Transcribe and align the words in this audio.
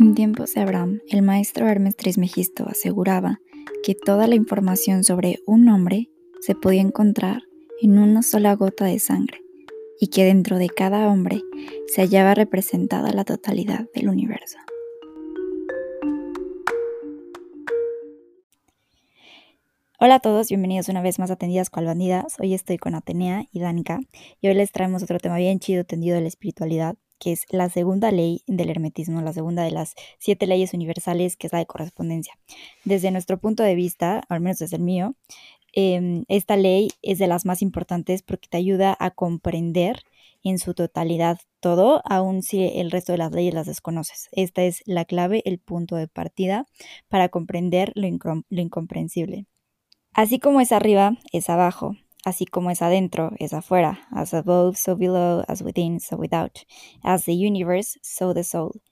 En 0.00 0.14
tiempos 0.14 0.54
de 0.54 0.60
Abraham, 0.60 1.00
el 1.08 1.22
maestro 1.22 1.66
Hermes 1.66 1.96
Trismegisto 1.96 2.68
aseguraba 2.68 3.40
que 3.82 3.96
toda 3.96 4.28
la 4.28 4.36
información 4.36 5.02
sobre 5.02 5.40
un 5.44 5.68
hombre 5.68 6.08
se 6.40 6.54
podía 6.54 6.82
encontrar 6.82 7.42
en 7.82 7.98
una 7.98 8.22
sola 8.22 8.54
gota 8.54 8.84
de 8.84 9.00
sangre 9.00 9.40
y 9.98 10.06
que 10.06 10.24
dentro 10.24 10.58
de 10.58 10.68
cada 10.68 11.08
hombre 11.08 11.42
se 11.88 12.02
hallaba 12.02 12.34
representada 12.34 13.10
la 13.12 13.24
totalidad 13.24 13.86
del 13.92 14.08
universo. 14.08 14.58
Hola 19.98 20.14
a 20.14 20.20
todos, 20.20 20.46
bienvenidos 20.46 20.88
una 20.88 21.02
vez 21.02 21.18
más 21.18 21.32
a 21.32 21.36
Tendidas 21.36 21.70
Cual 21.70 21.86
Bandidas. 21.86 22.36
Hoy 22.38 22.54
estoy 22.54 22.78
con 22.78 22.94
Atenea 22.94 23.46
y 23.50 23.58
Danica 23.58 23.98
y 24.40 24.46
hoy 24.46 24.54
les 24.54 24.70
traemos 24.70 25.02
otro 25.02 25.18
tema 25.18 25.38
bien 25.38 25.58
chido 25.58 25.82
tendido 25.82 26.14
de 26.14 26.20
la 26.20 26.28
espiritualidad, 26.28 26.94
que 27.18 27.32
es 27.32 27.44
la 27.50 27.68
segunda 27.68 28.10
ley 28.10 28.42
del 28.46 28.70
hermetismo, 28.70 29.20
la 29.22 29.32
segunda 29.32 29.62
de 29.62 29.70
las 29.70 29.94
siete 30.18 30.46
leyes 30.46 30.74
universales, 30.74 31.36
que 31.36 31.46
es 31.46 31.52
la 31.52 31.60
de 31.60 31.66
correspondencia. 31.66 32.38
Desde 32.84 33.10
nuestro 33.10 33.38
punto 33.38 33.62
de 33.62 33.74
vista, 33.74 34.22
al 34.28 34.40
menos 34.40 34.58
desde 34.58 34.76
el 34.76 34.82
mío, 34.82 35.14
em, 35.72 36.24
esta 36.28 36.56
ley 36.56 36.88
es 37.02 37.18
de 37.18 37.26
las 37.26 37.44
más 37.44 37.62
importantes 37.62 38.22
porque 38.22 38.48
te 38.48 38.56
ayuda 38.56 38.96
a 38.98 39.10
comprender 39.10 40.02
en 40.44 40.58
su 40.58 40.74
totalidad 40.74 41.38
todo, 41.60 42.00
aun 42.04 42.42
si 42.42 42.64
el 42.64 42.90
resto 42.90 43.12
de 43.12 43.18
las 43.18 43.32
leyes 43.32 43.54
las 43.54 43.66
desconoces. 43.66 44.28
Esta 44.32 44.62
es 44.62 44.82
la 44.86 45.04
clave, 45.04 45.42
el 45.44 45.58
punto 45.58 45.96
de 45.96 46.08
partida 46.08 46.66
para 47.08 47.28
comprender 47.28 47.92
lo, 47.94 48.08
lo 48.48 48.60
incomprensible. 48.60 49.46
Así 50.12 50.38
como 50.38 50.60
es 50.60 50.72
arriba, 50.72 51.16
es 51.32 51.50
abajo. 51.50 51.96
Así 52.28 52.44
como 52.44 52.70
es 52.70 52.82
adentro, 52.82 53.32
es 53.38 53.54
afuera. 53.54 54.00
As 54.10 54.34
above, 54.34 54.76
so 54.76 54.96
below, 54.96 55.44
as 55.48 55.62
within, 55.62 55.98
so 55.98 56.14
without. 56.16 56.58
As 57.02 57.24
the 57.24 57.32
universe, 57.32 57.98
so 58.02 58.34
the 58.34 58.44
soul. 58.44 58.82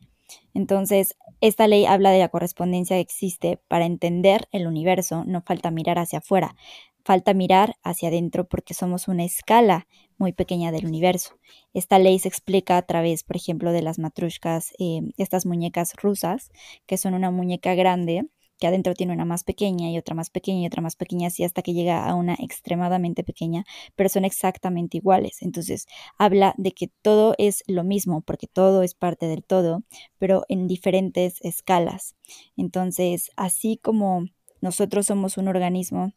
Entonces, 0.54 1.18
esta 1.42 1.68
ley 1.68 1.84
habla 1.84 2.12
de 2.12 2.18
la 2.18 2.30
correspondencia 2.30 2.96
que 2.96 3.02
existe 3.02 3.60
para 3.68 3.84
entender 3.84 4.48
el 4.52 4.66
universo. 4.66 5.24
No 5.26 5.42
falta 5.42 5.70
mirar 5.70 5.98
hacia 5.98 6.20
afuera, 6.20 6.56
falta 7.04 7.34
mirar 7.34 7.76
hacia 7.82 8.08
adentro 8.08 8.48
porque 8.48 8.72
somos 8.72 9.06
una 9.06 9.24
escala 9.24 9.86
muy 10.16 10.32
pequeña 10.32 10.72
del 10.72 10.86
universo. 10.86 11.38
Esta 11.74 11.98
ley 11.98 12.18
se 12.18 12.28
explica 12.28 12.78
a 12.78 12.86
través, 12.86 13.22
por 13.22 13.36
ejemplo, 13.36 13.70
de 13.72 13.82
las 13.82 13.98
matrushkas, 13.98 14.72
eh, 14.78 15.02
estas 15.18 15.44
muñecas 15.44 15.92
rusas, 15.94 16.50
que 16.86 16.96
son 16.96 17.12
una 17.12 17.30
muñeca 17.30 17.74
grande 17.74 18.30
que 18.58 18.66
adentro 18.66 18.94
tiene 18.94 19.12
una 19.12 19.24
más 19.24 19.44
pequeña 19.44 19.90
y 19.90 19.98
otra 19.98 20.14
más 20.14 20.30
pequeña 20.30 20.62
y 20.62 20.66
otra 20.66 20.82
más 20.82 20.96
pequeña, 20.96 21.28
así 21.28 21.44
hasta 21.44 21.62
que 21.62 21.74
llega 21.74 22.06
a 22.06 22.14
una 22.14 22.34
extremadamente 22.34 23.24
pequeña, 23.24 23.64
pero 23.94 24.08
son 24.08 24.24
exactamente 24.24 24.96
iguales. 24.96 25.42
Entonces, 25.42 25.86
habla 26.18 26.54
de 26.56 26.72
que 26.72 26.88
todo 27.02 27.34
es 27.38 27.62
lo 27.66 27.84
mismo, 27.84 28.20
porque 28.22 28.46
todo 28.46 28.82
es 28.82 28.94
parte 28.94 29.26
del 29.26 29.44
todo, 29.44 29.82
pero 30.18 30.44
en 30.48 30.66
diferentes 30.66 31.40
escalas. 31.42 32.16
Entonces, 32.56 33.30
así 33.36 33.78
como 33.82 34.26
nosotros 34.60 35.06
somos 35.06 35.36
un 35.36 35.48
organismo 35.48 36.12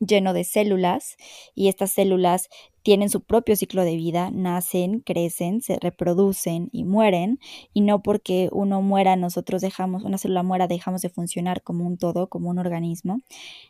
lleno 0.00 0.32
de 0.32 0.44
células 0.44 1.16
y 1.54 1.68
estas 1.68 1.90
células 1.92 2.48
tienen 2.82 3.10
su 3.10 3.22
propio 3.22 3.56
ciclo 3.56 3.84
de 3.84 3.96
vida, 3.96 4.30
nacen, 4.30 5.00
crecen, 5.00 5.60
se 5.60 5.78
reproducen 5.80 6.68
y 6.72 6.84
mueren, 6.84 7.38
y 7.72 7.82
no 7.82 8.02
porque 8.02 8.48
uno 8.52 8.82
muera, 8.82 9.16
nosotros 9.16 9.60
dejamos, 9.62 10.04
una 10.04 10.18
célula 10.18 10.42
muera, 10.42 10.66
dejamos 10.66 11.02
de 11.02 11.10
funcionar 11.10 11.62
como 11.62 11.86
un 11.86 11.98
todo, 11.98 12.28
como 12.28 12.50
un 12.50 12.58
organismo. 12.58 13.20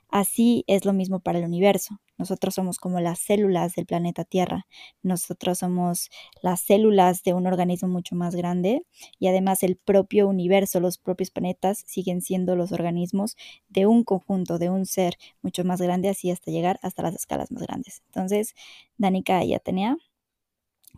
Así 0.09 0.65
es 0.67 0.85
lo 0.85 0.93
mismo 0.93 1.21
para 1.21 1.39
el 1.39 1.45
universo. 1.45 2.01
Nosotros 2.19 2.55
somos 2.55 2.79
como 2.79 3.01
las 3.01 3.19
células 3.19 3.75
del 3.75 3.87
planeta 3.87 4.25
Tierra. 4.25 4.67
Nosotros 5.03 5.61
somos 5.61 6.11
las 6.43 6.61
células 6.61 7.23
de 7.23 7.33
un 7.33 7.47
organismo 7.47 7.89
mucho 7.89 8.15
más 8.15 8.35
grande 8.35 8.83
y 9.19 9.29
además 9.29 9.63
el 9.63 9.77
propio 9.77 10.29
universo, 10.29 10.81
los 10.81 10.99
propios 10.99 11.31
planetas 11.31 11.83
siguen 11.87 12.21
siendo 12.21 12.57
los 12.57 12.73
organismos 12.73 13.37
de 13.69 13.87
un 13.87 14.05
conjunto, 14.05 14.59
de 14.59 14.69
un 14.69 14.85
ser 14.85 15.17
mucho 15.41 15.65
más 15.65 15.81
grande, 15.81 16.11
así 16.11 16.31
hasta 16.31 16.51
llegar 16.51 16.79
hasta 16.83 17.03
las 17.03 17.15
escalas 17.15 17.51
más 17.53 17.63
grandes. 17.63 18.03
Entonces, 18.09 18.55
Danica 19.01 19.43
y 19.45 19.55
Atenea, 19.55 19.97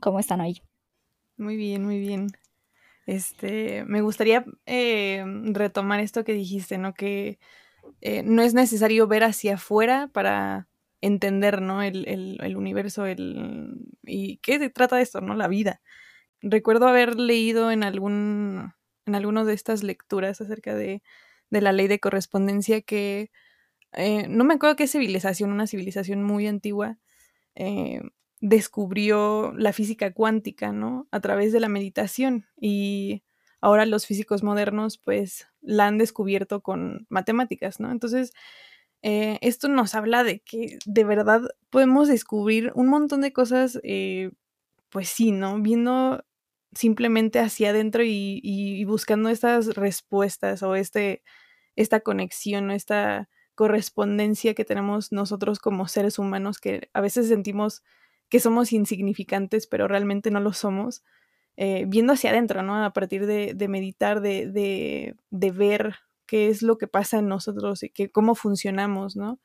¿cómo 0.00 0.18
están 0.18 0.40
hoy? 0.40 0.60
Muy 1.36 1.56
bien, 1.56 1.84
muy 1.84 2.00
bien. 2.00 2.26
Este, 3.06 3.84
me 3.84 4.00
gustaría 4.00 4.44
eh, 4.66 5.24
retomar 5.44 6.00
esto 6.00 6.24
que 6.24 6.32
dijiste, 6.32 6.78
¿no? 6.78 6.94
Que 6.94 7.38
eh, 8.00 8.24
no 8.24 8.42
es 8.42 8.54
necesario 8.54 9.06
ver 9.06 9.22
hacia 9.22 9.54
afuera 9.54 10.10
para 10.12 10.68
entender, 11.00 11.62
¿no? 11.62 11.80
El, 11.80 12.08
el, 12.08 12.56
universo, 12.56 13.06
el... 13.06 13.76
¿Y 14.02 14.38
qué 14.38 14.58
se 14.58 14.68
trata 14.68 14.96
de 14.96 15.02
esto, 15.02 15.20
no? 15.20 15.36
La 15.36 15.46
vida. 15.46 15.80
Recuerdo 16.41 16.88
haber 16.88 17.14
leído 17.14 17.70
en 17.70 17.84
algún... 17.84 18.72
en 19.06 19.14
alguna 19.14 19.44
de 19.44 19.54
estas 19.54 19.84
lecturas 19.84 20.41
acerca 20.41 20.74
de, 20.74 21.04
de 21.50 21.60
la 21.60 21.70
ley 21.70 21.86
de 21.86 22.00
correspondencia 22.00 22.80
que... 22.80 23.30
Eh, 23.92 24.26
no 24.28 24.42
me 24.42 24.54
acuerdo 24.54 24.74
qué 24.74 24.88
civilización, 24.88 25.52
una 25.52 25.68
civilización 25.68 26.24
muy 26.24 26.48
antigua, 26.48 26.98
eh, 27.54 28.02
descubrió 28.40 29.52
la 29.56 29.72
física 29.72 30.12
cuántica, 30.12 30.72
¿no? 30.72 31.06
A 31.10 31.20
través 31.20 31.52
de 31.52 31.60
la 31.60 31.68
meditación 31.68 32.46
y 32.60 33.22
ahora 33.60 33.86
los 33.86 34.06
físicos 34.06 34.42
modernos 34.42 34.98
pues 34.98 35.48
la 35.60 35.86
han 35.86 35.98
descubierto 35.98 36.62
con 36.62 37.06
matemáticas, 37.08 37.80
¿no? 37.80 37.91
Entonces, 37.92 38.32
eh, 39.02 39.38
esto 39.42 39.68
nos 39.68 39.94
habla 39.94 40.24
de 40.24 40.41
que 40.41 40.78
de 40.86 41.04
verdad 41.04 41.42
podemos 41.70 42.08
descubrir 42.08 42.72
un 42.74 42.88
montón 42.88 43.20
de 43.20 43.32
cosas, 43.32 43.80
eh, 43.84 44.30
pues 44.91 45.08
sí, 45.08 45.32
¿no? 45.32 45.60
Viendo 45.60 46.24
simplemente 46.74 47.41
hacia 47.41 47.70
adentro 47.70 48.02
y, 48.04 48.84
buscando 48.86 49.28
estas 49.28 49.74
respuestas 49.76 50.62
o 50.62 50.74
este, 50.76 51.22
esta 51.76 52.00
conexión, 52.00 52.70
o 52.70 52.72
esta 52.74 53.28
correspondencia 53.54 54.54
que 54.54 54.64
tenemos 54.64 55.12
nosotros 55.12 55.58
como 55.58 55.88
seres 55.88 56.18
humanos, 56.18 56.58
que 56.58 56.90
a 56.92 57.00
veces 57.00 57.28
sentimos 57.28 57.82
que 58.28 58.40
somos 58.40 58.72
insignificantes, 58.72 59.66
pero 59.66 59.88
realmente 59.88 60.30
no 60.30 60.40
lo 60.40 60.52
somos, 60.52 61.04
eh, 61.56 61.84
viendo 61.86 62.14
hacia 62.14 62.30
adentro, 62.30 62.62
¿no? 62.62 62.82
A 62.82 62.92
partir 62.92 63.26
de, 63.26 63.54
meditar, 63.68 64.22
de, 64.22 64.46
de, 65.30 65.50
ver 65.50 65.96
qué 66.26 66.48
es 66.48 66.62
lo 66.62 66.78
que 66.78 66.88
pasa 66.88 67.18
en 67.18 67.28
nosotros 67.28 67.82
y 67.82 67.91
que, 67.91 68.10
cómo 68.10 68.34
funcionamos, 68.34 69.16
¿no? 69.16 69.38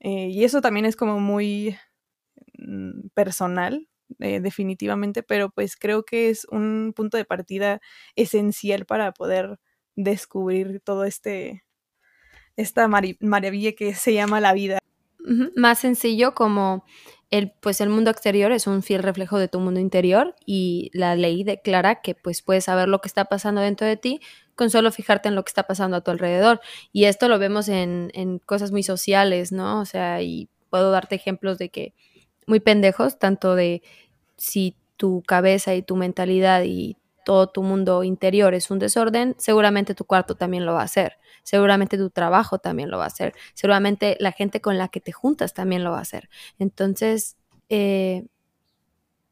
Eh, 0.00 0.28
y 0.28 0.44
eso 0.44 0.60
también 0.60 0.84
es 0.86 0.96
como 0.96 1.20
muy 1.20 1.76
mm, 2.58 3.08
personal, 3.14 3.88
eh, 4.20 4.40
definitivamente, 4.40 5.22
pero 5.22 5.50
pues 5.50 5.76
creo 5.76 6.04
que 6.04 6.30
es 6.30 6.46
un 6.50 6.92
punto 6.94 7.16
de 7.16 7.24
partida 7.24 7.80
esencial 8.16 8.86
para 8.86 9.12
poder 9.12 9.58
descubrir 9.96 10.80
todo 10.80 11.04
este, 11.04 11.64
esta 12.58 12.88
maravilla 12.88 13.72
que 13.72 13.94
se 13.94 14.12
llama 14.12 14.40
la 14.40 14.52
vida. 14.52 14.78
Más 15.54 15.78
sencillo 15.78 16.34
como 16.34 16.84
el, 17.30 17.52
pues 17.60 17.80
el 17.80 17.88
mundo 17.88 18.10
exterior 18.10 18.50
es 18.50 18.66
un 18.66 18.82
fiel 18.82 19.02
reflejo 19.02 19.38
de 19.38 19.46
tu 19.46 19.60
mundo 19.60 19.78
interior 19.78 20.34
y 20.44 20.90
la 20.92 21.14
ley 21.14 21.44
declara 21.44 22.00
que 22.00 22.14
pues 22.14 22.42
puedes 22.42 22.64
saber 22.64 22.88
lo 22.88 23.00
que 23.00 23.08
está 23.08 23.26
pasando 23.26 23.60
dentro 23.60 23.86
de 23.86 23.96
ti 23.96 24.20
con 24.54 24.70
solo 24.70 24.90
fijarte 24.90 25.28
en 25.28 25.34
lo 25.34 25.44
que 25.44 25.50
está 25.50 25.64
pasando 25.64 25.98
a 25.98 26.00
tu 26.00 26.10
alrededor. 26.10 26.60
Y 26.92 27.04
esto 27.04 27.28
lo 27.28 27.38
vemos 27.38 27.68
en, 27.68 28.10
en 28.14 28.38
cosas 28.38 28.72
muy 28.72 28.82
sociales, 28.82 29.52
¿no? 29.52 29.80
O 29.80 29.84
sea, 29.84 30.22
y 30.22 30.48
puedo 30.68 30.90
darte 30.90 31.14
ejemplos 31.14 31.58
de 31.58 31.68
que 31.68 31.94
muy 32.46 32.58
pendejos, 32.58 33.18
tanto 33.18 33.54
de 33.54 33.82
si 34.36 34.74
tu 34.96 35.22
cabeza 35.22 35.74
y 35.74 35.82
tu 35.82 35.94
mentalidad 35.94 36.62
y 36.64 36.96
todo 37.24 37.46
tu 37.46 37.62
mundo 37.62 38.04
interior 38.04 38.54
es 38.54 38.70
un 38.70 38.78
desorden, 38.78 39.34
seguramente 39.36 39.94
tu 39.94 40.06
cuarto 40.06 40.34
también 40.34 40.64
lo 40.64 40.72
va 40.72 40.80
a 40.80 40.84
hacer, 40.84 41.18
seguramente 41.48 41.96
tu 41.96 42.10
trabajo 42.10 42.58
también 42.58 42.90
lo 42.90 42.98
va 42.98 43.04
a 43.04 43.06
hacer, 43.06 43.32
seguramente 43.54 44.18
la 44.20 44.32
gente 44.32 44.60
con 44.60 44.76
la 44.76 44.88
que 44.88 45.00
te 45.00 45.12
juntas 45.12 45.54
también 45.54 45.82
lo 45.82 45.92
va 45.92 45.98
a 45.98 46.02
hacer. 46.02 46.28
Entonces, 46.58 47.38
eh, 47.70 48.26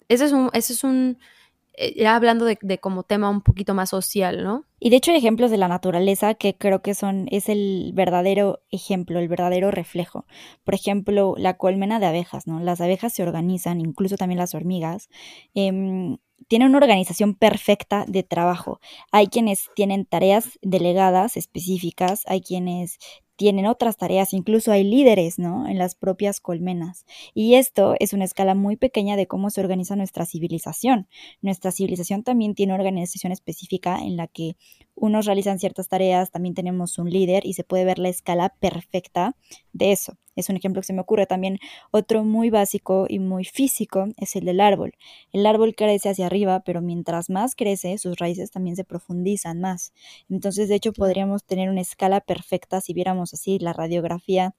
es 0.09 0.33
un, 0.33 0.49
ese 0.55 0.73
es 0.73 0.83
un 0.83 1.19
eh, 1.75 1.95
ya 1.95 2.17
hablando 2.17 2.47
de, 2.47 2.79
como 2.79 3.03
tema 3.03 3.29
un 3.29 3.43
poquito 3.43 3.75
más 3.75 3.91
social, 3.91 4.43
¿no? 4.43 4.65
Y 4.81 4.89
de 4.89 4.97
hecho 4.97 5.11
hay 5.11 5.19
ejemplos 5.19 5.51
de 5.51 5.59
la 5.59 5.69
naturaleza 5.69 6.33
que 6.33 6.57
creo 6.57 6.81
que 6.81 6.95
son, 6.95 7.27
es 7.31 7.51
el 7.51 7.93
verdadero 7.95 8.63
ejemplo, 8.71 9.19
el 9.19 9.29
verdadero 9.29 9.71
reflejo. 9.71 10.25
Por 10.65 10.75
ejemplo, 10.75 11.35
la 11.37 11.59
colmena 11.59 12.01
de 12.01 12.07
abejas, 12.07 12.47
¿no? 12.47 12.61
Las 12.61 12.81
abejas 12.81 13.13
se 13.13 13.23
organizan, 13.23 13.79
incluso 13.81 14.17
también 14.17 14.39
las 14.39 14.55
hormigas, 14.55 15.11
eh, 15.55 16.17
tiene 16.49 16.67
una 16.67 16.79
organización 16.79 17.35
perfecta 17.35 18.05
de 18.07 18.23
trabajo. 18.23 18.81
Hay 19.13 19.29
quienes 19.29 19.69
tienen 19.75 20.05
tareas 20.07 20.59
delegadas 20.63 21.37
específicas, 21.37 22.23
hay 22.27 22.41
quienes 22.41 22.99
tienen 23.37 23.67
otras 23.67 23.97
tareas, 23.99 24.33
incluso 24.33 24.73
hay 24.73 24.83
líderes, 24.83 25.39
¿no? 25.39 25.69
En 25.69 25.79
las 25.79 25.95
propias 25.95 26.41
colmenas. 26.41 27.05
Y 27.35 27.55
esto 27.55 27.95
es 28.01 28.13
una 28.15 28.25
escala 28.25 28.55
muy 28.55 28.77
pequeña 28.77 29.17
de 29.17 29.27
cómo 29.27 29.51
se 29.51 29.61
organiza 29.61 29.95
nuestra 29.95 30.25
civilización. 30.25 31.07
Nuestra 31.43 31.71
civilización 31.71 32.23
también 32.23 32.55
tiene 32.55 32.73
organización 32.73 33.33
específica 33.33 33.99
en 33.99 34.17
la 34.17 34.27
que 34.27 34.57
unos 34.97 35.27
realizan 35.27 35.59
ciertas 35.59 35.89
tareas, 35.89 36.31
también 36.31 36.55
tenemos 36.55 36.99
un 36.99 37.11
líder 37.11 37.47
y 37.47 37.53
se 37.53 37.65
puede 37.65 37.85
ver 37.85 37.99
la 37.99 38.09
escala 38.09 38.55
perfecta 38.59 39.37
de 39.73 39.93
eso. 39.93 40.17
Es 40.35 40.49
un 40.51 40.57
ejemplo 40.57 40.83
que 40.83 40.87
se 40.87 40.93
me 40.93 41.01
ocurre 41.01 41.27
también. 41.27 41.59
Otro 41.91 42.25
muy 42.25 42.51
básico 42.51 43.07
y 43.09 43.19
muy 43.19 43.45
físico 43.45 44.09
es 44.17 44.37
el 44.37 44.45
del 44.45 44.61
árbol. 44.61 44.95
El 45.33 45.47
árbol 45.47 45.75
crece 45.75 46.11
hacia 46.11 46.27
arriba, 46.27 46.61
pero 46.61 46.83
mientras 46.83 47.31
más 47.31 47.55
crece, 47.55 47.99
sus 47.99 48.17
raíces 48.19 48.51
también 48.51 48.77
se 48.77 48.85
profundizan 48.85 49.61
más. 49.61 49.93
Entonces, 50.29 50.69
de 50.69 50.75
hecho, 50.75 50.93
podríamos 50.93 51.45
tener 51.45 51.71
una 51.71 51.81
escala 51.81 52.21
perfecta 52.21 52.81
si 52.81 52.93
viéramos 52.93 53.33
así 53.33 53.59
la 53.59 53.73
radiografía 53.73 54.55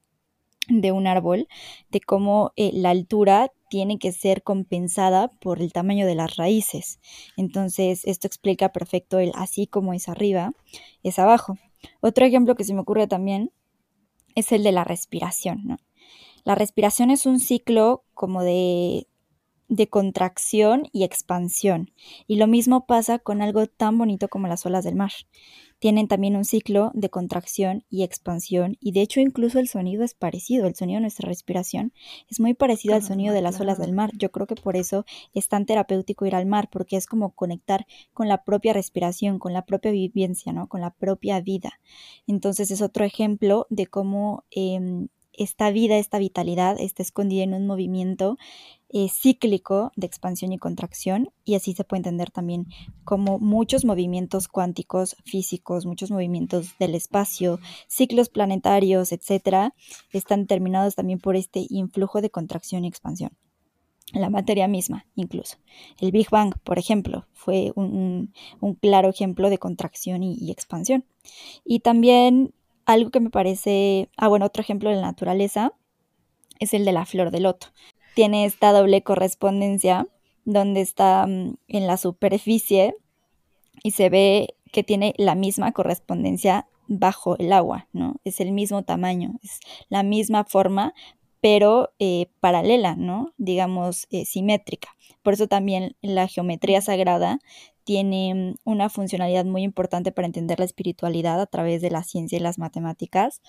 de 0.67 0.91
un 0.91 1.07
árbol, 1.07 1.47
de 1.89 2.01
cómo 2.01 2.51
eh, 2.55 2.71
la 2.73 2.89
altura 2.89 3.51
tiene 3.69 3.99
que 3.99 4.11
ser 4.11 4.43
compensada 4.43 5.29
por 5.39 5.61
el 5.61 5.73
tamaño 5.73 6.05
de 6.05 6.15
las 6.15 6.37
raíces. 6.37 6.99
Entonces, 7.35 8.05
esto 8.05 8.27
explica 8.27 8.71
perfecto 8.71 9.19
el 9.19 9.31
así 9.35 9.67
como 9.67 9.93
es 9.93 10.07
arriba, 10.09 10.53
es 11.03 11.19
abajo. 11.19 11.57
Otro 11.99 12.25
ejemplo 12.25 12.55
que 12.55 12.63
se 12.63 12.73
me 12.73 12.81
ocurre 12.81 13.07
también 13.07 13.51
es 14.35 14.51
el 14.51 14.63
de 14.63 14.71
la 14.71 14.83
respiración. 14.83 15.79
La 16.43 16.55
respiración 16.55 17.11
es 17.11 17.25
un 17.25 17.39
ciclo 17.39 18.05
como 18.13 18.41
de, 18.41 19.07
de 19.67 19.87
contracción 19.87 20.87
y 20.91 21.03
expansión. 21.03 21.91
Y 22.27 22.37
lo 22.37 22.47
mismo 22.47 22.85
pasa 22.85 23.19
con 23.19 23.41
algo 23.41 23.67
tan 23.67 23.97
bonito 23.97 24.27
como 24.27 24.47
las 24.47 24.65
olas 24.65 24.83
del 24.83 24.95
mar 24.95 25.11
tienen 25.79 26.07
también 26.07 26.35
un 26.35 26.45
ciclo 26.45 26.91
de 26.93 27.09
contracción 27.09 27.83
y 27.89 28.03
expansión 28.03 28.77
y 28.79 28.91
de 28.91 29.01
hecho 29.01 29.19
incluso 29.19 29.59
el 29.59 29.67
sonido 29.67 30.03
es 30.03 30.13
parecido, 30.13 30.65
el 30.65 30.75
sonido 30.75 30.97
de 30.97 31.01
nuestra 31.01 31.27
respiración 31.27 31.93
es 32.29 32.39
muy 32.39 32.53
parecido 32.53 32.95
al 32.95 33.03
sonido 33.03 33.33
de 33.33 33.41
las 33.41 33.59
olas 33.59 33.77
del 33.77 33.93
mar. 33.93 34.11
Yo 34.17 34.31
creo 34.31 34.47
que 34.47 34.55
por 34.55 34.75
eso 34.75 35.05
es 35.33 35.47
tan 35.47 35.65
terapéutico 35.65 36.25
ir 36.25 36.35
al 36.35 36.45
mar, 36.45 36.69
porque 36.71 36.97
es 36.97 37.05
como 37.05 37.31
conectar 37.31 37.85
con 38.13 38.27
la 38.27 38.43
propia 38.43 38.73
respiración, 38.73 39.39
con 39.39 39.53
la 39.53 39.65
propia 39.65 39.91
vivencia, 39.91 40.51
¿no? 40.51 40.67
Con 40.67 40.81
la 40.81 40.91
propia 40.91 41.39
vida. 41.41 41.79
Entonces 42.25 42.71
es 42.71 42.81
otro 42.81 43.05
ejemplo 43.05 43.67
de 43.69 43.85
cómo 43.85 44.45
em, 44.49 45.09
esta 45.33 45.69
vida, 45.69 45.97
esta 45.97 46.17
vitalidad 46.17 46.79
está 46.79 47.03
escondida 47.03 47.43
en 47.43 47.53
un 47.53 47.67
movimiento 47.67 48.37
eh, 48.89 49.09
cíclico 49.09 49.91
de 49.95 50.07
expansión 50.07 50.53
y 50.53 50.57
contracción 50.57 51.29
y 51.43 51.55
así 51.55 51.73
se 51.73 51.83
puede 51.83 51.99
entender 51.99 52.31
también 52.31 52.67
como 53.03 53.39
muchos 53.39 53.83
movimientos 53.85 54.47
cuánticos 54.47 55.17
físicos, 55.25 55.85
muchos 55.85 56.09
movimientos 56.09 56.77
del 56.79 56.95
espacio, 56.95 57.59
ciclos 57.87 58.29
planetarios, 58.29 59.11
etcétera, 59.11 59.73
están 60.11 60.41
determinados 60.41 60.95
también 60.95 61.19
por 61.19 61.35
este 61.35 61.65
influjo 61.69 62.21
de 62.21 62.29
contracción 62.29 62.85
y 62.85 62.87
expansión. 62.87 63.31
La 64.13 64.29
materia 64.29 64.69
misma, 64.69 65.05
incluso. 65.15 65.57
El 65.99 66.11
Big 66.11 66.29
Bang, 66.29 66.53
por 66.63 66.79
ejemplo, 66.79 67.27
fue 67.33 67.73
un, 67.75 68.31
claro 68.81 69.09
ejemplo 69.09 69.49
de 69.49 69.57
contracción 69.57 70.23
y, 70.23 70.37
y 70.39 70.51
expansión. 70.51 71.03
Y 71.65 71.81
también 71.81 72.53
algo 72.85 73.11
que 73.11 73.19
me 73.19 73.29
parece, 73.29 74.09
ah, 74.15 74.29
bueno, 74.29 74.45
otro 74.45 74.61
ejemplo 74.61 74.89
de 74.89 74.95
la 74.95 75.01
naturaleza 75.01 75.73
es 76.59 76.73
el 76.73 76.85
de 76.85 76.93
la 76.93 77.05
flor 77.05 77.31
de 77.31 77.41
loto. 77.41 77.67
Tiene 78.17 78.45
esta 78.45 78.71
doble 78.71 79.03
correspondencia 79.03 80.07
donde 80.43 80.81
está 80.81 81.27
mm, 81.27 81.53
en 81.67 81.85
la 81.85 81.97
superficie 81.97 82.95
y 83.83 83.91
se 83.91 84.09
ve 84.09 84.55
que 84.71 84.81
tiene 84.81 85.13
la 85.17 85.35
misma 85.35 85.71
correspondencia 85.71 86.65
bajo 86.87 87.37
el 87.37 87.53
agua, 87.53 87.87
¿no? 87.93 88.15
Es 88.23 88.39
el 88.39 88.53
mismo 88.53 88.81
tamaño, 88.81 89.35
es 89.43 89.59
la 89.89 90.01
misma 90.01 90.45
forma, 90.45 90.95
pero 91.41 91.91
eh, 91.99 92.25
paralela, 92.39 92.95
¿no? 92.95 93.35
Digamos, 93.37 94.07
eh, 94.09 94.25
simétrica. 94.25 94.89
Por 95.21 95.33
eso 95.33 95.45
también 95.47 95.95
la 96.01 96.27
geometría 96.27 96.81
sagrada 96.81 97.37
tiene 97.83 98.33
mm, 98.33 98.55
una 98.63 98.89
funcionalidad 98.89 99.45
muy 99.45 99.61
importante 99.61 100.11
para 100.11 100.25
entender 100.25 100.57
la 100.57 100.65
espiritualidad 100.65 101.39
a 101.39 101.45
través 101.45 101.83
de 101.83 101.91
la 101.91 102.01
ciencia 102.01 102.39
y 102.39 102.41
las 102.41 102.57
matemáticas, 102.57 103.43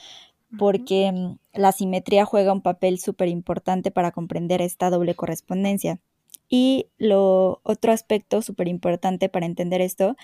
porque 0.57 1.13
mm, 1.13 1.39
la 1.53 1.73
simetría 1.73 2.25
juega 2.25 2.53
un 2.53 2.63
papel 2.63 2.99
súper 2.99 3.29
importante 3.29 3.91
para 3.91 4.13
comprender 4.13 4.63
esta 4.63 4.91
doble 4.91 5.15
correspondencia. 5.15 5.99
Y 6.49 6.87
lo 6.97 7.61
otro 7.63 7.93
aspecto 7.93 8.41
súper 8.41 8.69
importante 8.69 9.29
para 9.29 9.47
entender 9.47 9.81
esto 9.81 10.17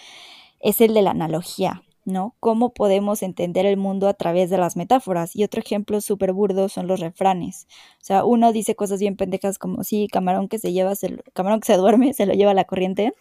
es 0.61 0.81
el 0.81 0.95
de 0.95 1.03
la 1.03 1.11
analogía. 1.11 1.83
¿no? 2.05 2.35
Cómo 2.41 2.73
podemos 2.75 3.23
entender 3.23 3.67
el 3.67 3.77
mundo 3.77 4.09
a 4.09 4.15
través 4.15 4.51
de 4.51 4.59
las 4.59 4.77
metáforas. 4.77 5.35
Y 5.35 5.45
otro 5.45 5.61
ejemplo 5.61 6.01
súper 6.01 6.33
burdo 6.33 6.69
son 6.69 6.87
los 6.87 7.01
refranes. 7.01 7.67
O 8.01 8.05
sea, 8.05 8.25
uno 8.25 8.53
dice 8.53 8.75
cosas 8.75 9.01
bien 9.01 9.17
pendejas 9.17 9.59
como, 9.59 9.85
sí, 9.85 10.09
camarón 10.11 10.49
que 10.49 10.59
se 10.59 10.73
lleva, 10.73 10.95
se 10.95 11.19
camarón 11.33 11.61
que 11.61 11.67
se 11.67 11.77
duerme, 11.77 12.13
se 12.13 12.27
lo 12.27 12.35
lleva 12.35 12.55
la 12.55 12.65
corriente. 12.65 13.15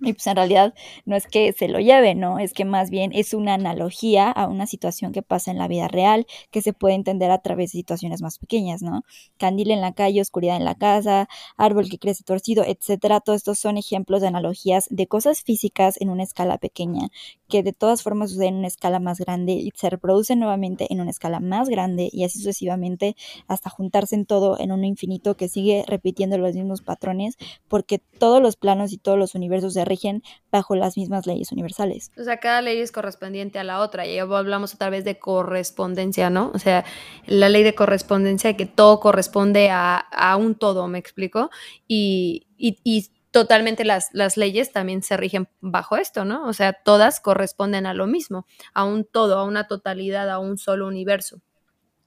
Y 0.00 0.12
pues 0.12 0.26
en 0.26 0.36
realidad 0.36 0.74
no 1.04 1.16
es 1.16 1.26
que 1.26 1.52
se 1.52 1.68
lo 1.68 1.78
lleve, 1.78 2.14
¿no? 2.14 2.38
Es 2.38 2.52
que 2.52 2.64
más 2.64 2.90
bien 2.90 3.12
es 3.14 3.34
una 3.34 3.54
analogía 3.54 4.30
a 4.30 4.48
una 4.48 4.66
situación 4.66 5.12
que 5.12 5.22
pasa 5.22 5.50
en 5.50 5.58
la 5.58 5.68
vida 5.68 5.88
real, 5.88 6.26
que 6.50 6.62
se 6.62 6.72
puede 6.72 6.94
entender 6.94 7.30
a 7.30 7.38
través 7.38 7.72
de 7.72 7.78
situaciones 7.78 8.22
más 8.22 8.38
pequeñas, 8.38 8.82
¿no? 8.82 9.02
Candil 9.38 9.70
en 9.70 9.80
la 9.80 9.92
calle, 9.92 10.20
oscuridad 10.20 10.56
en 10.56 10.64
la 10.64 10.74
casa, 10.74 11.28
árbol 11.56 11.88
que 11.88 11.98
crece 11.98 12.24
torcido, 12.24 12.64
etcétera. 12.64 13.20
Todos 13.20 13.38
estos 13.38 13.58
son 13.58 13.76
ejemplos 13.76 14.20
de 14.20 14.28
analogías 14.28 14.86
de 14.90 15.06
cosas 15.06 15.42
físicas 15.42 16.00
en 16.00 16.10
una 16.10 16.22
escala 16.22 16.58
pequeña, 16.58 17.08
que 17.48 17.62
de 17.62 17.72
todas 17.72 18.02
formas 18.02 18.30
suceden 18.30 18.54
en 18.54 18.58
una 18.60 18.68
escala 18.68 19.00
más 19.00 19.18
grande 19.18 19.52
y 19.52 19.70
se 19.74 19.90
reproducen 19.90 20.38
nuevamente 20.38 20.92
en 20.92 21.00
una 21.00 21.10
escala 21.10 21.40
más 21.40 21.68
grande 21.68 22.08
y 22.12 22.24
así 22.24 22.38
sucesivamente 22.38 23.16
hasta 23.46 23.70
juntarse 23.70 24.14
en 24.14 24.26
todo 24.26 24.58
en 24.58 24.72
un 24.72 24.84
infinito 24.84 25.36
que 25.36 25.48
sigue 25.48 25.84
repitiendo 25.86 26.38
los 26.38 26.54
mismos 26.54 26.82
patrones, 26.82 27.36
porque 27.68 27.98
todos 28.18 28.42
los 28.42 28.56
planos 28.56 28.92
y 28.92 28.98
todos 28.98 29.18
los 29.18 29.34
se 29.70 29.84
rigen 29.84 30.22
bajo 30.50 30.76
las 30.76 30.96
mismas 30.96 31.26
leyes 31.26 31.52
universales. 31.52 32.10
O 32.18 32.24
sea, 32.24 32.38
cada 32.38 32.62
ley 32.62 32.78
es 32.78 32.92
correspondiente 32.92 33.58
a 33.58 33.64
la 33.64 33.80
otra 33.80 34.06
y 34.06 34.18
hablamos 34.18 34.74
otra 34.74 34.90
vez 34.90 35.04
de 35.04 35.18
correspondencia, 35.18 36.30
¿no? 36.30 36.50
O 36.54 36.58
sea, 36.58 36.84
la 37.26 37.48
ley 37.48 37.62
de 37.62 37.74
correspondencia, 37.74 38.56
que 38.56 38.66
todo 38.66 39.00
corresponde 39.00 39.70
a, 39.70 40.36
un 40.38 40.54
todo, 40.54 40.88
¿me 40.88 40.98
explico? 40.98 41.50
Y, 41.86 42.46
y, 42.56 43.10
totalmente 43.30 43.84
las, 43.84 44.10
las, 44.12 44.36
leyes 44.36 44.70
también 44.70 45.02
se 45.02 45.16
rigen 45.16 45.48
bajo 45.60 45.96
esto, 45.96 46.24
¿no? 46.24 46.46
O 46.46 46.52
sea, 46.52 46.72
todas 46.72 47.18
corresponden 47.18 47.84
a 47.84 47.92
lo 47.92 48.06
mismo, 48.06 48.46
a 48.74 48.84
un 48.84 49.04
todo, 49.04 49.40
a 49.40 49.44
una 49.44 49.66
totalidad, 49.66 50.30
a 50.30 50.38
un 50.38 50.56
solo 50.56 50.86
universo. 50.86 51.42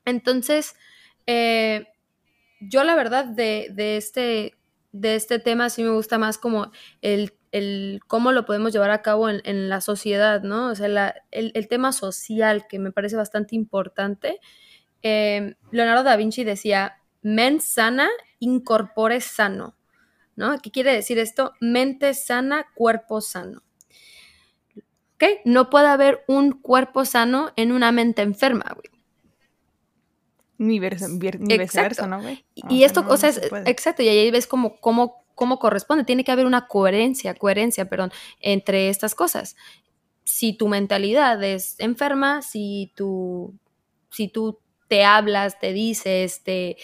Entonces, 0.05 0.75
eh, 1.25 1.85
yo 2.61 2.83
la 2.85 2.95
verdad 2.95 3.25
de, 3.25 3.67
de, 3.73 3.97
este, 3.97 4.56
de 4.99 5.15
este 5.15 5.39
tema 5.39 5.69
sí 5.69 5.83
me 5.83 5.91
gusta 5.91 6.17
más 6.17 6.37
como 6.37 6.71
el, 7.01 7.33
cómo 8.07 8.31
lo 8.31 8.45
podemos 8.45 8.73
llevar 8.73 8.91
a 8.91 9.01
cabo 9.01 9.29
en, 9.29 9.69
la 9.69 9.81
sociedad, 9.81 10.41
¿no? 10.41 10.69
O 10.69 10.75
sea, 10.75 11.15
el, 11.31 11.67
tema 11.67 11.91
social 11.91 12.67
que 12.67 12.79
me 12.79 12.91
parece 12.91 13.15
bastante 13.15 13.55
importante. 13.55 14.39
Eh, 15.03 15.55
Leonardo 15.71 16.03
da 16.03 16.15
Vinci 16.15 16.43
decía, 16.43 16.97
men 17.21 17.61
sana, 17.61 18.09
incorpore 18.39 19.21
sano, 19.21 19.77
¿no? 20.35 20.57
¿Qué 20.59 20.71
quiere 20.71 20.93
decir 20.93 21.19
esto? 21.19 21.53
Mente 21.59 22.13
sana, 22.13 22.65
cuerpo 22.75 23.21
sano. 23.21 23.63
¿Ok? 25.15 25.23
No 25.45 25.69
puede 25.69 25.87
haber 25.87 26.23
un 26.27 26.51
cuerpo 26.51 27.05
sano 27.05 27.51
en 27.55 27.71
una 27.71 27.91
mente 27.91 28.21
enferma, 28.21 28.71
güey. 28.75 28.96
Ni, 30.57 30.79
viceversa, 30.79 32.07
¿no, 32.07 32.21
güey? 32.21 32.43
y 32.55 32.83
esto, 32.83 33.05
o 33.07 33.17
sea, 33.17 33.31
exacto, 33.65 34.01
y 34.01 34.07
ahí 34.07 34.31
ves 34.31 34.47
cómo, 34.47 34.79
cómo, 34.79 35.23
cómo 35.35 35.59
corresponde. 35.59 36.03
Tiene 36.03 36.23
que 36.23 36.31
haber 36.31 36.45
una 36.45 36.67
coherencia, 36.67 37.35
coherencia, 37.35 37.87
perdón, 37.87 38.11
entre 38.39 38.89
estas 38.89 39.13
cosas. 39.15 39.55
Si 40.23 40.53
tu 40.53 40.67
mentalidad 40.67 41.41
es 41.43 41.75
enferma, 41.79 42.41
si 42.41 42.91
tú, 42.95 43.53
si 44.09 44.27
tú 44.27 44.59
te 44.87 45.03
hablas, 45.03 45.59
te 45.59 45.73
dices, 45.73 46.43
te, 46.43 46.77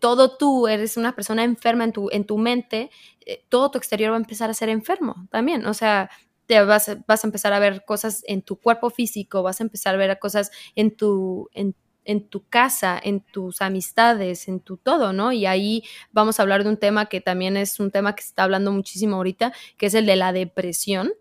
todo 0.00 0.36
tú 0.36 0.66
eres 0.66 0.96
una 0.96 1.14
persona 1.14 1.44
enferma 1.44 1.84
en 1.84 1.92
tu, 1.92 2.08
en 2.10 2.24
tu 2.24 2.38
mente, 2.38 2.90
eh, 3.26 3.44
todo 3.48 3.70
tu 3.70 3.78
exterior 3.78 4.12
va 4.12 4.16
a 4.16 4.20
empezar 4.20 4.50
a 4.50 4.54
ser 4.54 4.68
enfermo 4.68 5.28
también. 5.30 5.66
O 5.66 5.74
sea, 5.74 6.10
te 6.46 6.60
vas, 6.62 6.90
vas 7.06 7.24
a 7.24 7.26
empezar 7.26 7.52
a 7.52 7.58
ver 7.58 7.84
cosas 7.84 8.24
en 8.26 8.42
tu 8.42 8.56
cuerpo 8.56 8.90
físico, 8.90 9.42
vas 9.42 9.60
a 9.60 9.64
empezar 9.64 9.94
a 9.94 9.98
ver 9.98 10.18
cosas 10.18 10.50
en 10.74 10.96
tu, 10.96 11.48
en 11.52 11.74
en 12.04 12.26
tu 12.28 12.46
casa, 12.48 13.00
en 13.02 13.20
tus 13.20 13.60
amistades, 13.62 14.48
en 14.48 14.60
tu 14.60 14.76
todo, 14.76 15.12
¿no? 15.12 15.32
Y 15.32 15.46
ahí 15.46 15.84
vamos 16.12 16.38
a 16.38 16.42
hablar 16.42 16.64
de 16.64 16.70
un 16.70 16.76
tema 16.76 17.06
que 17.06 17.20
también 17.20 17.56
es 17.56 17.80
un 17.80 17.90
tema 17.90 18.14
que 18.14 18.22
se 18.22 18.28
está 18.28 18.44
hablando 18.44 18.72
muchísimo 18.72 19.16
ahorita, 19.16 19.52
que 19.76 19.86
es 19.86 19.94
el 19.94 20.06
de 20.06 20.16
la 20.16 20.32
depresión, 20.32 21.12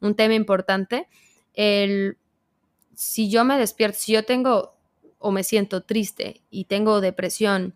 un 0.00 0.14
tema 0.14 0.34
importante. 0.34 1.08
El, 1.54 2.18
si 2.94 3.30
yo 3.30 3.44
me 3.44 3.58
despierto, 3.58 3.98
si 3.98 4.12
yo 4.12 4.24
tengo 4.24 4.74
o 5.18 5.30
me 5.30 5.44
siento 5.44 5.82
triste 5.82 6.42
y 6.50 6.64
tengo 6.64 7.00
depresión 7.00 7.74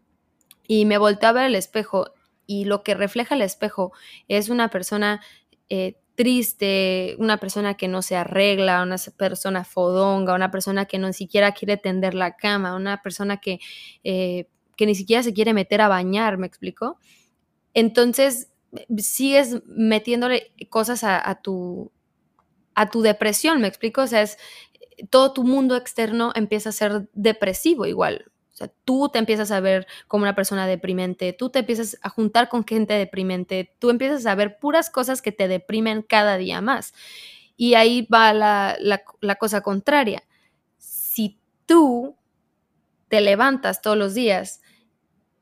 y 0.66 0.84
me 0.84 0.98
volteo 0.98 1.30
a 1.30 1.32
ver 1.32 1.44
el 1.46 1.54
espejo 1.54 2.12
y 2.46 2.64
lo 2.64 2.82
que 2.82 2.94
refleja 2.94 3.34
el 3.34 3.42
espejo 3.42 3.92
es 4.28 4.48
una 4.48 4.68
persona 4.68 5.20
eh, 5.68 5.96
triste, 6.16 7.14
una 7.18 7.36
persona 7.36 7.74
que 7.74 7.88
no 7.88 8.02
se 8.02 8.16
arregla, 8.16 8.82
una 8.82 8.96
persona 9.16 9.64
fodonga, 9.64 10.34
una 10.34 10.50
persona 10.50 10.86
que 10.86 10.98
no 10.98 11.12
siquiera 11.12 11.52
quiere 11.52 11.76
tender 11.76 12.14
la 12.14 12.36
cama, 12.36 12.74
una 12.74 13.02
persona 13.02 13.36
que, 13.36 13.60
eh, 14.02 14.48
que 14.76 14.86
ni 14.86 14.94
siquiera 14.94 15.22
se 15.22 15.32
quiere 15.32 15.54
meter 15.54 15.80
a 15.80 15.88
bañar, 15.88 16.38
¿me 16.38 16.46
explico? 16.46 16.98
Entonces, 17.74 18.50
sigues 18.98 19.62
metiéndole 19.66 20.52
cosas 20.70 21.04
a, 21.04 21.40
tu, 21.42 21.92
a 22.74 22.90
tu 22.90 23.02
depresión, 23.02 23.60
¿me 23.60 23.68
explico? 23.68 24.02
O 24.02 24.06
sea, 24.06 24.22
es 24.22 24.38
todo 25.10 25.32
tu 25.32 25.44
mundo 25.44 25.76
externo 25.76 26.32
empieza 26.34 26.70
a 26.70 26.72
ser 26.72 27.08
depresivo 27.12 27.86
igual. 27.86 28.32
O 28.56 28.58
sea, 28.58 28.72
tú 28.86 29.10
te 29.12 29.18
empiezas 29.18 29.50
a 29.50 29.60
ver 29.60 29.86
como 30.08 30.22
una 30.22 30.34
persona 30.34 30.66
deprimente, 30.66 31.34
tú 31.34 31.50
te 31.50 31.58
empiezas 31.58 31.98
a 32.00 32.08
juntar 32.08 32.48
con 32.48 32.66
gente 32.66 32.94
deprimente, 32.94 33.76
tú 33.78 33.90
empiezas 33.90 34.24
a 34.24 34.34
ver 34.34 34.58
puras 34.58 34.88
cosas 34.88 35.20
que 35.20 35.30
te 35.30 35.46
deprimen 35.46 36.00
cada 36.00 36.38
día 36.38 36.62
más. 36.62 36.94
Y 37.58 37.74
ahí 37.74 38.08
va 38.10 38.32
la, 38.32 38.78
la 39.20 39.34
cosa 39.34 39.60
contraria. 39.60 40.22
Si 40.78 41.38
tú 41.66 42.16
te 43.08 43.20
levantas 43.20 43.82
todos 43.82 43.98
los 43.98 44.14
días 44.14 44.62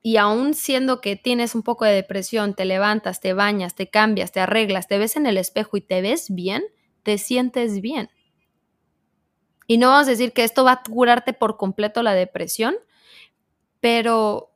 y 0.02 0.16
aún 0.16 0.54
siendo 0.54 1.00
que 1.00 1.14
tienes 1.14 1.54
un 1.54 1.62
poco 1.62 1.84
de 1.84 1.92
depresión, 1.92 2.54
te 2.54 2.64
levantas, 2.64 3.20
te 3.20 3.32
bañas, 3.32 3.76
te 3.76 3.90
cambias, 3.90 4.32
te 4.32 4.40
arreglas, 4.40 4.88
te 4.88 4.98
ves 4.98 5.14
en 5.14 5.26
el 5.26 5.38
espejo 5.38 5.76
y 5.76 5.82
te 5.82 6.02
ves 6.02 6.34
bien, 6.34 6.64
te 7.04 7.16
sientes 7.18 7.80
bien. 7.80 8.10
Y 9.68 9.78
no 9.78 9.90
vamos 9.90 10.08
a 10.08 10.10
decir 10.10 10.32
que 10.32 10.42
esto 10.42 10.64
va 10.64 10.72
a 10.72 10.82
curarte 10.82 11.32
por 11.32 11.56
completo 11.56 12.02
la 12.02 12.14
depresión, 12.14 12.74
pero 13.84 14.50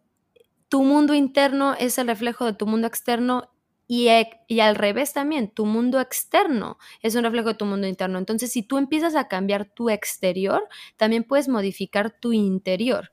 tu 0.70 0.82
mundo 0.82 1.12
interno 1.12 1.74
es 1.74 1.98
el 1.98 2.06
reflejo 2.06 2.46
de 2.46 2.54
tu 2.54 2.66
mundo 2.66 2.86
externo 2.86 3.50
y, 3.86 4.08
e, 4.08 4.40
y, 4.48 4.60
al 4.60 4.74
revés 4.74 5.12
también, 5.12 5.50
tu 5.50 5.66
mundo 5.66 6.00
externo 6.00 6.78
es 7.02 7.14
un 7.14 7.24
reflejo 7.24 7.48
de 7.48 7.54
tu 7.54 7.66
mundo 7.66 7.86
interno. 7.86 8.18
Entonces, 8.18 8.50
si 8.50 8.62
tú 8.62 8.78
empiezas 8.78 9.14
a 9.16 9.28
cambiar 9.28 9.66
tu 9.66 9.90
exterior, 9.90 10.66
también 10.96 11.24
puedes 11.24 11.46
modificar 11.46 12.10
tu 12.10 12.32
interior, 12.32 13.10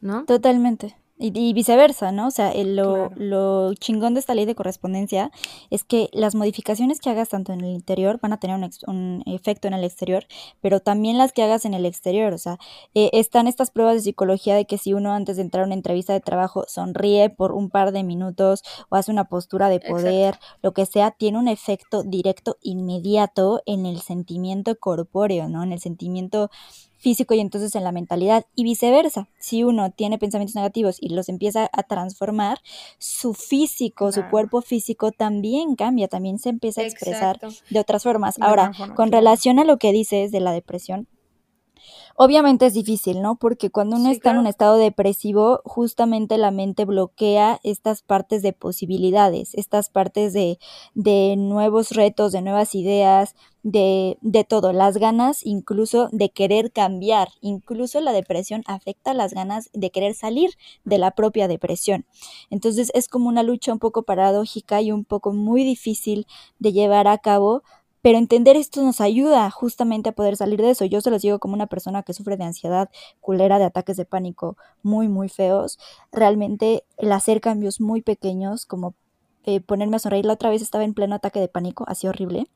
¿no? 0.00 0.24
Totalmente. 0.24 0.96
Y, 1.16 1.52
viceversa, 1.52 2.10
¿no? 2.10 2.26
O 2.26 2.30
sea, 2.32 2.52
lo, 2.64 3.10
lo, 3.14 3.72
chingón 3.74 4.14
de 4.14 4.20
esta 4.20 4.34
ley 4.34 4.46
de 4.46 4.56
correspondencia 4.56 5.30
es 5.70 5.84
que 5.84 6.10
las 6.12 6.34
modificaciones 6.34 7.00
que 7.00 7.08
hagas 7.08 7.28
tanto 7.28 7.52
en 7.52 7.60
el 7.60 7.70
interior 7.70 8.18
van 8.20 8.32
a 8.32 8.40
tener 8.40 8.56
un, 8.56 8.68
un 8.88 9.22
efecto 9.26 9.68
en 9.68 9.74
el 9.74 9.84
exterior, 9.84 10.26
pero 10.60 10.80
también 10.80 11.16
las 11.16 11.32
que 11.32 11.44
hagas 11.44 11.66
en 11.66 11.74
el 11.74 11.86
exterior. 11.86 12.32
O 12.32 12.38
sea, 12.38 12.58
eh, 12.94 13.10
están 13.12 13.46
estas 13.46 13.70
pruebas 13.70 13.94
de 13.94 14.00
psicología 14.00 14.56
de 14.56 14.64
que 14.64 14.76
si 14.76 14.92
uno 14.92 15.12
antes 15.12 15.36
de 15.36 15.42
entrar 15.42 15.62
a 15.62 15.66
una 15.66 15.76
entrevista 15.76 16.12
de 16.12 16.20
trabajo 16.20 16.64
sonríe 16.66 17.30
por 17.30 17.52
un 17.52 17.70
par 17.70 17.92
de 17.92 18.02
minutos 18.02 18.64
o 18.88 18.96
hace 18.96 19.12
una 19.12 19.28
postura 19.28 19.68
de 19.68 19.78
poder, 19.78 20.40
lo 20.62 20.72
que 20.72 20.84
sea, 20.84 21.12
tiene 21.12 21.38
un 21.38 21.46
efecto 21.46 22.02
directo 22.02 22.56
inmediato 22.60 23.62
en 23.66 23.86
el 23.86 24.00
sentimiento 24.00 24.76
corpóreo, 24.80 25.48
¿no? 25.48 25.62
En 25.62 25.72
el 25.72 25.78
sentimiento 25.78 26.50
físico 27.04 27.34
y 27.34 27.40
entonces 27.40 27.74
en 27.74 27.84
la 27.84 27.92
mentalidad 27.92 28.46
y 28.56 28.64
viceversa. 28.64 29.28
Si 29.38 29.62
uno 29.62 29.90
tiene 29.90 30.18
pensamientos 30.18 30.56
negativos 30.56 30.96
y 31.00 31.10
los 31.10 31.28
empieza 31.28 31.68
a 31.70 31.82
transformar, 31.82 32.60
su 32.98 33.34
físico, 33.34 34.10
su 34.10 34.26
cuerpo 34.30 34.62
físico 34.62 35.12
también 35.12 35.76
cambia, 35.76 36.08
también 36.08 36.38
se 36.38 36.48
empieza 36.48 36.80
a 36.80 36.84
expresar 36.84 37.38
de 37.68 37.78
otras 37.78 38.02
formas. 38.04 38.36
Ahora, 38.40 38.72
con 38.96 39.12
relación 39.12 39.58
a 39.58 39.64
lo 39.64 39.76
que 39.76 39.92
dices 39.92 40.32
de 40.32 40.40
la 40.40 40.52
depresión, 40.52 41.06
Obviamente 42.16 42.66
es 42.66 42.74
difícil, 42.74 43.22
¿no? 43.22 43.36
Porque 43.36 43.70
cuando 43.70 43.96
uno 43.96 44.10
está 44.10 44.30
en 44.30 44.38
un 44.38 44.46
estado 44.46 44.76
depresivo, 44.76 45.60
justamente 45.64 46.38
la 46.38 46.52
mente 46.52 46.84
bloquea 46.84 47.58
estas 47.64 48.02
partes 48.02 48.42
de 48.42 48.52
posibilidades, 48.52 49.54
estas 49.54 49.90
partes 49.90 50.32
de, 50.32 50.58
de 50.94 51.34
nuevos 51.36 51.90
retos, 51.90 52.30
de 52.30 52.42
nuevas 52.42 52.74
ideas, 52.76 53.34
de, 53.64 54.18
de 54.20 54.44
todo, 54.44 54.72
las 54.72 54.98
ganas 54.98 55.44
incluso 55.44 56.08
de 56.12 56.30
querer 56.30 56.70
cambiar, 56.70 57.30
incluso 57.40 58.00
la 58.00 58.12
depresión 58.12 58.62
afecta 58.66 59.14
las 59.14 59.32
ganas 59.32 59.70
de 59.72 59.90
querer 59.90 60.14
salir 60.14 60.50
de 60.84 60.98
la 60.98 61.12
propia 61.12 61.48
depresión. 61.48 62.04
Entonces 62.50 62.92
es 62.94 63.08
como 63.08 63.28
una 63.28 63.42
lucha 63.42 63.72
un 63.72 63.78
poco 63.78 64.02
paradójica 64.02 64.82
y 64.82 64.92
un 64.92 65.04
poco 65.04 65.32
muy 65.32 65.64
difícil 65.64 66.26
de 66.58 66.72
llevar 66.72 67.08
a 67.08 67.18
cabo 67.18 67.62
pero 68.04 68.18
entender 68.18 68.54
esto 68.54 68.82
nos 68.82 69.00
ayuda 69.00 69.50
justamente 69.50 70.10
a 70.10 70.12
poder 70.12 70.36
salir 70.36 70.60
de 70.60 70.68
eso. 70.68 70.84
Yo 70.84 71.00
se 71.00 71.10
los 71.10 71.22
digo 71.22 71.38
como 71.38 71.54
una 71.54 71.68
persona 71.68 72.02
que 72.02 72.12
sufre 72.12 72.36
de 72.36 72.44
ansiedad 72.44 72.90
culera, 73.22 73.58
de 73.58 73.64
ataques 73.64 73.96
de 73.96 74.04
pánico 74.04 74.58
muy, 74.82 75.08
muy 75.08 75.30
feos. 75.30 75.78
Realmente 76.12 76.84
el 76.98 77.12
hacer 77.12 77.40
cambios 77.40 77.80
muy 77.80 78.02
pequeños, 78.02 78.66
como 78.66 78.92
eh, 79.46 79.60
ponerme 79.62 79.96
a 79.96 80.00
sonreír, 80.00 80.26
la 80.26 80.34
otra 80.34 80.50
vez 80.50 80.60
estaba 80.60 80.84
en 80.84 80.92
pleno 80.92 81.14
ataque 81.14 81.40
de 81.40 81.48
pánico, 81.48 81.86
así 81.88 82.06
horrible. 82.06 82.46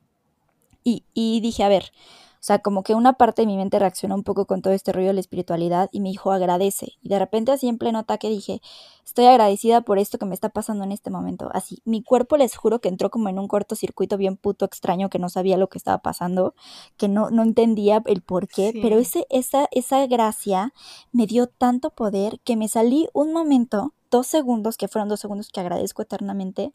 Y, 0.85 1.05
y 1.15 1.41
dije, 1.41 1.65
a 1.65 1.71
ver, 1.71 1.93
o 2.39 2.43
sea, 2.43 2.61
como 2.61 2.83
que 2.83 2.95
una 2.95 3.15
parte 3.15 3.43
de 3.43 3.47
mi 3.47 3.57
mente 3.57 3.79
reaccionó 3.79 4.15
un 4.15 4.23
poco 4.23 4.47
con 4.47 4.63
todo 4.63 4.73
este 4.73 4.93
rollo 4.93 5.09
de 5.09 5.15
la 5.15 5.21
espiritualidad 5.21 5.89
y 5.93 6.01
me 6.01 6.11
dijo 6.11 6.31
agradece. 6.31 6.93
Y 7.03 7.09
de 7.09 7.19
repente 7.19 7.53
así 7.53 7.69
en 7.69 7.79
pleno 7.79 7.99
ataque 7.99 8.29
dije, 8.29 8.61
estoy 9.05 9.27
agradecida 9.27 9.81
por 9.81 9.99
esto 9.99 10.19
que 10.19 10.27
me 10.27 10.35
está 10.35 10.49
pasando 10.49 10.85
en 10.85 10.93
este 10.93 11.11
momento. 11.11 11.51
Así, 11.53 11.83
mi 11.85 12.03
cuerpo 12.03 12.37
les 12.37 12.57
juro 12.57 12.81
que 12.81 12.89
entró 12.89 13.11
como 13.11 13.29
en 13.29 13.39
un 13.39 13.49
cortocircuito 13.49 14.17
bien 14.17 14.37
puto 14.37 14.65
extraño 14.65 15.11
que 15.11 15.19
no 15.19 15.29
sabía 15.29 15.57
lo 15.57 15.69
que 15.69 15.79
estaba 15.79 15.99
pasando, 15.99 16.55
que 16.97 17.09
no, 17.09 17.31
no 17.31 17.43
entendía 17.43 18.03
el 18.07 18.23
por 18.23 18.49
qué, 18.49 18.79
pero 18.81 18.99
ese, 18.99 19.27
esa, 19.31 19.69
esa 19.73 20.07
gracia 20.07 20.73
me 21.13 21.27
dio 21.27 21.49
tanto 21.49 21.91
poder 21.91 22.41
que 22.45 22.57
me 22.57 22.69
salí 22.69 23.09
un 23.13 23.33
momento 23.33 23.95
dos 24.11 24.27
segundos, 24.27 24.77
que 24.77 24.89
fueron 24.89 25.09
dos 25.09 25.21
segundos 25.21 25.51
que 25.51 25.61
agradezco 25.61 26.03
eternamente, 26.03 26.73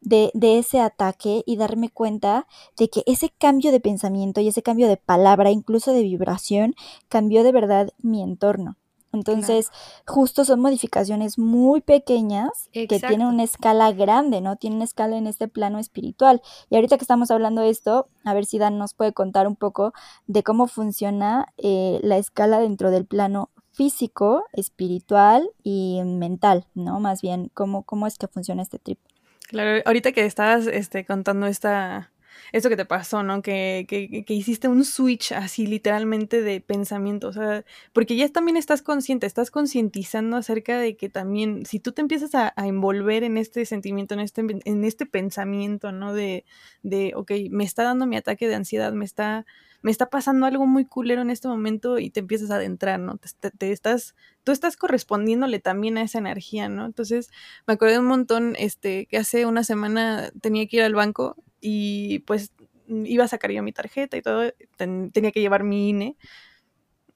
de, 0.00 0.30
de, 0.34 0.58
ese 0.58 0.80
ataque 0.80 1.42
y 1.46 1.56
darme 1.56 1.90
cuenta 1.90 2.46
de 2.76 2.88
que 2.88 3.02
ese 3.06 3.30
cambio 3.30 3.72
de 3.72 3.80
pensamiento 3.80 4.40
y 4.40 4.48
ese 4.48 4.62
cambio 4.62 4.88
de 4.88 4.96
palabra, 4.96 5.50
incluso 5.50 5.92
de 5.92 6.02
vibración, 6.02 6.74
cambió 7.08 7.42
de 7.42 7.52
verdad 7.52 7.90
mi 7.98 8.22
entorno. 8.22 8.76
Entonces, 9.12 9.70
justo 10.06 10.44
son 10.44 10.60
modificaciones 10.60 11.38
muy 11.38 11.80
pequeñas 11.80 12.68
que 12.72 12.86
tienen 12.86 13.26
una 13.26 13.42
escala 13.42 13.90
grande, 13.92 14.40
¿no? 14.40 14.56
Tienen 14.56 14.76
una 14.76 14.84
escala 14.84 15.16
en 15.16 15.26
este 15.26 15.48
plano 15.48 15.78
espiritual. 15.78 16.42
Y 16.68 16.76
ahorita 16.76 16.98
que 16.98 17.04
estamos 17.04 17.30
hablando 17.30 17.62
de 17.62 17.70
esto, 17.70 18.08
a 18.24 18.34
ver 18.34 18.44
si 18.44 18.58
Dan 18.58 18.78
nos 18.78 18.92
puede 18.92 19.14
contar 19.14 19.46
un 19.46 19.56
poco 19.56 19.94
de 20.26 20.42
cómo 20.42 20.66
funciona 20.66 21.52
eh, 21.56 22.00
la 22.02 22.18
escala 22.18 22.60
dentro 22.60 22.90
del 22.90 23.06
plano 23.06 23.50
físico, 23.78 24.44
espiritual 24.52 25.48
y 25.62 26.02
mental, 26.04 26.66
¿no? 26.74 26.98
Más 26.98 27.22
bien, 27.22 27.48
¿cómo, 27.54 27.84
cómo 27.84 28.08
es 28.08 28.18
que 28.18 28.26
funciona 28.26 28.60
este 28.60 28.80
trip? 28.80 28.98
Claro, 29.46 29.80
ahorita 29.86 30.10
que 30.10 30.26
estabas 30.26 30.66
este, 30.66 31.06
contando 31.06 31.46
esta, 31.46 32.10
esto 32.52 32.68
que 32.68 32.76
te 32.76 32.84
pasó, 32.84 33.22
¿no? 33.22 33.42
Que, 33.42 33.86
que, 33.88 34.24
que, 34.24 34.34
hiciste 34.34 34.68
un 34.68 34.84
switch 34.84 35.32
así 35.32 35.66
literalmente 35.66 36.42
de 36.42 36.60
pensamiento, 36.60 37.28
o 37.28 37.32
sea, 37.32 37.64
porque 37.92 38.16
ya 38.16 38.28
también 38.28 38.56
estás 38.56 38.82
consciente, 38.82 39.26
estás 39.26 39.50
concientizando 39.50 40.36
acerca 40.36 40.78
de 40.78 40.96
que 40.96 41.08
también, 41.08 41.66
si 41.66 41.80
tú 41.80 41.92
te 41.92 42.02
empiezas 42.02 42.34
a, 42.34 42.52
envolver 42.56 43.24
en 43.24 43.38
este 43.38 43.64
sentimiento, 43.64 44.14
en 44.14 44.20
este, 44.20 44.44
en 44.64 44.84
este 44.84 45.06
pensamiento, 45.06 45.92
¿no? 45.92 46.12
De, 46.12 46.44
de, 46.82 47.12
ok, 47.16 47.32
me 47.50 47.64
está 47.64 47.82
dando 47.82 48.06
mi 48.06 48.16
ataque 48.16 48.48
de 48.48 48.54
ansiedad, 48.54 48.92
me 48.92 49.04
está 49.04 49.46
me 49.82 49.90
está 49.90 50.10
pasando 50.10 50.46
algo 50.46 50.66
muy 50.66 50.84
culero 50.84 51.22
en 51.22 51.30
este 51.30 51.48
momento 51.48 51.98
y 51.98 52.10
te 52.10 52.20
empiezas 52.20 52.50
a 52.50 52.56
adentrar, 52.56 52.98
¿no? 52.98 53.18
Te, 53.58 53.72
estás, 53.72 54.14
tú 54.42 54.52
estás 54.52 54.76
correspondiéndole 54.76 55.60
también 55.60 55.98
a 55.98 56.02
esa 56.02 56.18
energía, 56.18 56.68
¿no? 56.68 56.86
Entonces 56.86 57.30
me 57.66 57.74
acordé 57.74 57.98
un 57.98 58.06
montón, 58.06 58.54
este, 58.58 59.06
que 59.06 59.18
hace 59.18 59.46
una 59.46 59.62
semana 59.64 60.32
tenía 60.40 60.66
que 60.66 60.78
ir 60.78 60.82
al 60.82 60.94
banco 60.94 61.36
y 61.60 62.20
pues 62.20 62.52
iba 62.88 63.24
a 63.24 63.28
sacar 63.28 63.50
yo 63.50 63.62
mi 63.62 63.72
tarjeta 63.72 64.16
y 64.16 64.22
todo, 64.22 64.52
tenía 64.76 65.32
que 65.32 65.40
llevar 65.40 65.64
mi 65.64 65.90
INE. 65.90 66.16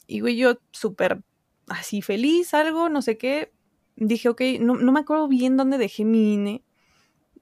Y 0.07 0.21
güey, 0.21 0.37
yo 0.37 0.59
súper 0.73 1.23
así 1.69 2.03
feliz, 2.03 2.55
algo, 2.55 2.89
no 2.89 3.03
sé 3.03 3.17
qué. 3.19 3.53
Dije, 3.97 4.29
ok, 4.29 4.43
no, 4.61 4.75
no 4.75 4.93
me 4.93 5.01
acuerdo 5.01 5.29
bien 5.29 5.57
dónde 5.57 5.79
dejé 5.79 6.05
mi 6.05 6.35
INE. 6.35 6.65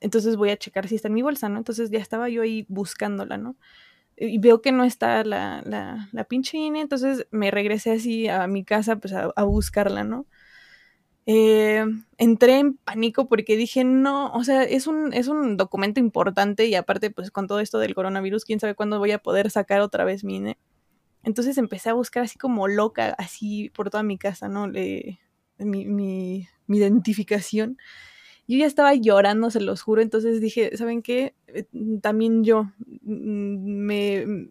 Entonces 0.00 0.36
voy 0.36 0.50
a 0.50 0.56
checar 0.56 0.88
si 0.88 0.94
está 0.96 1.08
en 1.08 1.14
mi 1.14 1.22
bolsa, 1.22 1.48
¿no? 1.48 1.58
Entonces 1.58 1.90
ya 1.90 1.98
estaba 1.98 2.28
yo 2.28 2.42
ahí 2.42 2.66
buscándola, 2.68 3.38
¿no? 3.38 3.56
y 4.20 4.38
veo 4.38 4.60
que 4.60 4.70
no 4.70 4.84
está 4.84 5.24
la, 5.24 5.62
la, 5.64 6.08
la, 6.12 6.24
pinche 6.24 6.58
INE, 6.58 6.82
entonces 6.82 7.26
me 7.30 7.50
regresé 7.50 7.92
así 7.92 8.28
a 8.28 8.46
mi 8.46 8.64
casa 8.64 8.96
pues 8.96 9.14
a, 9.14 9.42
buscarla, 9.44 10.04
¿no? 10.04 10.26
Eh, 11.32 11.84
entré 12.18 12.58
en 12.58 12.74
pánico 12.74 13.28
porque 13.28 13.56
dije, 13.56 13.84
no, 13.84 14.32
o 14.32 14.42
sea, 14.42 14.64
es 14.64 14.88
un, 14.88 15.12
es 15.12 15.28
un 15.28 15.56
documento 15.56 16.00
importante 16.00 16.66
y 16.66 16.74
aparte 16.74 17.12
pues 17.12 17.30
con 17.30 17.46
todo 17.46 17.60
esto 17.60 17.78
del 17.78 17.94
coronavirus, 17.94 18.44
quién 18.44 18.58
sabe 18.58 18.74
cuándo 18.74 18.98
voy 18.98 19.12
a 19.12 19.22
poder 19.22 19.48
sacar 19.52 19.80
otra 19.80 20.04
vez 20.04 20.24
mi 20.24 20.36
INE. 20.36 20.58
Entonces 21.22 21.56
empecé 21.56 21.90
a 21.90 21.94
buscar 21.94 22.24
así 22.24 22.36
como 22.36 22.66
loca, 22.66 23.14
así 23.16 23.70
por 23.70 23.90
toda 23.90 24.02
mi 24.02 24.18
casa, 24.18 24.48
¿no? 24.48 24.66
Le, 24.66 25.20
mi, 25.58 25.84
mi, 25.86 26.48
mi 26.66 26.78
identificación 26.78 27.78
yo 28.48 28.58
ya 28.58 28.66
estaba 28.66 28.92
llorando, 28.94 29.48
se 29.52 29.60
los 29.60 29.80
juro, 29.80 30.02
entonces 30.02 30.40
dije, 30.40 30.76
¿saben 30.76 31.02
qué? 31.02 31.36
Eh, 31.46 31.66
también 32.02 32.42
yo 32.42 32.64
mm, 33.02 33.84
me 33.86 34.50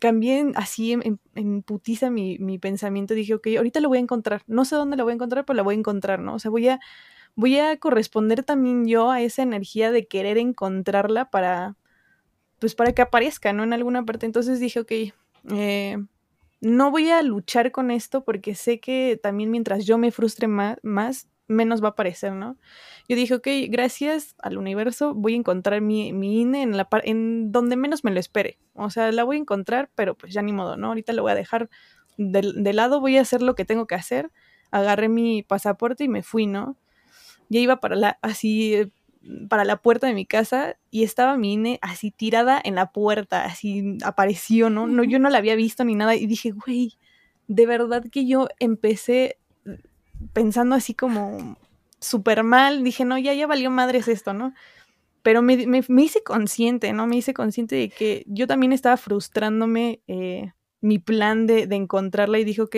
cambié 0.00 0.52
así 0.54 0.92
en, 0.92 1.62
putiza 1.62 2.10
mi, 2.10 2.38
mi, 2.38 2.58
pensamiento, 2.58 3.14
dije, 3.14 3.34
ok, 3.34 3.48
ahorita 3.56 3.80
lo 3.80 3.88
voy 3.88 3.98
a 3.98 4.02
encontrar, 4.02 4.42
no 4.46 4.64
sé 4.64 4.76
dónde 4.76 4.96
la 4.96 5.04
voy 5.04 5.12
a 5.12 5.14
encontrar, 5.14 5.44
pero 5.44 5.56
la 5.56 5.62
voy 5.62 5.74
a 5.74 5.78
encontrar, 5.78 6.20
¿no? 6.20 6.34
O 6.34 6.38
sea, 6.38 6.50
voy 6.50 6.68
a, 6.68 6.80
voy 7.34 7.58
a 7.58 7.76
corresponder 7.78 8.42
también 8.42 8.86
yo 8.86 9.10
a 9.10 9.20
esa 9.20 9.42
energía 9.42 9.90
de 9.92 10.06
querer 10.06 10.38
encontrarla 10.38 11.30
para, 11.30 11.76
pues 12.58 12.74
para 12.74 12.92
que 12.92 13.02
aparezca, 13.02 13.52
¿no? 13.52 13.64
En 13.64 13.72
alguna 13.72 14.04
parte. 14.04 14.26
Entonces 14.26 14.60
dije, 14.60 14.80
ok, 14.80 14.92
eh, 15.52 15.98
no 16.60 16.90
voy 16.90 17.10
a 17.10 17.22
luchar 17.22 17.70
con 17.70 17.90
esto 17.90 18.24
porque 18.24 18.54
sé 18.54 18.80
que 18.80 19.18
también 19.22 19.50
mientras 19.50 19.86
yo 19.86 19.98
me 19.98 20.10
frustre 20.10 20.48
más, 20.48 20.78
más 20.82 21.28
menos 21.48 21.82
va 21.82 21.88
a 21.88 21.90
aparecer, 21.90 22.32
¿no? 22.32 22.56
Yo 23.08 23.16
dije, 23.16 23.34
ok, 23.34 23.48
gracias 23.68 24.36
al 24.38 24.58
universo 24.58 25.14
voy 25.14 25.34
a 25.34 25.36
encontrar 25.36 25.80
mi, 25.80 26.12
mi 26.12 26.42
INE 26.42 26.62
en, 26.62 26.76
la 26.76 26.88
en 27.02 27.50
donde 27.50 27.76
menos 27.76 28.04
me 28.04 28.10
lo 28.10 28.20
espere. 28.20 28.58
O 28.74 28.90
sea, 28.90 29.10
la 29.10 29.24
voy 29.24 29.36
a 29.36 29.40
encontrar, 29.40 29.90
pero 29.94 30.14
pues 30.14 30.32
ya 30.32 30.42
ni 30.42 30.52
modo, 30.52 30.76
¿no? 30.76 30.88
Ahorita 30.88 31.12
lo 31.12 31.22
voy 31.22 31.32
a 31.32 31.34
dejar 31.34 31.68
de, 32.18 32.52
de 32.54 32.72
lado, 32.72 33.00
voy 33.00 33.16
a 33.16 33.22
hacer 33.22 33.42
lo 33.42 33.54
que 33.54 33.64
tengo 33.64 33.86
que 33.86 33.94
hacer. 33.94 34.30
Agarré 34.70 35.08
mi 35.08 35.42
pasaporte 35.42 36.04
y 36.04 36.08
me 36.08 36.22
fui, 36.22 36.46
¿no? 36.46 36.76
Ya 37.48 37.60
iba 37.60 37.80
para 37.80 37.96
la, 37.96 38.18
así, 38.20 38.92
para 39.48 39.64
la 39.64 39.80
puerta 39.80 40.06
de 40.06 40.14
mi 40.14 40.26
casa 40.26 40.76
y 40.90 41.02
estaba 41.02 41.36
mi 41.36 41.54
INE 41.54 41.78
así 41.82 42.10
tirada 42.10 42.60
en 42.62 42.74
la 42.74 42.92
puerta, 42.92 43.44
así 43.44 43.96
apareció, 44.04 44.70
¿no? 44.70 44.86
no 44.86 45.04
yo 45.04 45.18
no 45.18 45.30
la 45.30 45.38
había 45.38 45.54
visto 45.54 45.84
ni 45.84 45.94
nada 45.94 46.14
y 46.14 46.26
dije, 46.26 46.50
güey, 46.50 46.98
de 47.46 47.66
verdad 47.66 48.04
que 48.10 48.26
yo 48.26 48.48
empecé 48.58 49.38
pensando 50.32 50.74
así 50.74 50.94
como 50.94 51.56
súper 52.00 52.42
mal, 52.42 52.84
dije, 52.84 53.04
no, 53.04 53.18
ya, 53.18 53.34
ya 53.34 53.46
valió 53.46 53.70
madres 53.70 54.08
esto, 54.08 54.32
¿no? 54.32 54.54
Pero 55.22 55.42
me, 55.42 55.54
hice 56.02 56.22
consciente, 56.22 56.92
¿no? 56.92 57.06
Me 57.06 57.16
hice 57.16 57.34
consciente 57.34 57.76
de 57.76 57.88
que 57.88 58.24
yo 58.26 58.46
también 58.46 58.72
estaba 58.72 58.96
frustrándome 58.96 60.00
eh, 60.06 60.52
mi 60.80 60.98
plan 60.98 61.46
de, 61.46 61.66
de 61.66 61.76
encontrarla 61.76 62.38
y 62.38 62.44
dije, 62.44 62.62
ok, 62.62 62.76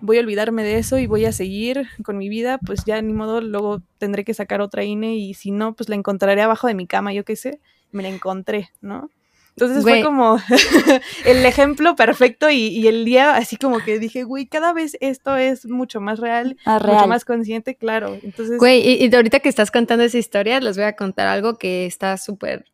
voy 0.00 0.18
a 0.18 0.20
olvidarme 0.20 0.62
de 0.62 0.78
eso 0.78 0.98
y 0.98 1.06
voy 1.06 1.24
a 1.24 1.32
seguir 1.32 1.88
con 2.04 2.18
mi 2.18 2.28
vida, 2.28 2.58
pues 2.58 2.84
ya 2.84 3.00
ni 3.00 3.12
modo, 3.12 3.40
luego 3.40 3.82
tendré 3.98 4.24
que 4.24 4.34
sacar 4.34 4.60
otra 4.60 4.84
INE 4.84 5.16
y 5.16 5.34
si 5.34 5.50
no, 5.50 5.74
pues 5.74 5.88
la 5.88 5.94
encontraré 5.94 6.42
abajo 6.42 6.66
de 6.66 6.74
mi 6.74 6.86
cama, 6.86 7.12
yo 7.12 7.24
qué 7.24 7.36
sé, 7.36 7.60
me 7.92 8.02
la 8.02 8.10
encontré, 8.10 8.70
¿no? 8.80 9.10
Entonces 9.56 9.84
fue 9.84 10.02
como 10.02 10.38
el 11.24 11.46
ejemplo 11.46 11.96
perfecto 11.96 12.50
y, 12.50 12.86
el 12.86 13.06
día 13.06 13.36
así 13.36 13.56
como 13.56 13.78
que 13.82 13.98
dije, 13.98 14.22
güey, 14.22 14.46
cada 14.46 14.74
vez 14.74 14.98
esto 15.00 15.34
es 15.36 15.64
mucho 15.64 15.98
más 15.98 16.18
real, 16.18 16.58
ah, 16.66 16.78
mucho 16.84 17.06
más 17.06 17.24
consciente, 17.24 17.74
claro. 17.74 18.18
Entonces, 18.22 18.58
güey, 18.58 18.86
y, 18.86 19.06
y, 19.06 19.14
ahorita 19.14 19.40
que 19.40 19.48
estás 19.48 19.70
contando 19.70 20.04
esa 20.04 20.18
historia, 20.18 20.60
les 20.60 20.76
voy 20.76 20.84
a 20.84 20.94
contar 20.94 21.26
algo 21.26 21.56
que 21.56 21.86
está 21.86 22.18
súper 22.18 22.66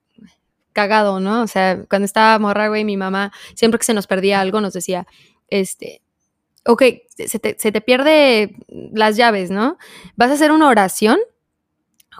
cagado, 0.72 1.20
¿no? 1.20 1.42
O 1.42 1.46
sea, 1.46 1.84
cuando 1.88 2.06
estaba 2.06 2.36
morra, 2.40 2.66
güey, 2.66 2.84
mi 2.84 2.96
mamá, 2.96 3.32
siempre 3.54 3.78
que 3.78 3.84
se 3.84 3.94
nos 3.94 4.08
perdía 4.08 4.40
algo, 4.40 4.60
nos 4.60 4.72
decía, 4.72 5.06
este, 5.48 6.02
ok, 6.66 6.82
se 7.14 7.38
te, 7.38 7.56
se 7.60 7.70
te 7.70 7.80
pierde 7.80 8.56
las 8.92 9.16
llaves, 9.16 9.52
¿no? 9.52 9.78
Vas 10.16 10.30
a 10.30 10.34
hacer 10.34 10.50
una 10.50 10.68
oración 10.68 11.20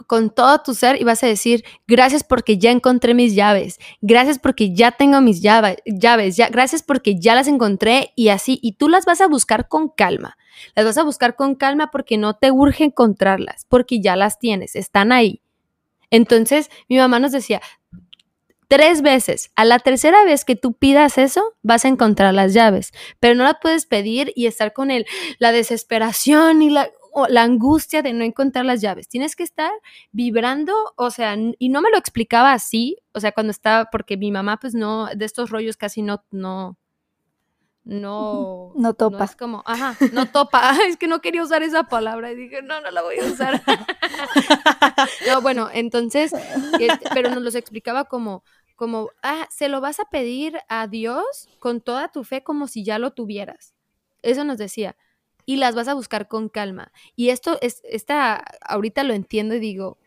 con 0.07 0.29
todo 0.29 0.61
tu 0.61 0.73
ser 0.73 0.99
y 1.01 1.03
vas 1.03 1.23
a 1.23 1.27
decir, 1.27 1.63
gracias 1.87 2.23
porque 2.23 2.57
ya 2.57 2.71
encontré 2.71 3.13
mis 3.13 3.35
llaves, 3.35 3.79
gracias 4.01 4.39
porque 4.39 4.73
ya 4.73 4.91
tengo 4.91 5.21
mis 5.21 5.41
llaves, 5.41 5.77
ya, 5.85 6.49
gracias 6.49 6.83
porque 6.83 7.19
ya 7.19 7.35
las 7.35 7.47
encontré 7.47 8.11
y 8.15 8.29
así, 8.29 8.59
y 8.61 8.73
tú 8.73 8.89
las 8.89 9.05
vas 9.05 9.21
a 9.21 9.27
buscar 9.27 9.67
con 9.67 9.89
calma, 9.89 10.37
las 10.75 10.85
vas 10.85 10.97
a 10.97 11.03
buscar 11.03 11.35
con 11.35 11.55
calma 11.55 11.91
porque 11.91 12.17
no 12.17 12.35
te 12.35 12.51
urge 12.51 12.85
encontrarlas, 12.85 13.65
porque 13.69 14.01
ya 14.01 14.15
las 14.15 14.39
tienes, 14.39 14.75
están 14.75 15.11
ahí. 15.11 15.41
Entonces, 16.09 16.69
mi 16.89 16.97
mamá 16.97 17.19
nos 17.19 17.31
decía, 17.31 17.59
tres 18.67 19.01
veces. 19.03 19.51
A 19.55 19.65
la 19.65 19.77
tercera 19.79 20.23
vez 20.25 20.45
que 20.45 20.55
tú 20.55 20.73
pidas 20.73 21.17
eso, 21.19 21.55
vas 21.61 21.85
a 21.85 21.89
encontrar 21.89 22.33
las 22.33 22.53
llaves, 22.53 22.91
pero 23.19 23.35
no 23.35 23.43
la 23.43 23.59
puedes 23.59 23.85
pedir 23.85 24.31
y 24.35 24.47
estar 24.47 24.73
con 24.73 24.89
el, 24.89 25.05
la 25.37 25.51
desesperación 25.51 26.61
y 26.61 26.71
la, 26.71 26.89
la 27.29 27.43
angustia 27.43 28.01
de 28.01 28.13
no 28.13 28.23
encontrar 28.23 28.65
las 28.65 28.81
llaves. 28.81 29.07
Tienes 29.07 29.35
que 29.35 29.43
estar 29.43 29.71
vibrando, 30.11 30.73
o 30.95 31.11
sea, 31.11 31.35
y 31.57 31.69
no 31.69 31.81
me 31.81 31.91
lo 31.91 31.97
explicaba 31.97 32.53
así, 32.53 32.97
o 33.13 33.19
sea, 33.19 33.31
cuando 33.31 33.51
estaba, 33.51 33.89
porque 33.91 34.17
mi 34.17 34.31
mamá, 34.31 34.57
pues 34.59 34.73
no, 34.73 35.07
de 35.07 35.25
estos 35.25 35.49
rollos 35.49 35.77
casi 35.77 36.01
no, 36.01 36.23
no, 36.31 36.77
no, 37.83 38.73
no 38.75 38.93
topa. 38.93 39.17
No 39.17 39.23
es 39.23 39.35
como, 39.35 39.63
ajá, 39.65 39.95
no 40.11 40.25
topa. 40.27 40.77
es 40.87 40.97
que 40.97 41.07
no 41.07 41.21
quería 41.21 41.43
usar 41.43 41.63
esa 41.63 41.83
palabra 41.83 42.31
y 42.31 42.35
dije, 42.35 42.61
no, 42.61 42.81
no 42.81 42.91
la 42.91 43.01
voy 43.01 43.19
a 43.19 43.25
usar. 43.25 43.61
no, 45.27 45.41
bueno, 45.41 45.69
entonces, 45.73 46.33
este, 46.79 47.09
pero 47.13 47.29
nos 47.29 47.43
los 47.43 47.55
explicaba 47.55 48.05
como, 48.05 48.43
como, 48.75 49.09
ah, 49.21 49.47
se 49.49 49.69
lo 49.69 49.81
vas 49.81 49.99
a 49.99 50.05
pedir 50.05 50.59
a 50.69 50.87
Dios 50.87 51.49
con 51.59 51.81
toda 51.81 52.09
tu 52.09 52.23
fe 52.23 52.43
como 52.43 52.67
si 52.67 52.83
ya 52.83 52.99
lo 52.99 53.11
tuvieras. 53.11 53.73
Eso 54.21 54.43
nos 54.43 54.57
decía. 54.57 54.95
Y 55.45 55.57
las 55.57 55.75
vas 55.75 55.87
a 55.87 55.93
buscar 55.93 56.27
con 56.27 56.49
calma. 56.49 56.91
Y 57.15 57.29
esto 57.29 57.57
es, 57.61 57.81
esta, 57.83 58.43
ahorita 58.61 59.03
lo 59.03 59.13
entiendo 59.13 59.55
y 59.55 59.59
digo, 59.59 59.97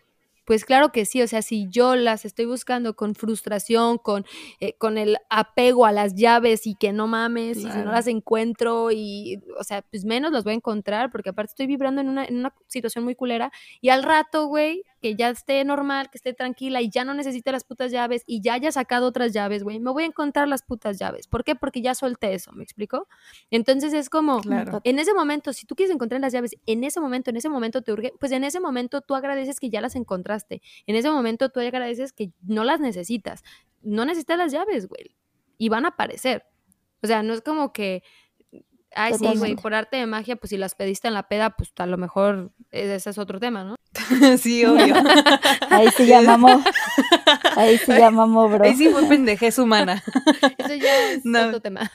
pues 0.46 0.64
claro 0.64 0.92
que 0.92 1.04
sí, 1.04 1.20
o 1.22 1.26
sea, 1.26 1.42
si 1.42 1.66
yo 1.68 1.96
las 1.96 2.24
estoy 2.24 2.46
buscando 2.46 2.94
con 2.94 3.16
frustración, 3.16 3.98
con, 3.98 4.24
eh, 4.60 4.74
con 4.78 4.96
el 4.96 5.18
apego 5.28 5.86
a 5.86 5.92
las 5.92 6.14
llaves 6.14 6.68
y 6.68 6.76
que 6.76 6.92
no 6.92 7.08
mames, 7.08 7.58
y 7.58 7.62
si 7.62 7.78
no 7.78 7.90
las 7.90 8.06
encuentro 8.06 8.92
y, 8.92 9.42
o 9.58 9.64
sea, 9.64 9.82
pues 9.82 10.04
menos 10.04 10.30
las 10.30 10.44
voy 10.44 10.52
a 10.52 10.56
encontrar 10.56 11.10
porque 11.10 11.30
aparte 11.30 11.50
estoy 11.50 11.66
vibrando 11.66 12.00
en 12.00 12.08
una, 12.08 12.24
en 12.24 12.36
una 12.36 12.54
situación 12.68 13.02
muy 13.02 13.16
culera 13.16 13.50
y 13.80 13.88
al 13.88 14.04
rato, 14.04 14.46
güey, 14.46 14.84
que 15.06 15.14
ya 15.14 15.30
esté 15.30 15.64
normal, 15.64 16.10
que 16.10 16.18
esté 16.18 16.32
tranquila 16.32 16.82
y 16.82 16.90
ya 16.90 17.04
no 17.04 17.14
necesite 17.14 17.52
las 17.52 17.62
putas 17.62 17.92
llaves 17.92 18.24
y 18.26 18.40
ya 18.40 18.54
haya 18.54 18.72
sacado 18.72 19.06
otras 19.06 19.32
llaves, 19.32 19.62
güey, 19.62 19.78
me 19.78 19.92
voy 19.92 20.02
a 20.02 20.06
encontrar 20.06 20.48
las 20.48 20.62
putas 20.62 20.98
llaves. 20.98 21.28
¿Por 21.28 21.44
qué? 21.44 21.54
Porque 21.54 21.80
ya 21.80 21.94
solté 21.94 22.34
eso, 22.34 22.50
¿me 22.50 22.64
explico? 22.64 23.06
Entonces 23.52 23.92
es 23.92 24.10
como, 24.10 24.40
en 24.82 24.98
ese 24.98 25.14
momento, 25.14 25.52
si 25.52 25.64
tú 25.64 25.76
quieres 25.76 25.94
encontrar 25.94 26.20
las 26.20 26.32
llaves, 26.32 26.56
en 26.66 26.82
ese 26.82 26.98
momento, 26.98 27.30
en 27.30 27.36
ese 27.36 27.48
momento 27.48 27.82
te 27.82 27.92
urge, 27.92 28.14
pues 28.18 28.32
en 28.32 28.42
ese 28.42 28.58
momento 28.58 29.00
tú 29.00 29.14
agradeces 29.14 29.60
que 29.60 29.70
ya 29.70 29.80
las 29.80 29.94
encontraste. 29.94 30.60
En 30.88 30.96
ese 30.96 31.08
momento 31.08 31.50
tú 31.50 31.60
agradeces 31.60 32.12
que 32.12 32.32
no 32.42 32.64
las 32.64 32.80
necesitas. 32.80 33.44
No 33.82 34.06
necesitas 34.06 34.38
las 34.38 34.50
llaves, 34.50 34.88
güey. 34.88 35.14
Y 35.56 35.68
van 35.68 35.84
a 35.84 35.90
aparecer. 35.90 36.46
O 37.00 37.06
sea, 37.06 37.22
no 37.22 37.32
es 37.32 37.42
como 37.42 37.72
que 37.72 38.02
Ay, 38.98 39.12
sí, 39.14 39.26
güey, 39.36 39.56
por 39.56 39.74
arte 39.74 39.98
de 39.98 40.06
magia, 40.06 40.36
pues 40.36 40.48
si 40.48 40.56
las 40.56 40.74
pediste 40.74 41.06
en 41.06 41.14
la 41.14 41.28
peda, 41.28 41.50
pues 41.50 41.70
a 41.76 41.84
lo 41.84 41.98
mejor 41.98 42.50
ese 42.70 43.10
es 43.10 43.18
otro 43.18 43.38
tema, 43.38 43.62
¿no? 43.62 43.76
sí, 44.38 44.64
obvio. 44.64 44.94
Ahí 45.70 45.88
se 45.90 46.06
llamamos. 46.06 46.64
Ahí 47.56 47.76
se 47.76 47.98
llamamos, 47.98 48.50
bro. 48.50 48.64
Ahí 48.64 48.74
sí 48.74 48.88
fue 48.88 49.04
pendejez 49.06 49.58
humana. 49.58 50.02
Eso 50.58 50.74
ya 50.74 51.10
es 51.10 51.22
otro 51.26 51.60
tema. 51.60 51.90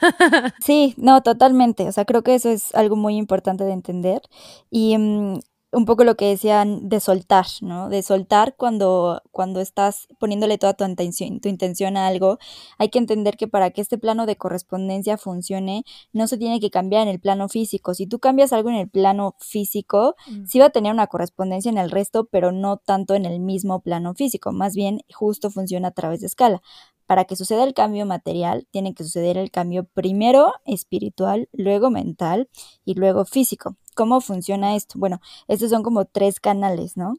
sí, 0.64 0.94
no, 0.96 1.22
totalmente. 1.22 1.88
O 1.88 1.92
sea, 1.92 2.04
creo 2.04 2.22
que 2.22 2.34
eso 2.34 2.50
es 2.50 2.74
algo 2.74 2.94
muy 2.94 3.16
importante 3.16 3.64
de 3.64 3.72
entender. 3.72 4.22
Y 4.70 4.96
mm, 4.96 5.40
un 5.72 5.86
poco 5.86 6.04
lo 6.04 6.16
que 6.16 6.26
decían 6.26 6.88
de 6.90 7.00
soltar, 7.00 7.46
¿no? 7.62 7.88
De 7.88 8.02
soltar 8.02 8.54
cuando, 8.56 9.22
cuando 9.30 9.60
estás 9.60 10.06
poniéndole 10.18 10.58
toda 10.58 10.74
tu 10.74 10.84
intención, 10.84 11.40
tu 11.40 11.48
intención 11.48 11.96
a 11.96 12.06
algo. 12.06 12.38
Hay 12.76 12.90
que 12.90 12.98
entender 12.98 13.38
que 13.38 13.48
para 13.48 13.70
que 13.70 13.80
este 13.80 13.96
plano 13.96 14.26
de 14.26 14.36
correspondencia 14.36 15.16
funcione, 15.16 15.84
no 16.12 16.26
se 16.26 16.36
tiene 16.36 16.60
que 16.60 16.70
cambiar 16.70 17.02
en 17.02 17.08
el 17.08 17.20
plano 17.20 17.48
físico. 17.48 17.94
Si 17.94 18.06
tú 18.06 18.18
cambias 18.18 18.52
algo 18.52 18.68
en 18.68 18.76
el 18.76 18.88
plano 18.88 19.34
físico, 19.38 20.14
mm. 20.28 20.44
sí 20.46 20.58
va 20.58 20.66
a 20.66 20.70
tener 20.70 20.92
una 20.92 21.06
correspondencia 21.06 21.70
en 21.70 21.78
el 21.78 21.90
resto, 21.90 22.26
pero 22.26 22.52
no 22.52 22.76
tanto 22.76 23.14
en 23.14 23.24
el 23.24 23.40
mismo 23.40 23.80
plano 23.80 24.14
físico. 24.14 24.52
Más 24.52 24.74
bien, 24.74 25.00
justo 25.14 25.50
funciona 25.50 25.88
a 25.88 25.92
través 25.92 26.20
de 26.20 26.26
escala 26.26 26.62
para 27.06 27.24
que 27.24 27.36
suceda 27.36 27.64
el 27.64 27.74
cambio 27.74 28.06
material, 28.06 28.66
tiene 28.70 28.94
que 28.94 29.04
suceder 29.04 29.36
el 29.36 29.50
cambio 29.50 29.84
primero 29.84 30.52
espiritual, 30.64 31.48
luego 31.52 31.90
mental 31.90 32.48
y 32.86 32.94
luego 32.94 33.26
físico. 33.26 33.76
¿Cómo 33.94 34.20
funciona 34.20 34.76
esto? 34.76 34.98
Bueno, 34.98 35.20
estos 35.48 35.70
son 35.70 35.82
como 35.82 36.04
tres 36.04 36.40
canales, 36.40 36.96
¿no? 36.96 37.14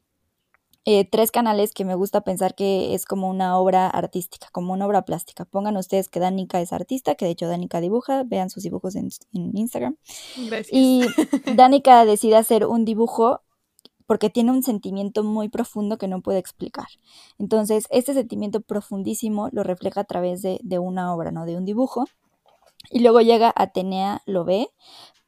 Eh, 0.86 1.08
tres 1.08 1.30
canales 1.30 1.72
que 1.72 1.86
me 1.86 1.94
gusta 1.94 2.20
pensar 2.20 2.54
que 2.54 2.94
es 2.94 3.06
como 3.06 3.30
una 3.30 3.58
obra 3.58 3.88
artística, 3.88 4.48
como 4.52 4.74
una 4.74 4.86
obra 4.86 5.06
plástica. 5.06 5.46
Pongan 5.46 5.78
ustedes 5.78 6.10
que 6.10 6.20
Danica 6.20 6.60
es 6.60 6.74
artista, 6.74 7.14
que 7.14 7.24
de 7.24 7.30
hecho 7.30 7.46
Danica 7.46 7.80
dibuja, 7.80 8.22
vean 8.24 8.50
sus 8.50 8.64
dibujos 8.64 8.94
en, 8.94 9.08
en 9.32 9.56
Instagram. 9.56 9.96
Gracias. 10.46 10.68
Y 10.70 11.06
Danica 11.56 12.04
decide 12.04 12.36
hacer 12.36 12.66
un 12.66 12.84
dibujo 12.84 13.40
porque 14.06 14.28
tiene 14.28 14.50
un 14.50 14.62
sentimiento 14.62 15.24
muy 15.24 15.48
profundo 15.48 15.96
que 15.96 16.06
no 16.06 16.20
puede 16.20 16.38
explicar. 16.38 16.88
Entonces, 17.38 17.86
este 17.88 18.12
sentimiento 18.12 18.60
profundísimo 18.60 19.48
lo 19.52 19.62
refleja 19.62 20.02
a 20.02 20.04
través 20.04 20.42
de, 20.42 20.60
de 20.62 20.78
una 20.78 21.14
obra, 21.14 21.30
¿no? 21.30 21.46
De 21.46 21.56
un 21.56 21.64
dibujo. 21.64 22.04
Y 22.90 23.00
luego 23.00 23.22
llega 23.22 23.50
Atenea, 23.56 24.20
lo 24.26 24.44
ve, 24.44 24.68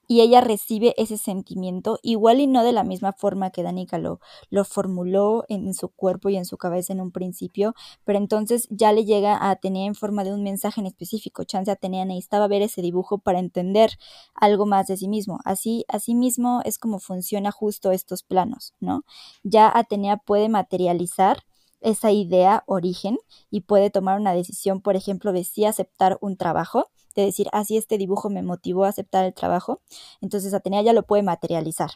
y 0.07 0.21
ella 0.21 0.41
recibe 0.41 0.95
ese 0.97 1.17
sentimiento, 1.17 1.99
igual 2.03 2.41
y 2.41 2.47
no 2.47 2.63
de 2.63 2.73
la 2.73 2.85
misma 2.85 3.13
forma 3.13 3.51
que 3.51 3.63
Danica 3.63 3.99
lo, 3.99 4.21
lo 4.51 4.65
formuló 4.65 5.45
en, 5.49 5.75
su 5.75 5.89
cuerpo 5.89 6.29
y 6.29 6.37
en 6.37 6.45
su 6.45 6.57
cabeza 6.57 6.93
en 6.93 7.01
un 7.01 7.11
principio, 7.11 7.75
pero 8.05 8.19
entonces 8.19 8.69
ya 8.71 8.93
le 8.93 9.05
llega 9.05 9.37
a 9.37 9.51
Atenea 9.51 9.87
en 9.87 9.95
forma 9.95 10.25
de 10.25 10.33
un 10.33 10.43
mensaje 10.43 10.81
en 10.81 10.87
específico. 10.87 11.45
Chance 11.45 11.71
Atenea 11.71 12.05
necesitaba 12.05 12.49
ver 12.49 12.63
ese 12.63 12.83
dibujo 12.83 13.19
para 13.19 13.39
entender 13.39 13.91
algo 14.35 14.67
más 14.67 14.87
de 14.87 14.97
sí 14.97 15.09
mismo. 15.09 15.39
Así, 15.45 15.85
así 15.89 16.15
mismo 16.15 16.61
es 16.65 16.79
como 16.79 16.99
funciona 16.99 17.51
justo 17.51 17.91
estos 17.91 18.23
planos, 18.23 18.75
¿no? 18.81 19.05
Ya 19.43 19.71
Atenea 19.75 20.19
puede 20.19 20.49
materializar 20.49 21.45
esa 21.81 22.11
idea 22.11 22.65
origen 22.67 23.19
y 23.51 23.63
puede 23.63 23.91
tomar 23.91 24.19
una 24.19 24.33
decisión, 24.33 24.81
por 24.81 24.97
ejemplo, 24.97 25.33
de 25.33 25.45
si 25.45 25.65
aceptar 25.65 26.19
un 26.21 26.37
trabajo 26.37 26.91
de 27.17 27.27
decir, 27.27 27.49
así 27.53 27.77
ah, 27.77 27.79
este 27.79 27.99
dibujo 27.99 28.31
me 28.31 28.43
motivó 28.43 28.85
a 28.85 28.89
aceptar 28.89 29.25
el 29.25 29.35
trabajo, 29.35 29.81
entonces 30.21 30.55
Atenea 30.55 30.83
ya 30.83 30.93
lo 30.93 31.05
puede 31.05 31.23
materializar. 31.23 31.91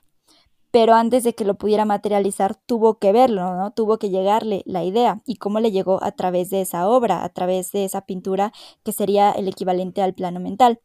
Pero 0.72 0.94
antes 0.94 1.24
de 1.24 1.34
que 1.34 1.44
lo 1.44 1.56
pudiera 1.56 1.84
materializar, 1.84 2.54
tuvo 2.54 2.98
que 2.98 3.12
verlo, 3.12 3.56
¿no? 3.56 3.72
Tuvo 3.72 3.98
que 3.98 4.08
llegarle 4.10 4.62
la 4.66 4.84
idea. 4.84 5.20
¿Y 5.26 5.36
cómo 5.36 5.58
le 5.58 5.72
llegó? 5.72 6.02
A 6.02 6.12
través 6.12 6.48
de 6.50 6.60
esa 6.60 6.88
obra, 6.88 7.24
a 7.24 7.28
través 7.30 7.72
de 7.72 7.84
esa 7.84 8.02
pintura, 8.02 8.52
que 8.84 8.92
sería 8.92 9.32
el 9.32 9.48
equivalente 9.48 10.00
al 10.00 10.14
plano 10.14 10.38
mental. 10.38 10.80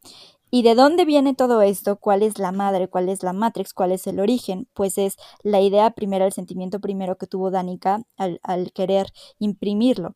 ¿Y 0.50 0.62
de 0.62 0.74
dónde 0.74 1.04
viene 1.04 1.34
todo 1.34 1.62
esto? 1.62 1.96
¿Cuál 1.98 2.22
es 2.22 2.38
la 2.38 2.52
madre? 2.52 2.88
¿Cuál 2.88 3.08
es 3.08 3.22
la 3.22 3.32
matrix? 3.32 3.74
¿Cuál 3.74 3.92
es 3.92 4.06
el 4.08 4.20
origen? 4.20 4.68
Pues 4.74 4.98
es 4.98 5.16
la 5.42 5.60
idea 5.60 5.90
primera, 5.92 6.26
el 6.26 6.32
sentimiento 6.32 6.80
primero 6.80 7.16
que 7.16 7.26
tuvo 7.26 7.50
Danica 7.50 8.02
al 8.16 8.72
querer 8.72 9.12
imprimirlo. 9.38 10.14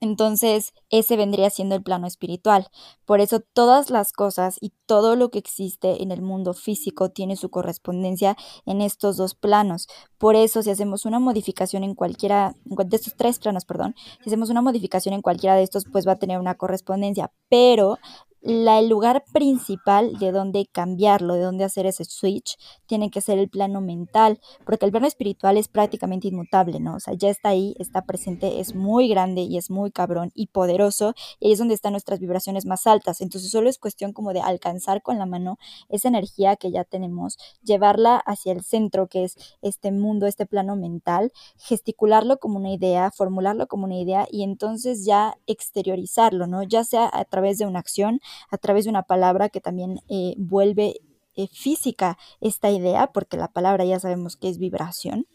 Entonces, 0.00 0.74
ese 0.90 1.16
vendría 1.16 1.50
siendo 1.50 1.74
el 1.74 1.82
plano 1.82 2.06
espiritual. 2.06 2.68
Por 3.04 3.20
eso 3.20 3.40
todas 3.40 3.90
las 3.90 4.12
cosas 4.12 4.56
y 4.60 4.72
todo 4.86 5.16
lo 5.16 5.30
que 5.30 5.38
existe 5.38 6.02
en 6.02 6.10
el 6.10 6.22
mundo 6.22 6.54
físico 6.54 7.10
tiene 7.10 7.36
su 7.36 7.50
correspondencia 7.50 8.36
en 8.66 8.80
estos 8.80 9.16
dos 9.16 9.34
planos. 9.34 9.88
Por 10.18 10.36
eso, 10.36 10.62
si 10.62 10.70
hacemos 10.70 11.04
una 11.04 11.18
modificación 11.18 11.84
en 11.84 11.94
cualquiera 11.94 12.54
de 12.64 12.96
estos 12.96 13.14
tres 13.16 13.38
planos, 13.38 13.64
perdón, 13.64 13.94
si 14.22 14.30
hacemos 14.30 14.50
una 14.50 14.62
modificación 14.62 15.14
en 15.14 15.22
cualquiera 15.22 15.56
de 15.56 15.62
estos, 15.62 15.84
pues 15.90 16.06
va 16.06 16.12
a 16.12 16.18
tener 16.18 16.38
una 16.38 16.54
correspondencia. 16.54 17.32
Pero 17.48 17.98
el 18.44 18.88
lugar 18.88 19.24
principal 19.32 20.18
de 20.18 20.30
donde 20.30 20.66
cambiarlo, 20.66 21.34
de 21.34 21.40
donde 21.40 21.64
hacer 21.64 21.86
ese 21.86 22.04
switch, 22.04 22.58
tiene 22.86 23.10
que 23.10 23.22
ser 23.22 23.38
el 23.38 23.48
plano 23.48 23.80
mental, 23.80 24.38
porque 24.66 24.84
el 24.84 24.90
plano 24.90 25.06
espiritual 25.06 25.56
es 25.56 25.68
prácticamente 25.68 26.28
inmutable, 26.28 26.78
¿no? 26.78 26.96
O 26.96 27.00
sea, 27.00 27.14
ya 27.14 27.30
está 27.30 27.48
ahí, 27.50 27.74
está 27.78 28.02
presente, 28.02 28.60
es 28.60 28.74
muy 28.74 29.08
grande 29.08 29.40
y 29.42 29.56
es 29.56 29.70
muy 29.70 29.90
cabrón 29.90 30.30
y 30.34 30.48
poderoso, 30.48 31.14
y 31.40 31.46
ahí 31.46 31.52
es 31.52 31.58
donde 31.58 31.74
están 31.74 31.92
nuestras 31.92 32.20
vibraciones 32.20 32.66
más 32.66 32.86
altas. 32.86 33.22
Entonces 33.22 33.50
solo 33.50 33.70
es 33.70 33.78
cuestión 33.78 34.12
como 34.12 34.34
de 34.34 34.40
alcanzar 34.40 35.02
con 35.02 35.18
la 35.18 35.26
mano 35.26 35.58
esa 35.88 36.08
energía 36.08 36.56
que 36.56 36.70
ya 36.70 36.84
tenemos, 36.84 37.38
llevarla 37.62 38.16
hacia 38.18 38.52
el 38.52 38.62
centro, 38.62 39.08
que 39.08 39.24
es 39.24 39.36
este 39.62 39.90
mundo, 39.90 40.26
este 40.26 40.44
plano 40.44 40.76
mental, 40.76 41.32
gesticularlo 41.56 42.38
como 42.38 42.58
una 42.58 42.72
idea, 42.72 43.10
formularlo 43.10 43.66
como 43.68 43.84
una 43.84 43.96
idea 43.96 44.26
y 44.30 44.42
entonces 44.42 45.06
ya 45.06 45.36
exteriorizarlo, 45.46 46.46
¿no? 46.46 46.62
Ya 46.62 46.84
sea 46.84 47.08
a 47.10 47.24
través 47.24 47.56
de 47.56 47.66
una 47.66 47.78
acción, 47.78 48.20
a 48.50 48.58
través 48.58 48.84
de 48.84 48.90
una 48.90 49.02
palabra 49.02 49.48
que 49.48 49.60
también 49.60 50.00
eh, 50.08 50.34
vuelve 50.36 51.00
eh, 51.36 51.48
física 51.48 52.18
esta 52.40 52.70
idea, 52.70 53.08
porque 53.08 53.36
la 53.36 53.48
palabra 53.48 53.84
ya 53.84 53.98
sabemos 53.98 54.36
que 54.36 54.48
es 54.48 54.58
vibración. 54.58 55.26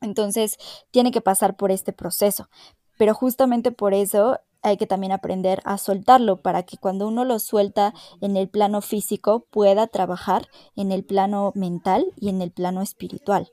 Entonces, 0.00 0.56
tiene 0.90 1.10
que 1.10 1.20
pasar 1.20 1.56
por 1.56 1.70
este 1.70 1.92
proceso. 1.92 2.48
Pero 2.96 3.14
justamente 3.14 3.72
por 3.72 3.94
eso 3.94 4.38
hay 4.62 4.76
que 4.76 4.86
también 4.86 5.12
aprender 5.12 5.60
a 5.64 5.78
soltarlo 5.78 6.38
para 6.38 6.64
que 6.64 6.76
cuando 6.78 7.06
uno 7.06 7.24
lo 7.24 7.38
suelta 7.38 7.94
en 8.20 8.36
el 8.36 8.48
plano 8.48 8.80
físico 8.80 9.46
pueda 9.50 9.86
trabajar 9.86 10.48
en 10.76 10.92
el 10.92 11.04
plano 11.04 11.52
mental 11.54 12.06
y 12.16 12.28
en 12.28 12.42
el 12.42 12.50
plano 12.50 12.82
espiritual. 12.82 13.50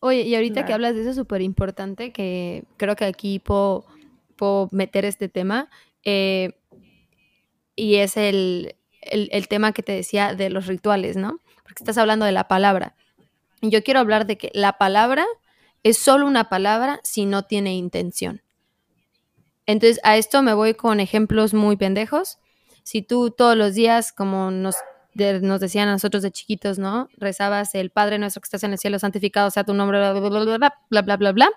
Oye, 0.00 0.22
y 0.22 0.34
ahorita 0.34 0.66
que 0.66 0.72
hablas 0.72 0.94
de 0.94 1.02
eso 1.02 1.10
es 1.10 1.16
súper 1.16 1.40
importante, 1.40 2.12
que 2.12 2.64
creo 2.76 2.96
que 2.96 3.04
aquí 3.04 3.38
puedo, 3.38 3.86
puedo 4.36 4.68
meter 4.70 5.04
este 5.04 5.28
tema. 5.28 5.70
Eh, 6.04 6.52
y 7.76 7.96
es 7.96 8.16
el, 8.16 8.76
tema 9.48 9.72
que 9.72 9.82
te 9.82 9.92
decía 9.92 10.34
de 10.34 10.50
los 10.50 10.66
rituales, 10.66 11.16
¿no? 11.16 11.40
Porque 11.62 11.82
estás 11.82 11.98
hablando 11.98 12.24
de 12.24 12.32
la 12.32 12.48
palabra. 12.48 12.94
Y 13.60 13.70
yo 13.70 13.82
quiero 13.82 14.00
hablar 14.00 14.26
de 14.26 14.38
que 14.38 14.50
la 14.54 14.74
palabra 14.74 15.24
es 15.82 15.98
solo 15.98 16.26
una 16.26 16.48
palabra 16.48 17.00
si 17.02 17.26
no 17.26 17.44
tiene 17.44 17.74
intención. 17.74 18.42
Entonces, 19.66 20.00
a 20.04 20.16
esto 20.16 20.42
me 20.42 20.54
voy 20.54 20.74
con 20.74 21.00
ejemplos 21.00 21.54
muy 21.54 21.76
pendejos. 21.76 22.38
Si 22.82 23.02
tú 23.02 23.30
todos 23.30 23.56
los 23.56 23.74
días, 23.74 24.12
como 24.12 24.50
nos, 24.50 24.76
nos 25.14 25.60
decían 25.60 25.88
a 25.88 25.92
nosotros 25.92 26.22
de 26.22 26.30
chiquitos, 26.30 26.78
¿no? 26.78 27.08
Rezabas 27.16 27.74
el 27.74 27.90
Padre 27.90 28.18
nuestro 28.18 28.42
que 28.42 28.46
estás 28.46 28.64
en 28.64 28.72
el 28.72 28.78
cielo, 28.78 28.98
santificado 28.98 29.50
sea 29.50 29.64
tu 29.64 29.72
nombre, 29.72 29.98
bla, 29.98 30.12
bla, 30.12 30.28
bla, 30.28 30.44
bla, 30.44 30.74
bla, 30.90 31.02
bla, 31.02 31.16
bla, 31.16 31.32
bla. 31.32 31.50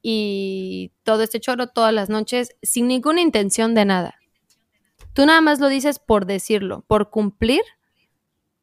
Y 0.00 0.92
todo 1.02 1.22
este 1.22 1.40
choro 1.40 1.66
todas 1.68 1.92
las 1.92 2.08
noches, 2.08 2.56
sin 2.62 2.88
ninguna 2.88 3.20
intención 3.20 3.74
de 3.74 3.84
nada. 3.84 4.14
Tú 5.14 5.24
nada 5.26 5.40
más 5.40 5.60
lo 5.60 5.68
dices 5.68 5.98
por 5.98 6.26
decirlo, 6.26 6.84
por 6.86 7.10
cumplir 7.10 7.62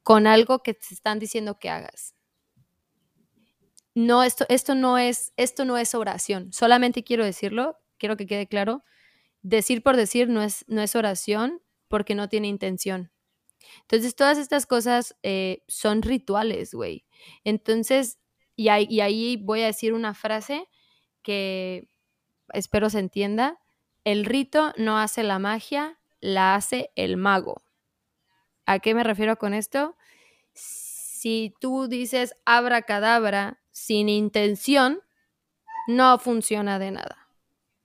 con 0.03 0.27
algo 0.27 0.63
que 0.63 0.73
te 0.73 0.93
están 0.93 1.17
diciendo 1.17 1.57
que 1.59 1.69
hagas. 1.69 2.13
No, 3.93 4.23
esto, 4.23 4.45
esto 4.49 4.75
no 4.75 4.97
es, 4.97 5.33
esto 5.37 5.65
no 5.65 5.77
es 5.77 5.95
oración. 5.95 6.51
Solamente 6.53 7.03
quiero 7.03 7.25
decirlo, 7.25 7.77
quiero 7.97 8.17
que 8.17 8.27
quede 8.27 8.47
claro. 8.47 8.83
Decir 9.41 9.81
por 9.81 9.95
decir 9.95 10.29
no 10.29 10.41
es, 10.41 10.65
no 10.67 10.81
es 10.81 10.95
oración 10.95 11.61
porque 11.87 12.15
no 12.15 12.29
tiene 12.29 12.47
intención. 12.47 13.11
Entonces, 13.81 14.15
todas 14.15 14.37
estas 14.37 14.65
cosas 14.65 15.15
eh, 15.23 15.63
son 15.67 16.01
rituales, 16.01 16.73
güey. 16.73 17.05
Entonces, 17.43 18.19
y 18.55 18.69
ahí 18.69 19.37
voy 19.37 19.61
a 19.61 19.67
decir 19.67 19.93
una 19.93 20.13
frase 20.13 20.67
que 21.21 21.87
espero 22.53 22.89
se 22.89 22.99
entienda. 22.99 23.59
El 24.03 24.25
rito 24.25 24.73
no 24.77 24.97
hace 24.97 25.23
la 25.23 25.39
magia, 25.39 25.99
la 26.21 26.55
hace 26.55 26.91
el 26.95 27.17
mago. 27.17 27.61
¿A 28.65 28.79
qué 28.79 28.95
me 28.95 29.03
refiero 29.03 29.37
con 29.37 29.53
esto? 29.53 29.97
Si 30.53 31.53
tú 31.59 31.87
dices 31.87 32.35
abracadabra 32.45 33.59
sin 33.71 34.07
intención, 34.07 35.01
no 35.87 36.17
funciona 36.19 36.79
de 36.79 36.91
nada. 36.91 37.27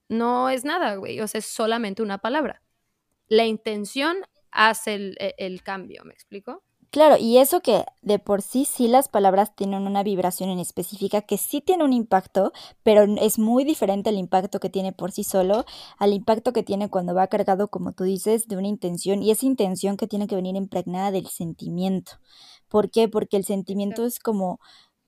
No 0.07 0.49
es 0.49 0.63
nada, 0.63 0.95
güey. 0.95 1.19
O 1.19 1.27
sea, 1.27 1.39
es 1.39 1.45
solamente 1.45 2.01
una 2.01 2.19
palabra. 2.19 2.61
La 3.27 3.45
intención 3.45 4.17
hace 4.51 4.95
el, 4.95 5.17
e, 5.19 5.35
el 5.37 5.61
cambio, 5.63 6.03
¿me 6.05 6.13
explico? 6.13 6.63
Claro, 6.89 7.17
y 7.19 7.37
eso 7.37 7.61
que 7.61 7.83
de 8.01 8.17
por 8.17 8.41
sí 8.41 8.63
sí 8.65 8.87
las 8.87 9.09
palabras 9.09 9.53
tienen 9.55 9.85
una 9.87 10.03
vibración 10.03 10.49
en 10.49 10.59
específica 10.59 11.21
que 11.21 11.37
sí 11.37 11.59
tiene 11.61 11.83
un 11.83 11.91
impacto, 11.93 12.53
pero 12.81 13.03
es 13.03 13.37
muy 13.39 13.65
diferente 13.65 14.09
el 14.09 14.17
impacto 14.17 14.59
que 14.59 14.69
tiene 14.69 14.93
por 14.93 15.11
sí 15.11 15.23
solo 15.23 15.65
al 15.97 16.13
impacto 16.13 16.53
que 16.53 16.63
tiene 16.63 16.89
cuando 16.89 17.13
va 17.13 17.27
cargado, 17.27 17.67
como 17.67 17.91
tú 17.91 18.05
dices, 18.05 18.47
de 18.47 18.55
una 18.57 18.67
intención 18.67 19.21
y 19.21 19.31
esa 19.31 19.45
intención 19.45 19.97
que 19.97 20.07
tiene 20.07 20.27
que 20.27 20.35
venir 20.35 20.55
impregnada 20.55 21.11
del 21.11 21.27
sentimiento. 21.27 22.13
¿Por 22.69 22.89
qué? 22.89 23.07
Porque 23.09 23.37
el 23.37 23.45
sentimiento 23.45 24.05
es 24.05 24.19
como 24.19 24.59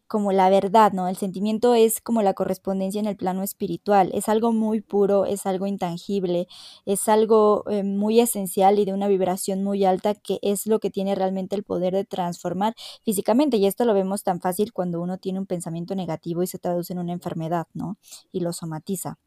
como 0.10 0.32
la 0.32 0.50
verdad, 0.50 0.92
¿no? 0.92 1.08
El 1.08 1.18
sentimiento 1.18 1.76
es 1.76 2.02
como 2.02 2.24
la 2.24 2.34
correspondencia 2.34 3.00
en 3.00 3.06
el 3.06 3.16
plano 3.16 3.44
espiritual, 3.44 4.10
es 4.16 4.28
algo 4.28 4.52
muy 4.52 4.82
puro, 4.82 5.26
es 5.26 5.46
algo 5.46 5.68
intangible, 5.68 6.48
es 6.88 7.08
algo 7.08 7.64
eh, 7.70 7.84
muy 7.84 8.20
esencial 8.20 8.80
y 8.80 8.86
de 8.86 8.94
una 8.94 9.08
vibración 9.08 9.64
muy 9.64 9.86
alta 9.86 10.16
que 10.16 10.40
es 10.42 10.66
lo 10.66 10.80
que 10.80 10.90
tiene 10.90 11.14
realmente 11.14 11.56
el 11.56 11.64
poder 11.64 11.94
de 11.94 12.06
transformar 12.06 12.74
físicamente. 13.06 13.58
Y 13.58 13.68
esto 13.68 13.86
lo 13.86 13.94
vemos 13.94 14.24
tan 14.24 14.42
fácil 14.42 14.74
cuando 14.74 15.00
uno 15.00 15.20
tiene 15.20 15.38
un 15.38 15.46
pensamiento 15.46 15.94
negativo 15.94 16.42
y 16.42 16.48
se 16.48 16.58
traduce 16.58 16.92
en 16.92 16.98
una 16.98 17.14
enfermedad, 17.14 17.68
¿no? 17.76 17.98
Y 18.32 18.40
lo 18.40 18.52
somatiza. 18.52 19.20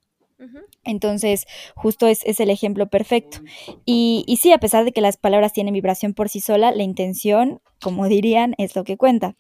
Entonces, 0.83 1.47
justo 1.77 2.09
es, 2.09 2.25
es, 2.25 2.41
el 2.41 2.51
ejemplo 2.51 2.89
perfecto. 2.89 3.39
Y, 3.85 4.25
y 4.27 4.39
sí, 4.39 4.51
a 4.53 4.59
pesar 4.59 4.85
de 4.85 4.91
que 4.91 5.01
las 5.01 5.17
palabras 5.17 5.53
tienen 5.53 5.75
vibración 5.75 6.15
por 6.15 6.29
sí 6.29 6.41
sola, 6.41 6.73
la 6.73 6.83
intención, 6.83 7.61
como 7.81 8.09
dirían, 8.09 8.57
es 8.59 8.75
lo 8.75 8.83
que 8.83 8.97
cuenta. 8.97 9.37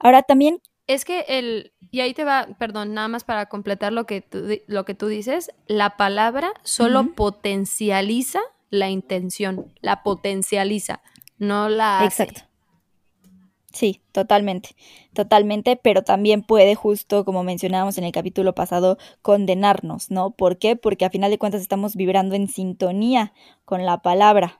Ahora 0.00 0.24
también 0.24 0.60
es 0.94 1.04
que 1.04 1.24
el, 1.28 1.72
y 1.92 2.00
ahí 2.00 2.14
te 2.14 2.24
va, 2.24 2.48
perdón, 2.58 2.94
nada 2.94 3.06
más 3.06 3.22
para 3.22 3.46
completar 3.46 3.92
lo 3.92 4.06
que 4.06 4.22
tú, 4.22 4.44
lo 4.66 4.84
que 4.84 4.94
tú 4.94 5.06
dices, 5.06 5.52
la 5.68 5.96
palabra 5.96 6.52
solo 6.64 7.14
potencializa 7.14 8.40
la 8.70 8.90
intención, 8.90 9.72
la 9.80 10.02
potencializa, 10.02 11.00
no 11.38 11.68
la 11.68 12.04
Exacto. 12.04 12.42
Sí, 13.72 14.02
totalmente, 14.10 14.70
totalmente, 15.14 15.76
pero 15.76 16.02
también 16.02 16.42
puede 16.42 16.74
justo, 16.74 17.24
como 17.24 17.44
mencionábamos 17.44 17.96
en 17.98 18.04
el 18.04 18.10
capítulo 18.10 18.52
pasado, 18.52 18.98
condenarnos, 19.22 20.10
¿no? 20.10 20.32
¿Por 20.32 20.58
qué? 20.58 20.74
Porque 20.74 21.04
a 21.04 21.10
final 21.10 21.30
de 21.30 21.38
cuentas 21.38 21.60
estamos 21.60 21.94
vibrando 21.94 22.34
en 22.34 22.48
sintonía 22.48 23.32
con 23.64 23.86
la 23.86 24.02
palabra, 24.02 24.59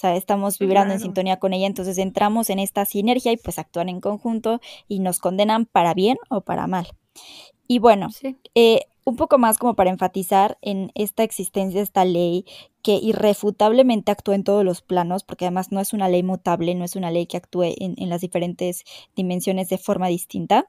sea, 0.00 0.16
estamos 0.16 0.58
vibrando 0.58 0.94
en 0.94 1.00
sintonía 1.00 1.38
con 1.38 1.52
ella, 1.52 1.66
entonces 1.66 1.98
entramos 1.98 2.50
en 2.50 2.58
esta 2.58 2.84
sinergia 2.84 3.32
y 3.32 3.36
pues 3.36 3.58
actúan 3.58 3.88
en 3.88 4.00
conjunto 4.00 4.60
y 4.88 5.00
nos 5.00 5.18
condenan 5.18 5.66
para 5.66 5.94
bien 5.94 6.16
o 6.28 6.40
para 6.40 6.66
mal. 6.66 6.88
Y 7.68 7.78
bueno, 7.78 8.08
eh, 8.54 8.86
un 9.04 9.16
poco 9.16 9.38
más 9.38 9.58
como 9.58 9.74
para 9.74 9.90
enfatizar 9.90 10.58
en 10.62 10.90
esta 10.94 11.22
existencia 11.22 11.80
de 11.80 11.84
esta 11.84 12.04
ley 12.04 12.44
que 12.82 12.94
irrefutablemente 12.94 14.10
actúa 14.10 14.34
en 14.34 14.44
todos 14.44 14.64
los 14.64 14.82
planos, 14.82 15.22
porque 15.22 15.44
además 15.44 15.70
no 15.70 15.80
es 15.80 15.92
una 15.92 16.08
ley 16.08 16.22
mutable, 16.22 16.74
no 16.74 16.84
es 16.84 16.96
una 16.96 17.10
ley 17.10 17.26
que 17.26 17.36
actúe 17.36 17.74
en 17.76 18.08
las 18.08 18.22
diferentes 18.22 18.84
dimensiones 19.14 19.68
de 19.68 19.78
forma 19.78 20.08
distinta. 20.08 20.68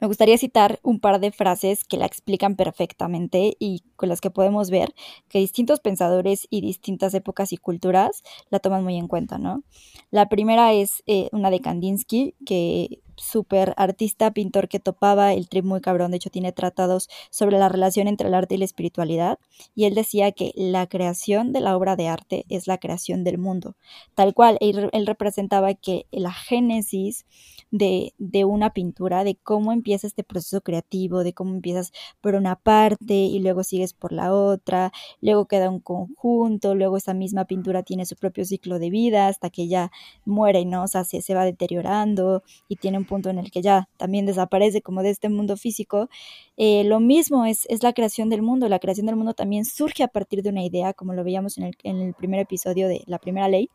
Me 0.00 0.06
gustaría 0.06 0.38
citar 0.38 0.80
un 0.82 1.00
par 1.00 1.20
de 1.20 1.32
frases 1.32 1.84
que 1.84 1.96
la 1.96 2.06
explican 2.06 2.56
perfectamente 2.56 3.56
y 3.58 3.82
con 3.96 4.08
las 4.08 4.20
que 4.20 4.30
podemos 4.30 4.70
ver 4.70 4.94
que 5.28 5.38
distintos 5.38 5.80
pensadores 5.80 6.46
y 6.50 6.60
distintas 6.60 7.14
épocas 7.14 7.52
y 7.52 7.56
culturas 7.56 8.22
la 8.50 8.58
toman 8.58 8.84
muy 8.84 8.96
en 8.96 9.08
cuenta, 9.08 9.38
¿no? 9.38 9.62
La 10.10 10.28
primera 10.28 10.72
es 10.72 11.02
eh, 11.06 11.28
una 11.32 11.50
de 11.50 11.60
Kandinsky 11.60 12.34
que 12.44 13.00
súper 13.18 13.74
artista, 13.76 14.30
pintor 14.32 14.68
que 14.68 14.80
topaba 14.80 15.32
el 15.34 15.48
trip 15.48 15.64
muy 15.64 15.80
cabrón, 15.80 16.10
de 16.10 16.16
hecho 16.18 16.30
tiene 16.30 16.52
tratados 16.52 17.08
sobre 17.30 17.58
la 17.58 17.68
relación 17.68 18.08
entre 18.08 18.28
el 18.28 18.34
arte 18.34 18.54
y 18.54 18.58
la 18.58 18.64
espiritualidad, 18.64 19.38
y 19.74 19.84
él 19.84 19.94
decía 19.94 20.32
que 20.32 20.52
la 20.56 20.86
creación 20.86 21.52
de 21.52 21.60
la 21.60 21.76
obra 21.76 21.96
de 21.96 22.08
arte 22.08 22.44
es 22.48 22.66
la 22.66 22.78
creación 22.78 23.24
del 23.24 23.38
mundo, 23.38 23.76
tal 24.14 24.34
cual, 24.34 24.58
él, 24.60 24.90
representaba 25.06 25.74
que 25.74 26.06
la 26.10 26.32
génesis 26.32 27.26
de, 27.70 28.12
de, 28.18 28.44
una 28.44 28.72
pintura, 28.72 29.24
de 29.24 29.36
cómo 29.36 29.72
empieza 29.72 30.06
este 30.06 30.24
proceso 30.24 30.60
creativo, 30.60 31.24
de 31.24 31.32
cómo 31.32 31.54
empiezas 31.54 31.92
por 32.20 32.34
una 32.34 32.56
parte 32.56 33.14
y 33.14 33.38
luego 33.38 33.62
sigues 33.62 33.94
por 33.94 34.12
la 34.12 34.34
otra, 34.34 34.92
luego 35.20 35.46
queda 35.46 35.70
un 35.70 35.80
conjunto, 35.80 36.74
luego 36.74 36.96
esa 36.96 37.14
misma 37.14 37.46
pintura 37.46 37.82
tiene 37.82 38.06
su 38.06 38.16
propio 38.16 38.44
ciclo 38.44 38.78
de 38.78 38.90
vida 38.90 39.28
hasta 39.28 39.50
que 39.50 39.68
ya 39.68 39.90
muere, 40.24 40.64
¿no? 40.64 40.84
O 40.84 40.88
sea, 40.88 41.04
se, 41.04 41.22
se 41.22 41.34
va 41.34 41.44
deteriorando 41.44 42.42
y 42.68 42.76
tiene 42.76 42.98
un 42.98 43.04
punto 43.08 43.30
en 43.30 43.38
el 43.38 43.50
que 43.50 43.62
ya 43.62 43.88
también 43.96 44.26
desaparece 44.26 44.82
como 44.82 45.02
de 45.02 45.10
este 45.10 45.28
mundo 45.28 45.56
físico. 45.56 46.08
Eh, 46.56 46.84
lo 46.84 47.00
mismo 47.00 47.44
es, 47.44 47.66
es, 47.68 47.82
la 47.82 47.92
creación 47.92 48.28
del 48.28 48.42
mundo. 48.42 48.68
La 48.68 48.78
creación 48.78 49.06
del 49.06 49.16
mundo 49.16 49.34
también 49.34 49.64
surge 49.64 50.04
a 50.04 50.08
partir 50.08 50.42
de 50.42 50.50
una 50.50 50.64
idea, 50.64 50.92
como 50.92 51.14
lo 51.14 51.24
veíamos 51.24 51.58
en 51.58 51.64
el, 51.64 51.76
en 51.82 52.00
el 52.00 52.14
primer 52.14 52.40
episodio 52.40 52.86
de 52.86 53.02
la 53.06 53.18
primera 53.18 53.48
ley. 53.48 53.70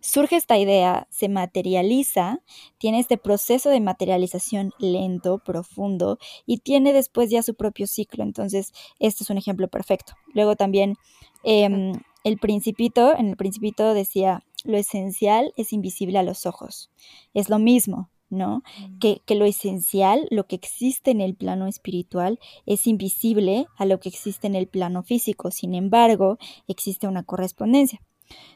Surge 0.00 0.36
esta 0.36 0.58
idea, 0.58 1.06
se 1.10 1.28
materializa, 1.28 2.40
tiene 2.78 2.98
este 2.98 3.16
proceso 3.16 3.70
de 3.70 3.80
materialización 3.80 4.72
lento, 4.78 5.38
profundo, 5.38 6.18
y 6.46 6.58
tiene 6.58 6.92
después 6.92 7.30
ya 7.30 7.42
su 7.42 7.54
propio 7.54 7.86
ciclo. 7.86 8.22
Entonces, 8.22 8.72
este 8.98 9.24
es 9.24 9.30
un 9.30 9.38
ejemplo 9.38 9.68
perfecto. 9.68 10.14
Luego 10.34 10.56
también 10.56 10.96
em, 11.42 11.92
el 12.24 12.38
principito, 12.38 13.16
en 13.16 13.28
el 13.28 13.36
principito 13.36 13.94
decía, 13.94 14.44
lo 14.64 14.76
esencial 14.76 15.52
es 15.56 15.72
invisible 15.72 16.18
a 16.18 16.22
los 16.22 16.46
ojos. 16.46 16.90
Es 17.34 17.48
lo 17.48 17.58
mismo, 17.58 18.10
¿no? 18.32 18.62
Que, 18.98 19.20
que, 19.24 19.34
lo 19.34 19.44
esencial, 19.44 20.26
lo 20.30 20.46
que 20.46 20.56
existe 20.56 21.10
en 21.10 21.20
el 21.20 21.34
plano 21.34 21.66
espiritual, 21.66 22.40
es 22.66 22.86
invisible 22.86 23.66
a 23.76 23.84
lo 23.84 24.00
que 24.00 24.08
existe 24.08 24.46
en 24.46 24.56
el 24.56 24.66
plano 24.66 25.02
físico. 25.02 25.50
Sin 25.50 25.74
embargo, 25.74 26.38
existe 26.66 27.06
una 27.06 27.22
correspondencia. 27.22 28.00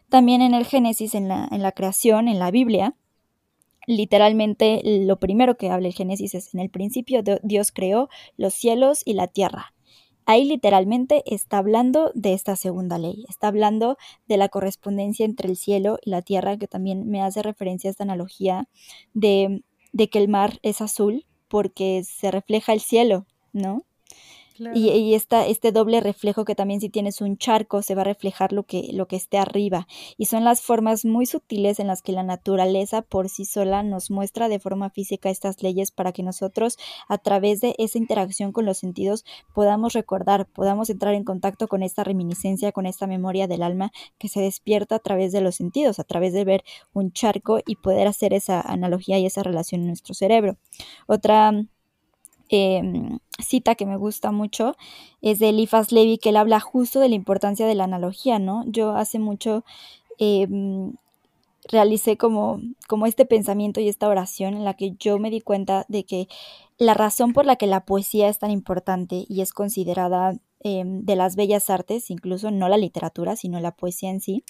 También 0.08 0.42
en 0.42 0.54
el 0.54 0.64
Génesis, 0.64 1.14
en 1.14 1.28
la, 1.28 1.48
en 1.50 1.62
la 1.62 1.72
creación, 1.72 2.28
en 2.28 2.38
la 2.38 2.50
Biblia, 2.50 2.94
literalmente 3.86 4.80
lo 4.84 5.18
primero 5.18 5.56
que 5.56 5.70
habla 5.70 5.88
el 5.88 5.94
Génesis 5.94 6.34
es 6.34 6.54
en 6.54 6.60
el 6.60 6.70
principio 6.70 7.22
Dios 7.42 7.72
creó 7.72 8.08
los 8.36 8.54
cielos 8.54 9.02
y 9.04 9.14
la 9.14 9.28
tierra. 9.28 9.75
Ahí 10.26 10.44
literalmente 10.44 11.22
está 11.26 11.58
hablando 11.58 12.10
de 12.14 12.34
esta 12.34 12.56
segunda 12.56 12.98
ley, 12.98 13.24
está 13.28 13.48
hablando 13.48 13.96
de 14.26 14.36
la 14.36 14.48
correspondencia 14.48 15.24
entre 15.24 15.48
el 15.48 15.56
cielo 15.56 15.98
y 16.02 16.10
la 16.10 16.22
tierra, 16.22 16.58
que 16.58 16.68
también 16.68 17.08
me 17.08 17.22
hace 17.22 17.42
referencia 17.42 17.88
a 17.88 17.92
esta 17.92 18.04
analogía 18.04 18.68
de, 19.14 19.62
de 19.92 20.10
que 20.10 20.18
el 20.18 20.28
mar 20.28 20.58
es 20.62 20.80
azul 20.80 21.24
porque 21.48 22.02
se 22.04 22.30
refleja 22.30 22.72
el 22.72 22.80
cielo, 22.80 23.26
¿no? 23.52 23.84
Y, 24.74 25.14
este 25.14 25.72
doble 25.72 26.00
reflejo 26.00 26.44
que 26.44 26.54
también 26.54 26.80
si 26.80 26.88
tienes 26.88 27.20
un 27.20 27.36
charco 27.36 27.82
se 27.82 27.94
va 27.94 28.02
a 28.02 28.04
reflejar 28.04 28.52
lo 28.52 28.64
que, 28.64 28.90
lo 28.92 29.06
que 29.06 29.16
esté 29.16 29.38
arriba. 29.38 29.86
Y 30.16 30.26
son 30.26 30.44
las 30.44 30.62
formas 30.62 31.04
muy 31.04 31.26
sutiles 31.26 31.78
en 31.80 31.86
las 31.86 32.02
que 32.02 32.12
la 32.12 32.22
naturaleza 32.22 33.02
por 33.02 33.28
sí 33.28 33.44
sola 33.44 33.82
nos 33.82 34.10
muestra 34.10 34.48
de 34.48 34.58
forma 34.58 34.90
física 34.90 35.30
estas 35.30 35.62
leyes 35.62 35.90
para 35.90 36.12
que 36.12 36.22
nosotros 36.22 36.78
a 37.08 37.18
través 37.18 37.60
de 37.60 37.74
esa 37.78 37.98
interacción 37.98 38.52
con 38.52 38.66
los 38.66 38.78
sentidos 38.78 39.24
podamos 39.54 39.92
recordar, 39.92 40.46
podamos 40.46 40.90
entrar 40.90 41.14
en 41.14 41.24
contacto 41.24 41.68
con 41.68 41.82
esta 41.82 42.04
reminiscencia, 42.04 42.72
con 42.72 42.86
esta 42.86 43.06
memoria 43.06 43.46
del 43.46 43.62
alma 43.62 43.92
que 44.18 44.28
se 44.28 44.40
despierta 44.40 44.96
a 44.96 45.00
través 45.00 45.32
de 45.32 45.40
los 45.40 45.56
sentidos, 45.56 45.98
a 45.98 46.04
través 46.04 46.32
de 46.32 46.44
ver 46.44 46.64
un 46.92 47.12
charco 47.12 47.60
y 47.66 47.76
poder 47.76 48.06
hacer 48.08 48.32
esa 48.32 48.60
analogía 48.60 49.18
y 49.18 49.26
esa 49.26 49.42
relación 49.42 49.82
en 49.82 49.88
nuestro 49.88 50.14
cerebro. 50.14 50.56
Otra 51.06 51.52
Em, 52.48 53.18
cita 53.38 53.74
que 53.74 53.86
me 53.86 53.96
gusta 53.96 54.30
mucho 54.30 54.76
es 55.20 55.38
de 55.40 55.48
Eliphas 55.48 55.90
Levi, 55.92 56.18
que 56.18 56.28
él 56.28 56.36
habla 56.36 56.60
justo 56.60 57.00
de 57.00 57.08
la 57.08 57.16
importancia 57.16 57.66
de 57.66 57.74
la 57.74 57.84
analogía, 57.84 58.38
¿no? 58.38 58.64
Yo 58.66 58.92
hace 58.92 59.18
mucho 59.18 59.64
em, 60.18 60.94
realicé 61.68 62.16
como, 62.16 62.60
como 62.88 63.06
este 63.06 63.26
pensamiento 63.26 63.80
y 63.80 63.88
esta 63.88 64.08
oración 64.08 64.54
en 64.54 64.64
la 64.64 64.74
que 64.74 64.92
yo 64.98 65.18
me 65.18 65.30
di 65.30 65.40
cuenta 65.40 65.84
de 65.88 66.04
que 66.04 66.28
la 66.78 66.94
razón 66.94 67.32
por 67.32 67.46
la 67.46 67.56
que 67.56 67.66
la 67.66 67.84
poesía 67.84 68.28
es 68.28 68.38
tan 68.38 68.50
importante 68.50 69.26
y 69.28 69.40
es 69.40 69.52
considerada 69.52 70.36
em, 70.60 71.04
de 71.04 71.16
las 71.16 71.36
bellas 71.36 71.70
artes, 71.70 72.10
incluso 72.10 72.50
no 72.50 72.68
la 72.68 72.76
literatura, 72.78 73.36
sino 73.36 73.60
la 73.60 73.72
poesía 73.72 74.10
en 74.10 74.20
sí, 74.20 74.44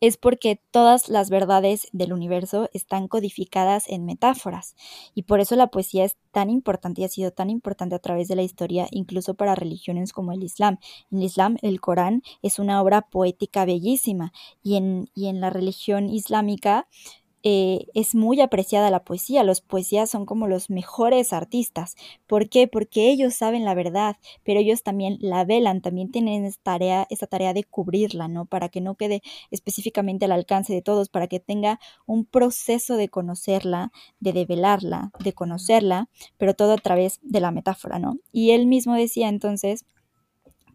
es 0.00 0.16
porque 0.16 0.60
todas 0.70 1.08
las 1.08 1.30
verdades 1.30 1.88
del 1.92 2.12
universo 2.12 2.68
están 2.72 3.08
codificadas 3.08 3.88
en 3.88 4.04
metáforas 4.04 4.74
y 5.14 5.22
por 5.22 5.40
eso 5.40 5.56
la 5.56 5.68
poesía 5.68 6.04
es 6.04 6.16
tan 6.32 6.50
importante 6.50 7.00
y 7.00 7.04
ha 7.04 7.08
sido 7.08 7.30
tan 7.30 7.50
importante 7.50 7.94
a 7.94 7.98
través 7.98 8.28
de 8.28 8.36
la 8.36 8.42
historia, 8.42 8.86
incluso 8.90 9.34
para 9.34 9.54
religiones 9.54 10.12
como 10.12 10.32
el 10.32 10.42
Islam. 10.42 10.78
En 11.10 11.18
el 11.18 11.24
Islam 11.24 11.56
el 11.62 11.80
Corán 11.80 12.22
es 12.42 12.58
una 12.58 12.80
obra 12.80 13.02
poética 13.02 13.64
bellísima 13.64 14.32
y 14.62 14.76
en, 14.76 15.10
y 15.14 15.26
en 15.28 15.40
la 15.40 15.50
religión 15.50 16.08
islámica 16.08 16.88
eh, 17.42 17.86
es 17.94 18.14
muy 18.14 18.40
apreciada 18.40 18.90
la 18.90 19.04
poesía. 19.04 19.44
Los 19.44 19.60
poesías 19.60 20.10
son 20.10 20.26
como 20.26 20.46
los 20.46 20.68
mejores 20.68 21.32
artistas. 21.32 21.96
¿Por 22.26 22.48
qué? 22.48 22.68
Porque 22.68 23.10
ellos 23.10 23.34
saben 23.34 23.64
la 23.64 23.74
verdad, 23.74 24.16
pero 24.44 24.60
ellos 24.60 24.82
también 24.82 25.16
la 25.20 25.44
velan, 25.44 25.80
también 25.80 26.10
tienen 26.10 26.44
esa 26.44 26.60
tarea, 26.62 27.08
tarea 27.30 27.54
de 27.54 27.64
cubrirla, 27.64 28.28
¿no? 28.28 28.44
Para 28.44 28.68
que 28.68 28.80
no 28.80 28.94
quede 28.94 29.22
específicamente 29.50 30.26
al 30.26 30.32
alcance 30.32 30.74
de 30.74 30.82
todos, 30.82 31.08
para 31.08 31.28
que 31.28 31.40
tenga 31.40 31.80
un 32.06 32.24
proceso 32.24 32.96
de 32.96 33.08
conocerla, 33.08 33.92
de 34.18 34.32
develarla, 34.32 35.10
de 35.20 35.32
conocerla, 35.32 36.08
pero 36.36 36.54
todo 36.54 36.72
a 36.72 36.78
través 36.78 37.20
de 37.22 37.40
la 37.40 37.50
metáfora, 37.52 37.98
¿no? 37.98 38.16
Y 38.32 38.50
él 38.50 38.66
mismo 38.66 38.94
decía 38.94 39.28
entonces 39.28 39.86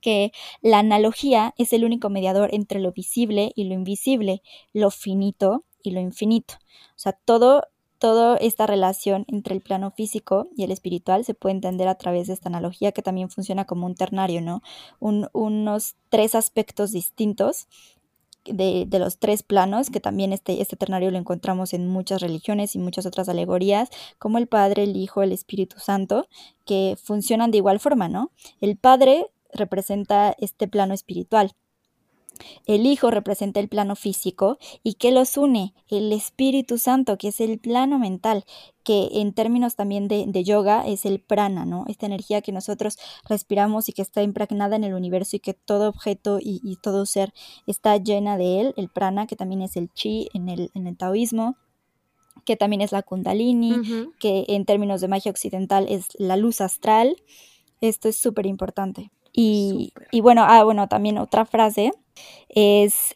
que 0.01 0.31
la 0.61 0.79
analogía 0.79 1.53
es 1.57 1.73
el 1.73 1.83
único 1.83 2.09
mediador 2.09 2.53
entre 2.53 2.79
lo 2.79 2.91
visible 2.91 3.51
y 3.55 3.65
lo 3.65 3.73
invisible, 3.73 4.41
lo 4.73 4.91
finito 4.91 5.63
y 5.85 5.91
lo 5.91 5.99
infinito. 5.99 6.55
O 6.91 6.97
sea, 6.99 7.13
todo, 7.13 7.63
toda 7.99 8.37
esta 8.37 8.67
relación 8.67 9.25
entre 9.27 9.55
el 9.55 9.61
plano 9.61 9.91
físico 9.91 10.47
y 10.55 10.63
el 10.63 10.71
espiritual 10.71 11.25
se 11.25 11.33
puede 11.33 11.55
entender 11.55 11.87
a 11.87 11.95
través 11.95 12.27
de 12.27 12.33
esta 12.33 12.49
analogía 12.49 12.91
que 12.91 13.01
también 13.01 13.29
funciona 13.29 13.65
como 13.65 13.85
un 13.85 13.95
ternario, 13.95 14.41
¿no? 14.41 14.61
unos 14.99 15.95
tres 16.09 16.35
aspectos 16.35 16.91
distintos 16.91 17.67
de, 18.45 18.85
de, 18.87 18.99
los 18.99 19.17
tres 19.17 19.41
planos, 19.43 19.89
que 19.89 19.99
también 19.99 20.31
este, 20.31 20.61
este 20.61 20.75
ternario 20.75 21.09
lo 21.11 21.17
encontramos 21.17 21.73
en 21.73 21.87
muchas 21.87 22.21
religiones 22.21 22.75
y 22.75 22.79
muchas 22.79 23.05
otras 23.05 23.27
alegorías, 23.27 23.89
como 24.19 24.37
el 24.37 24.47
Padre, 24.47 24.83
el 24.83 24.95
Hijo, 24.95 25.23
el 25.23 25.31
Espíritu 25.31 25.79
Santo, 25.79 26.27
que 26.63 26.95
funcionan 27.01 27.49
de 27.49 27.57
igual 27.57 27.79
forma, 27.79 28.07
¿no? 28.07 28.31
El 28.61 28.77
Padre 28.77 29.31
representa 29.51 30.35
este 30.37 30.67
plano 30.67 30.93
espiritual, 30.93 31.53
el 32.65 32.85
Hijo 32.85 33.11
representa 33.11 33.59
el 33.59 33.67
plano 33.67 33.95
físico 33.95 34.57
y 34.83 34.95
que 34.95 35.11
los 35.11 35.37
une 35.37 35.73
el 35.89 36.11
Espíritu 36.11 36.77
Santo, 36.77 37.17
que 37.17 37.29
es 37.29 37.39
el 37.39 37.59
plano 37.59 37.99
mental, 37.99 38.45
que 38.83 39.09
en 39.13 39.33
términos 39.33 39.75
también 39.75 40.07
de, 40.07 40.43
yoga 40.43 40.85
es 40.85 41.05
el 41.05 41.19
prana, 41.19 41.65
¿no? 41.65 41.85
Esta 41.87 42.05
energía 42.05 42.41
que 42.41 42.51
nosotros 42.51 42.97
respiramos 43.27 43.89
y 43.89 43.93
que 43.93 44.01
está 44.01 44.21
impregnada 44.21 44.75
en 44.75 44.83
el 44.83 44.93
universo 44.93 45.35
y 45.35 45.39
que 45.39 45.53
todo 45.53 45.89
objeto 45.89 46.37
y, 46.39 46.77
todo 46.81 47.05
ser 47.05 47.33
está 47.65 47.97
llena 47.97 48.37
de 48.37 48.61
él, 48.61 48.73
el 48.77 48.89
prana, 48.89 49.25
que 49.25 49.35
también 49.35 49.61
es 49.63 49.75
el 49.75 49.91
chi 49.91 50.29
en 50.33 50.49
el, 50.49 50.71
en 50.75 50.87
el 50.87 50.95
taoísmo 50.95 51.57
que 52.43 52.55
también 52.55 52.81
es 52.81 52.91
la 52.91 53.01
kundalini, 53.01 54.11
que 54.19 54.45
en 54.49 54.65
términos 54.65 55.01
de 55.01 55.07
magia 55.07 55.31
occidental 55.31 55.87
es 55.89 56.09
la 56.19 56.37
luz 56.37 56.61
astral. 56.61 57.15
Esto 57.81 58.07
es 58.07 58.17
súper 58.17 58.45
importante. 58.45 59.09
Y, 59.33 59.93
y, 60.11 60.21
bueno, 60.21 60.45
ah, 60.47 60.63
bueno, 60.63 60.87
también 60.87 61.17
otra 61.17 61.45
frase 61.45 61.91
es 62.49 63.15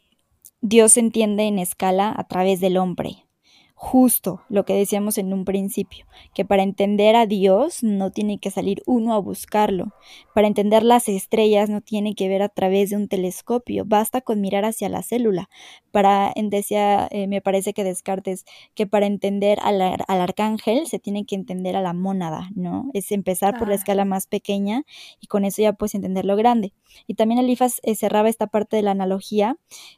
Dios 0.62 0.97
entiende 0.97 1.43
en 1.43 1.59
escala 1.59 2.13
a 2.15 2.27
través 2.27 2.59
del 2.59 2.77
hombre 2.77 3.25
justo 3.81 4.41
lo 4.49 4.65
que 4.65 4.73
decíamos 4.73 5.17
en 5.17 5.31
un 5.31 5.45
principio, 5.45 6.05
que 6.33 6.43
para 6.43 6.63
entender 6.63 7.15
a 7.15 7.25
Dios 7.25 7.81
no 7.81 8.11
tiene 8.11 8.37
que 8.37 8.51
salir 8.51 8.83
uno 8.85 9.13
a 9.13 9.19
buscarlo, 9.19 9.93
para 10.35 10.47
entender 10.47 10.83
las 10.83 11.07
estrellas 11.07 11.69
no 11.69 11.79
tiene 11.79 12.13
que 12.13 12.27
ver 12.27 12.41
a 12.41 12.49
través 12.49 12.89
de 12.89 12.97
un 12.97 13.07
telescopio, 13.07 13.85
basta 13.85 14.19
con 14.19 14.41
mirar 14.41 14.65
hacia 14.65 14.89
la 14.89 15.01
célula. 15.01 15.49
Para, 15.91 16.33
decía, 16.35 17.07
eh, 17.09 17.27
me 17.27 17.39
parece 17.39 17.71
que 17.71 17.85
Descartes, 17.85 18.43
que 18.75 18.85
para 18.85 19.05
entender 19.05 19.59
al, 19.61 19.81
arcángel 20.09 20.85
se 20.87 20.99
tiene 20.99 21.25
que 21.25 21.35
entender 21.35 21.77
a 21.77 21.81
la 21.81 21.93
mónada, 21.93 22.49
¿no? 22.55 22.89
Es 22.93 23.13
empezar 23.13 23.57
por 23.57 23.69
la 23.69 23.75
escala 23.75 24.03
más 24.03 24.27
pequeña 24.27 24.83
y 25.21 25.27
con 25.27 25.45
eso 25.45 25.61
ya 25.61 25.71
puedes 25.71 25.95
entender 25.95 26.25
lo 26.25 26.35
grande. 26.35 26.73
Y 27.07 27.13
también 27.13 27.39
Elifas 27.39 27.79
eh, 27.83 27.95
cerraba 27.95 28.27
esta 28.27 28.47
parte 28.47 28.75
de 28.75 28.83
la 28.83 28.91
analogía 28.91 29.55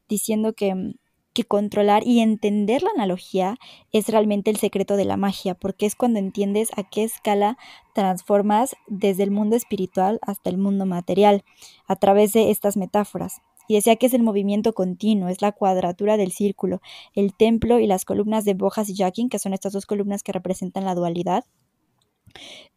diciendo 0.08 0.54
que 0.54 0.76
mm, 0.76 0.94
que 1.34 1.44
controlar 1.44 2.06
y 2.06 2.20
entender 2.20 2.84
la 2.84 2.92
analogía 2.96 3.58
es 3.92 4.08
realmente 4.10 4.52
el 4.52 4.58
secreto 4.58 4.98
de 4.98 5.06
la 5.06 5.18
magia, 5.18 5.56
porque 5.56 5.86
es 5.86 5.96
cuando 5.96 6.20
entiendes 6.20 6.70
a 6.76 6.84
qué 6.84 7.04
escala 7.04 7.58
transformas 7.94 8.76
desde 8.88 9.24
el 9.24 9.32
mundo 9.32 9.56
espiritual 9.56 10.20
hasta 10.22 10.50
el 10.50 10.58
mundo 10.58 10.86
material, 10.86 11.44
a 11.88 11.96
través 11.96 12.34
de 12.34 12.52
estas 12.52 12.78
metáforas. 12.78 13.42
y 13.68 13.76
decía 13.76 13.96
que 13.96 14.08
es 14.08 14.14
el 14.14 14.24
movimiento 14.24 14.74
continuo, 14.74 15.30
es 15.30 15.42
la 15.42 15.54
cuadratura 15.54 16.18
del 16.18 16.34
círculo, 16.34 16.82
el 17.16 17.34
templo 17.34 17.80
y 17.80 17.88
las 17.88 18.04
columnas 18.04 18.44
de 18.44 18.54
Bojas 18.54 18.90
y 18.90 18.96
Jackin, 18.96 19.30
que 19.30 19.40
son 19.40 19.54
estas 19.54 19.72
dos 19.72 19.86
columnas 19.86 20.24
que 20.24 20.34
representan 20.34 20.84
la 20.84 20.96
dualidad, 20.96 21.46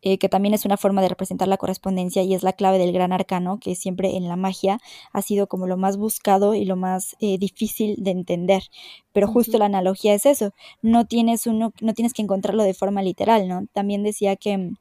eh, 0.02 0.18
que 0.18 0.28
también 0.28 0.54
es 0.54 0.64
una 0.64 0.76
forma 0.76 1.02
de 1.02 1.08
representar 1.08 1.48
la 1.48 1.56
correspondencia 1.56 2.22
y 2.22 2.34
es 2.34 2.42
la 2.42 2.52
clave 2.52 2.78
del 2.78 2.92
gran 2.92 3.12
arcano, 3.12 3.58
que 3.58 3.74
siempre 3.74 4.16
en 4.16 4.28
la 4.28 4.36
magia 4.36 4.78
ha 5.12 5.22
sido 5.22 5.46
como 5.46 5.66
lo 5.66 5.76
más 5.76 5.96
buscado 5.96 6.54
y 6.54 6.64
lo 6.64 6.76
más 6.76 7.16
eh, 7.20 7.38
difícil 7.38 7.96
de 7.98 8.10
entender. 8.10 8.64
Pero 9.12 9.28
justo 9.28 9.58
la 9.58 9.66
analogía 9.66 10.14
es 10.14 10.26
eso, 10.26 10.52
no 10.82 11.06
tienes, 11.06 11.46
uno, 11.46 11.72
no 11.80 11.94
tienes 11.94 12.12
que 12.12 12.22
encontrarlo 12.22 12.62
de 12.64 12.74
forma 12.74 13.02
literal, 13.02 13.48
¿no? 13.48 13.66
También 13.72 14.02
decía 14.02 14.36
que, 14.36 14.72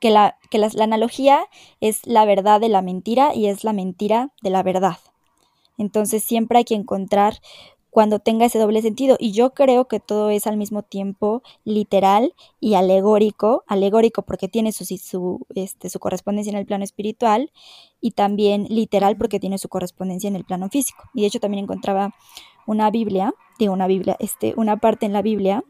que, 0.00 0.10
la, 0.10 0.38
que 0.50 0.58
la 0.58 0.68
analogía 0.80 1.46
es 1.80 2.06
la 2.06 2.24
verdad 2.24 2.60
de 2.60 2.68
la 2.68 2.82
mentira 2.82 3.34
y 3.34 3.46
es 3.46 3.64
la 3.64 3.72
mentira 3.72 4.30
de 4.42 4.50
la 4.50 4.62
verdad. 4.62 4.98
Entonces 5.76 6.22
siempre 6.22 6.58
hay 6.58 6.64
que 6.64 6.74
encontrar 6.74 7.40
cuando 7.94 8.18
tenga 8.18 8.44
ese 8.44 8.58
doble 8.58 8.82
sentido. 8.82 9.16
Y 9.20 9.30
yo 9.30 9.54
creo 9.54 9.86
que 9.86 10.00
todo 10.00 10.30
es 10.30 10.48
al 10.48 10.56
mismo 10.56 10.82
tiempo 10.82 11.44
literal 11.62 12.34
y 12.58 12.74
alegórico, 12.74 13.62
alegórico 13.68 14.22
porque 14.22 14.48
tiene 14.48 14.72
su, 14.72 14.84
su, 14.84 15.46
este, 15.54 15.88
su 15.88 16.00
correspondencia 16.00 16.50
en 16.50 16.58
el 16.58 16.66
plano 16.66 16.82
espiritual 16.82 17.52
y 18.00 18.10
también 18.10 18.66
literal 18.68 19.16
porque 19.16 19.38
tiene 19.38 19.58
su 19.58 19.68
correspondencia 19.68 20.26
en 20.26 20.34
el 20.34 20.44
plano 20.44 20.68
físico. 20.70 21.04
Y 21.14 21.20
de 21.20 21.28
hecho 21.28 21.38
también 21.38 21.62
encontraba 21.62 22.12
una 22.66 22.90
Biblia, 22.90 23.32
digo 23.60 23.72
una 23.72 23.86
Biblia, 23.86 24.16
este, 24.18 24.54
una 24.56 24.76
parte 24.78 25.06
en 25.06 25.12
la 25.12 25.22
Biblia 25.22 25.62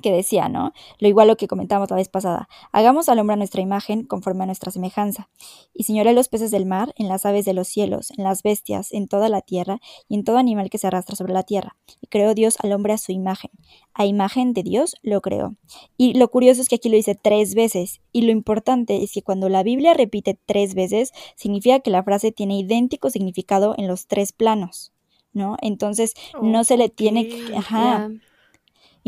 que 0.00 0.12
decía, 0.12 0.48
¿no? 0.48 0.72
Lo 0.98 1.08
igual 1.08 1.28
lo 1.28 1.36
que 1.36 1.48
comentamos 1.48 1.90
la 1.90 1.96
vez 1.96 2.08
pasada. 2.08 2.48
Hagamos 2.72 3.08
al 3.08 3.18
hombre 3.18 3.34
a 3.34 3.36
nuestra 3.36 3.60
imagen 3.60 4.04
conforme 4.04 4.44
a 4.44 4.46
nuestra 4.46 4.70
semejanza. 4.72 5.28
Y 5.74 5.84
señoré 5.84 6.12
los 6.12 6.28
peces 6.28 6.50
del 6.50 6.66
mar, 6.66 6.92
en 6.96 7.08
las 7.08 7.26
aves 7.26 7.44
de 7.44 7.54
los 7.54 7.68
cielos, 7.68 8.12
en 8.16 8.24
las 8.24 8.42
bestias, 8.42 8.92
en 8.92 9.08
toda 9.08 9.28
la 9.28 9.40
tierra 9.40 9.80
y 10.08 10.14
en 10.14 10.24
todo 10.24 10.38
animal 10.38 10.70
que 10.70 10.78
se 10.78 10.86
arrastra 10.86 11.16
sobre 11.16 11.32
la 11.32 11.42
tierra. 11.42 11.76
Y 12.00 12.06
creó 12.08 12.34
Dios 12.34 12.56
al 12.62 12.72
hombre 12.72 12.92
a 12.92 12.98
su 12.98 13.12
imagen. 13.12 13.50
A 13.94 14.06
imagen 14.06 14.52
de 14.52 14.62
Dios 14.62 14.96
lo 15.02 15.20
creó. 15.20 15.56
Y 15.96 16.14
lo 16.14 16.28
curioso 16.28 16.62
es 16.62 16.68
que 16.68 16.76
aquí 16.76 16.88
lo 16.88 16.96
dice 16.96 17.14
tres 17.14 17.54
veces. 17.54 18.00
Y 18.12 18.22
lo 18.22 18.32
importante 18.32 19.02
es 19.02 19.12
que 19.12 19.22
cuando 19.22 19.48
la 19.48 19.62
Biblia 19.62 19.94
repite 19.94 20.38
tres 20.46 20.74
veces, 20.74 21.12
significa 21.36 21.80
que 21.80 21.90
la 21.90 22.02
frase 22.02 22.32
tiene 22.32 22.58
idéntico 22.58 23.10
significado 23.10 23.74
en 23.76 23.88
los 23.88 24.06
tres 24.06 24.32
planos. 24.32 24.92
¿No? 25.34 25.56
Entonces 25.60 26.14
no 26.40 26.64
se 26.64 26.76
le 26.76 26.88
tiene 26.88 27.28
que, 27.28 27.54
ajá, 27.54 28.10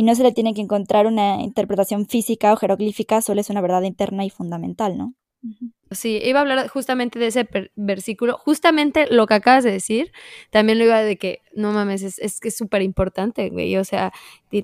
y 0.00 0.02
no 0.02 0.14
se 0.14 0.22
le 0.22 0.32
tiene 0.32 0.54
que 0.54 0.62
encontrar 0.62 1.06
una 1.06 1.42
interpretación 1.42 2.06
física 2.06 2.54
o 2.54 2.56
jeroglífica, 2.56 3.20
solo 3.20 3.42
es 3.42 3.50
una 3.50 3.60
verdad 3.60 3.82
interna 3.82 4.24
y 4.24 4.30
fundamental, 4.30 4.96
¿no? 4.96 5.12
Sí, 5.90 6.18
iba 6.24 6.38
a 6.38 6.40
hablar 6.40 6.68
justamente 6.68 7.18
de 7.18 7.26
ese 7.26 7.46
versículo, 7.76 8.38
justamente 8.38 9.08
lo 9.10 9.26
que 9.26 9.34
acabas 9.34 9.62
de 9.62 9.72
decir, 9.72 10.10
también 10.48 10.78
lo 10.78 10.86
iba 10.86 11.02
de 11.02 11.18
que, 11.18 11.42
no 11.54 11.72
mames, 11.72 12.00
es, 12.00 12.18
es 12.18 12.40
que 12.40 12.48
es 12.48 12.56
súper 12.56 12.80
importante, 12.80 13.50
güey, 13.50 13.76
o 13.76 13.84
sea, 13.84 14.10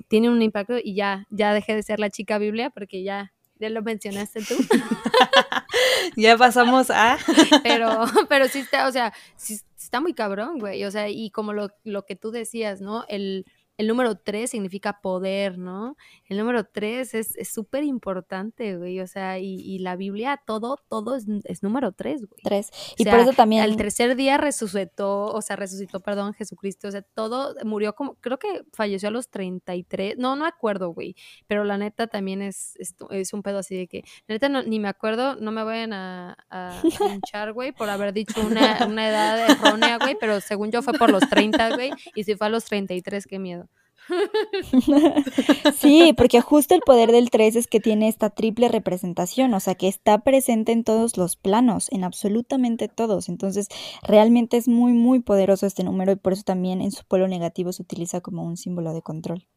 tiene 0.07 0.31
un 0.31 0.41
impacto 0.41 0.79
y 0.83 0.95
ya, 0.95 1.27
ya 1.29 1.53
dejé 1.53 1.75
de 1.75 1.83
ser 1.83 1.99
la 1.99 2.09
chica 2.09 2.39
Biblia 2.39 2.71
porque 2.71 3.03
ya, 3.03 3.31
ya 3.59 3.69
lo 3.69 3.83
mencionaste 3.83 4.41
tú. 4.41 4.55
ya 6.17 6.35
pasamos 6.35 6.89
a... 6.89 7.19
pero, 7.63 8.05
pero 8.27 8.47
sí 8.47 8.57
está, 8.57 8.87
o 8.87 8.91
sea, 8.91 9.13
sí 9.35 9.59
está 9.77 10.01
muy 10.01 10.15
cabrón, 10.15 10.57
güey, 10.57 10.83
o 10.83 10.89
sea, 10.89 11.09
y 11.09 11.29
como 11.29 11.53
lo, 11.53 11.69
lo 11.83 12.05
que 12.05 12.15
tú 12.15 12.31
decías, 12.31 12.81
¿no? 12.81 13.05
El 13.07 13.45
el 13.77 13.87
número 13.87 14.15
tres 14.15 14.49
significa 14.51 15.01
poder, 15.01 15.59
¿no? 15.59 15.95
El 16.25 16.37
número 16.37 16.65
tres 16.65 17.13
es 17.13 17.35
súper 17.47 17.83
importante, 17.83 18.75
güey. 18.75 18.99
O 18.99 19.07
sea, 19.07 19.37
y, 19.39 19.77
la 19.79 19.95
Biblia, 19.95 20.41
todo, 20.45 20.77
todo 20.89 21.15
es, 21.15 21.63
número 21.63 21.91
tres, 21.91 22.25
güey. 22.25 22.41
Tres. 22.43 22.71
Y 22.97 23.05
por 23.05 23.19
eso 23.19 23.33
también. 23.33 23.61
Al 23.61 23.77
tercer 23.77 24.15
día 24.15 24.37
resucitó, 24.37 25.25
o 25.25 25.41
sea, 25.41 25.55
resucitó, 25.55 25.99
perdón, 25.99 26.33
Jesucristo. 26.33 26.87
O 26.87 26.91
sea, 26.91 27.03
todo 27.03 27.53
murió 27.63 27.93
como, 27.93 28.15
creo 28.15 28.39
que 28.39 28.63
falleció 28.73 29.09
a 29.09 29.11
los 29.11 29.29
33. 29.29 30.17
No, 30.17 30.35
no 30.35 30.45
acuerdo, 30.45 30.89
güey. 30.89 31.15
Pero 31.45 31.63
la 31.63 31.77
neta 31.77 32.07
también 32.07 32.41
es, 32.41 32.75
es, 32.79 33.33
un 33.33 33.43
pedo 33.43 33.59
así 33.59 33.75
de 33.75 33.87
que, 33.87 34.03
la 34.27 34.35
neta 34.35 34.49
no, 34.49 34.63
ni 34.63 34.79
me 34.79 34.87
acuerdo, 34.87 35.35
no 35.35 35.51
me 35.51 35.63
vayan 35.63 35.93
a, 35.93 36.35
a 36.49 36.81
hinchar, 37.13 37.53
güey, 37.53 37.71
por 37.73 37.89
haber 37.89 38.11
dicho 38.11 38.41
una, 38.41 38.85
una 38.87 39.07
edad 39.07 39.51
errónea, 39.51 39.97
güey. 39.99 40.17
Pero 40.19 40.41
según 40.41 40.71
yo 40.71 40.81
fue 40.81 40.93
por 40.93 41.11
los 41.11 41.29
30, 41.29 41.75
güey. 41.75 41.91
Y 42.15 42.23
si 42.23 42.35
fue 42.35 42.47
a 42.47 42.49
los 42.49 42.65
33, 42.65 43.27
qué 43.27 43.37
miedo. 43.37 43.66
sí, 45.79 46.13
porque 46.15 46.41
justo 46.41 46.75
el 46.75 46.81
poder 46.81 47.11
del 47.11 47.29
3 47.29 47.55
es 47.55 47.67
que 47.67 47.79
tiene 47.79 48.07
esta 48.07 48.29
triple 48.29 48.67
representación, 48.69 49.53
o 49.53 49.59
sea, 49.59 49.75
que 49.75 49.87
está 49.87 50.19
presente 50.19 50.71
en 50.71 50.83
todos 50.83 51.17
los 51.17 51.35
planos, 51.35 51.91
en 51.91 52.03
absolutamente 52.03 52.87
todos. 52.87 53.29
Entonces, 53.29 53.67
realmente 54.03 54.57
es 54.57 54.67
muy, 54.67 54.93
muy 54.93 55.19
poderoso 55.19 55.65
este 55.65 55.83
número 55.83 56.11
y 56.11 56.15
por 56.15 56.33
eso 56.33 56.43
también 56.43 56.81
en 56.81 56.91
su 56.91 57.03
polo 57.05 57.27
negativo 57.27 57.71
se 57.73 57.83
utiliza 57.83 58.21
como 58.21 58.43
un 58.43 58.57
símbolo 58.57 58.93
de 58.93 59.01
control. 59.01 59.47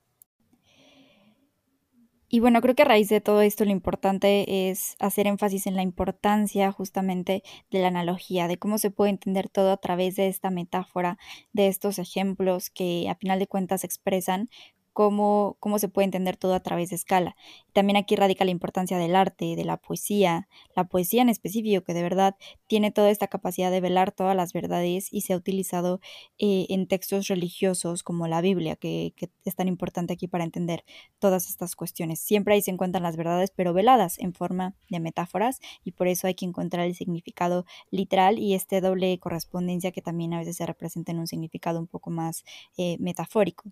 Y 2.32 2.38
bueno, 2.38 2.60
creo 2.60 2.76
que 2.76 2.82
a 2.82 2.84
raíz 2.84 3.08
de 3.08 3.20
todo 3.20 3.42
esto 3.42 3.64
lo 3.64 3.72
importante 3.72 4.70
es 4.70 4.94
hacer 5.00 5.26
énfasis 5.26 5.66
en 5.66 5.74
la 5.74 5.82
importancia 5.82 6.70
justamente 6.70 7.42
de 7.72 7.80
la 7.80 7.88
analogía, 7.88 8.46
de 8.46 8.56
cómo 8.56 8.78
se 8.78 8.92
puede 8.92 9.10
entender 9.10 9.48
todo 9.48 9.72
a 9.72 9.78
través 9.78 10.14
de 10.14 10.28
esta 10.28 10.48
metáfora, 10.50 11.18
de 11.52 11.66
estos 11.66 11.98
ejemplos 11.98 12.70
que 12.70 13.08
a 13.08 13.16
final 13.16 13.40
de 13.40 13.48
cuentas 13.48 13.82
expresan 13.82 14.48
cómo, 14.92 15.56
cómo 15.60 15.78
se 15.78 15.88
puede 15.88 16.04
entender 16.04 16.36
todo 16.36 16.54
a 16.54 16.60
través 16.60 16.90
de 16.90 16.96
escala. 16.96 17.36
También 17.72 17.96
aquí 17.96 18.16
radica 18.16 18.44
la 18.44 18.50
importancia 18.50 18.98
del 18.98 19.14
arte, 19.14 19.56
de 19.56 19.64
la 19.64 19.76
poesía, 19.76 20.48
la 20.74 20.84
poesía 20.84 21.22
en 21.22 21.28
específico, 21.28 21.84
que 21.84 21.94
de 21.94 22.02
verdad 22.02 22.36
tiene 22.66 22.90
toda 22.90 23.10
esta 23.10 23.28
capacidad 23.28 23.70
de 23.70 23.80
velar 23.80 24.12
todas 24.12 24.36
las 24.36 24.52
verdades 24.52 25.08
y 25.12 25.22
se 25.22 25.32
ha 25.32 25.36
utilizado 25.36 26.00
eh, 26.38 26.66
en 26.70 26.86
textos 26.86 27.28
religiosos 27.28 28.02
como 28.02 28.26
la 28.26 28.40
Biblia, 28.40 28.76
que, 28.76 29.14
es 29.44 29.56
tan 29.56 29.68
importante 29.68 30.12
aquí 30.12 30.28
para 30.28 30.44
entender 30.44 30.84
todas 31.18 31.48
estas 31.48 31.76
cuestiones. 31.76 32.20
Siempre 32.20 32.54
ahí 32.54 32.62
se 32.62 32.70
encuentran 32.70 33.02
las 33.02 33.16
verdades, 33.16 33.52
pero 33.54 33.72
veladas 33.72 34.18
en 34.18 34.34
forma 34.34 34.74
de 34.88 35.00
metáforas 35.00 35.60
y 35.84 35.92
por 35.92 36.08
eso 36.08 36.26
hay 36.26 36.34
que 36.34 36.44
encontrar 36.44 36.86
el 36.86 36.94
significado 36.94 37.64
literal 37.90 38.38
y 38.38 38.54
este 38.54 38.80
doble 38.80 39.18
correspondencia 39.18 39.92
que 39.92 40.02
también 40.02 40.34
a 40.34 40.38
veces 40.38 40.56
se 40.56 40.66
representa 40.66 41.12
en 41.12 41.20
un 41.20 41.26
significado 41.26 41.78
un 41.78 41.86
poco 41.86 42.10
más 42.10 42.44
eh, 42.76 42.96
metafórico. 42.98 43.70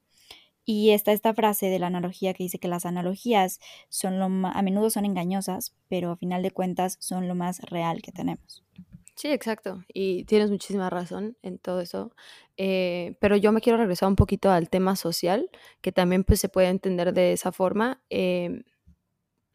Y 0.70 0.90
está 0.90 1.12
esta 1.12 1.32
frase 1.32 1.70
de 1.70 1.78
la 1.78 1.86
analogía 1.86 2.34
que 2.34 2.42
dice 2.42 2.58
que 2.58 2.68
las 2.68 2.84
analogías 2.84 3.58
son 3.88 4.18
lo 4.18 4.26
a 4.26 4.60
menudo 4.60 4.90
son 4.90 5.06
engañosas, 5.06 5.74
pero 5.88 6.10
a 6.10 6.16
final 6.18 6.42
de 6.42 6.50
cuentas 6.50 6.98
son 7.00 7.26
lo 7.26 7.34
más 7.34 7.60
real 7.60 8.02
que 8.02 8.12
tenemos. 8.12 8.66
Sí, 9.14 9.28
exacto. 9.28 9.82
Y 9.94 10.24
tienes 10.24 10.50
muchísima 10.50 10.90
razón 10.90 11.38
en 11.40 11.58
todo 11.58 11.80
eso. 11.80 12.12
Eh, 12.58 13.16
pero 13.18 13.34
yo 13.38 13.50
me 13.50 13.62
quiero 13.62 13.78
regresar 13.78 14.10
un 14.10 14.16
poquito 14.16 14.50
al 14.50 14.68
tema 14.68 14.94
social, 14.94 15.48
que 15.80 15.90
también 15.90 16.22
pues, 16.22 16.38
se 16.38 16.50
puede 16.50 16.68
entender 16.68 17.14
de 17.14 17.32
esa 17.32 17.50
forma. 17.50 18.02
Eh, 18.10 18.62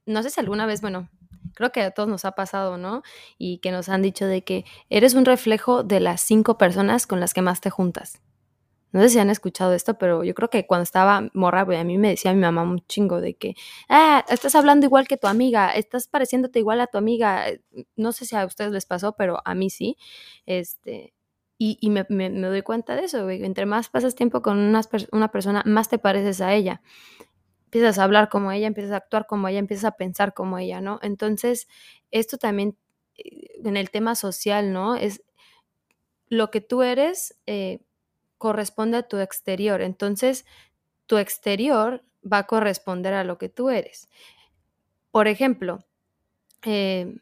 no 0.07 0.23
sé 0.23 0.31
si 0.31 0.39
alguna 0.39 0.65
vez, 0.65 0.81
bueno, 0.81 1.09
creo 1.53 1.71
que 1.71 1.81
a 1.81 1.91
todos 1.91 2.09
nos 2.09 2.25
ha 2.25 2.31
pasado, 2.31 2.79
¿no? 2.79 3.03
Y 3.37 3.59
que 3.59 3.69
nos 3.69 3.87
han 3.87 4.01
dicho 4.01 4.25
de 4.25 4.43
que 4.43 4.65
eres 4.89 5.13
un 5.13 5.25
reflejo 5.25 5.83
de 5.83 5.99
las 5.99 6.21
cinco 6.21 6.57
personas 6.57 7.05
con 7.05 7.19
las 7.19 7.35
que 7.35 7.43
más 7.43 7.61
te 7.61 7.69
juntas. 7.69 8.19
No 8.93 9.01
sé 9.01 9.09
si 9.09 9.19
han 9.19 9.31
escuchado 9.31 9.73
esto, 9.73 9.97
pero 9.97 10.23
yo 10.23 10.35
creo 10.35 10.49
que 10.49 10.67
cuando 10.67 10.83
estaba 10.83 11.29
morra, 11.33 11.61
a 11.61 11.83
mí 11.83 11.97
me 11.97 12.09
decía 12.09 12.31
mi 12.33 12.41
mamá 12.41 12.61
un 12.61 12.79
chingo 12.87 13.21
de 13.21 13.33
que, 13.33 13.55
ah, 13.89 14.23
estás 14.29 14.53
hablando 14.55 14.85
igual 14.85 15.07
que 15.07 15.17
tu 15.17 15.27
amiga, 15.27 15.71
estás 15.71 16.07
pareciéndote 16.07 16.59
igual 16.59 16.79
a 16.79 16.87
tu 16.87 16.99
amiga. 16.99 17.45
No 17.95 18.11
sé 18.11 18.25
si 18.25 18.35
a 18.35 18.45
ustedes 18.45 18.71
les 18.71 18.85
pasó, 18.85 19.13
pero 19.13 19.41
a 19.45 19.55
mí 19.55 19.71
sí. 19.71 19.97
Este, 20.45 21.13
y, 21.57 21.89
me, 21.89 22.03
doy 22.29 22.61
cuenta 22.61 22.95
de 22.95 23.05
eso, 23.05 23.23
güey. 23.23 23.43
Entre 23.43 23.65
más 23.65 23.89
pasas 23.89 24.15
tiempo 24.15 24.41
con 24.41 24.59
una, 24.59 24.81
una 25.11 25.31
persona, 25.31 25.63
más 25.65 25.89
te 25.89 25.97
pareces 25.97 26.41
a 26.41 26.53
ella. 26.53 26.81
Empiezas 27.65 27.97
a 27.97 28.03
hablar 28.03 28.29
como 28.29 28.51
ella, 28.51 28.67
empiezas 28.67 28.93
a 28.93 28.97
actuar 28.97 29.25
como 29.25 29.47
ella, 29.47 29.59
empiezas 29.59 29.85
a 29.85 29.91
pensar 29.93 30.33
como 30.35 30.59
ella, 30.59 30.81
¿no? 30.81 30.99
Entonces, 31.01 31.67
esto 32.11 32.37
también 32.37 32.77
eh, 33.17 33.47
en 33.63 33.77
el 33.77 33.89
tema 33.89 34.15
social, 34.15 34.71
¿no? 34.71 34.95
Es 34.95 35.23
lo 36.27 36.51
que 36.51 36.61
tú 36.61 36.83
eres. 36.83 37.39
Eh, 37.47 37.79
corresponde 38.43 38.97
a 38.97 39.03
tu 39.03 39.19
exterior. 39.19 39.81
Entonces, 39.81 40.45
tu 41.05 41.17
exterior 41.17 42.03
va 42.29 42.39
a 42.39 42.43
corresponder 42.43 43.13
a 43.13 43.23
lo 43.23 43.37
que 43.37 43.47
tú 43.47 43.69
eres. 43.69 44.09
Por 45.11 45.29
ejemplo, 45.29 45.79
eh, 46.65 47.15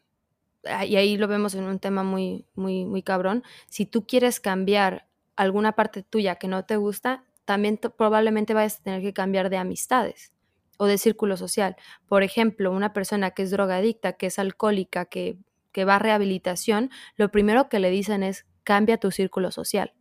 y 0.64 0.96
ahí 0.96 1.18
lo 1.18 1.28
vemos 1.28 1.54
en 1.54 1.66
un 1.66 1.78
tema 1.78 2.02
muy, 2.02 2.48
muy, 2.56 2.86
muy 2.86 3.04
cabrón, 3.04 3.44
si 3.68 3.86
tú 3.86 4.08
quieres 4.08 4.40
cambiar 4.40 5.06
alguna 5.36 5.74
parte 5.74 6.02
tuya 6.02 6.38
que 6.38 6.48
no 6.48 6.66
te 6.66 6.78
gusta, 6.78 7.24
también 7.46 7.78
probablemente 7.78 8.56
vayas 8.56 8.80
a 8.80 8.84
tener 8.84 9.04
que 9.04 9.14
cambiar 9.14 9.52
de 9.52 9.58
amistades 9.58 10.34
o 10.80 10.88
de 10.88 10.98
círculo 10.98 11.38
social. 11.38 11.76
Por 12.08 12.24
ejemplo, 12.24 12.72
una 12.72 12.94
persona 12.94 13.30
que 13.30 13.44
es 13.44 13.52
drogadicta, 13.52 14.14
que 14.14 14.26
es 14.26 14.40
alcohólica, 14.40 15.06
que, 15.06 15.38
que 15.72 15.86
va 15.86 15.98
a 15.98 16.00
rehabilitación, 16.00 16.90
lo 17.16 17.30
primero 17.30 17.70
que 17.70 17.78
le 17.78 17.92
dicen 17.92 18.24
es 18.24 18.48
cambia 18.64 18.98
tu 18.98 19.12
círculo 19.12 19.52
social. 19.52 19.94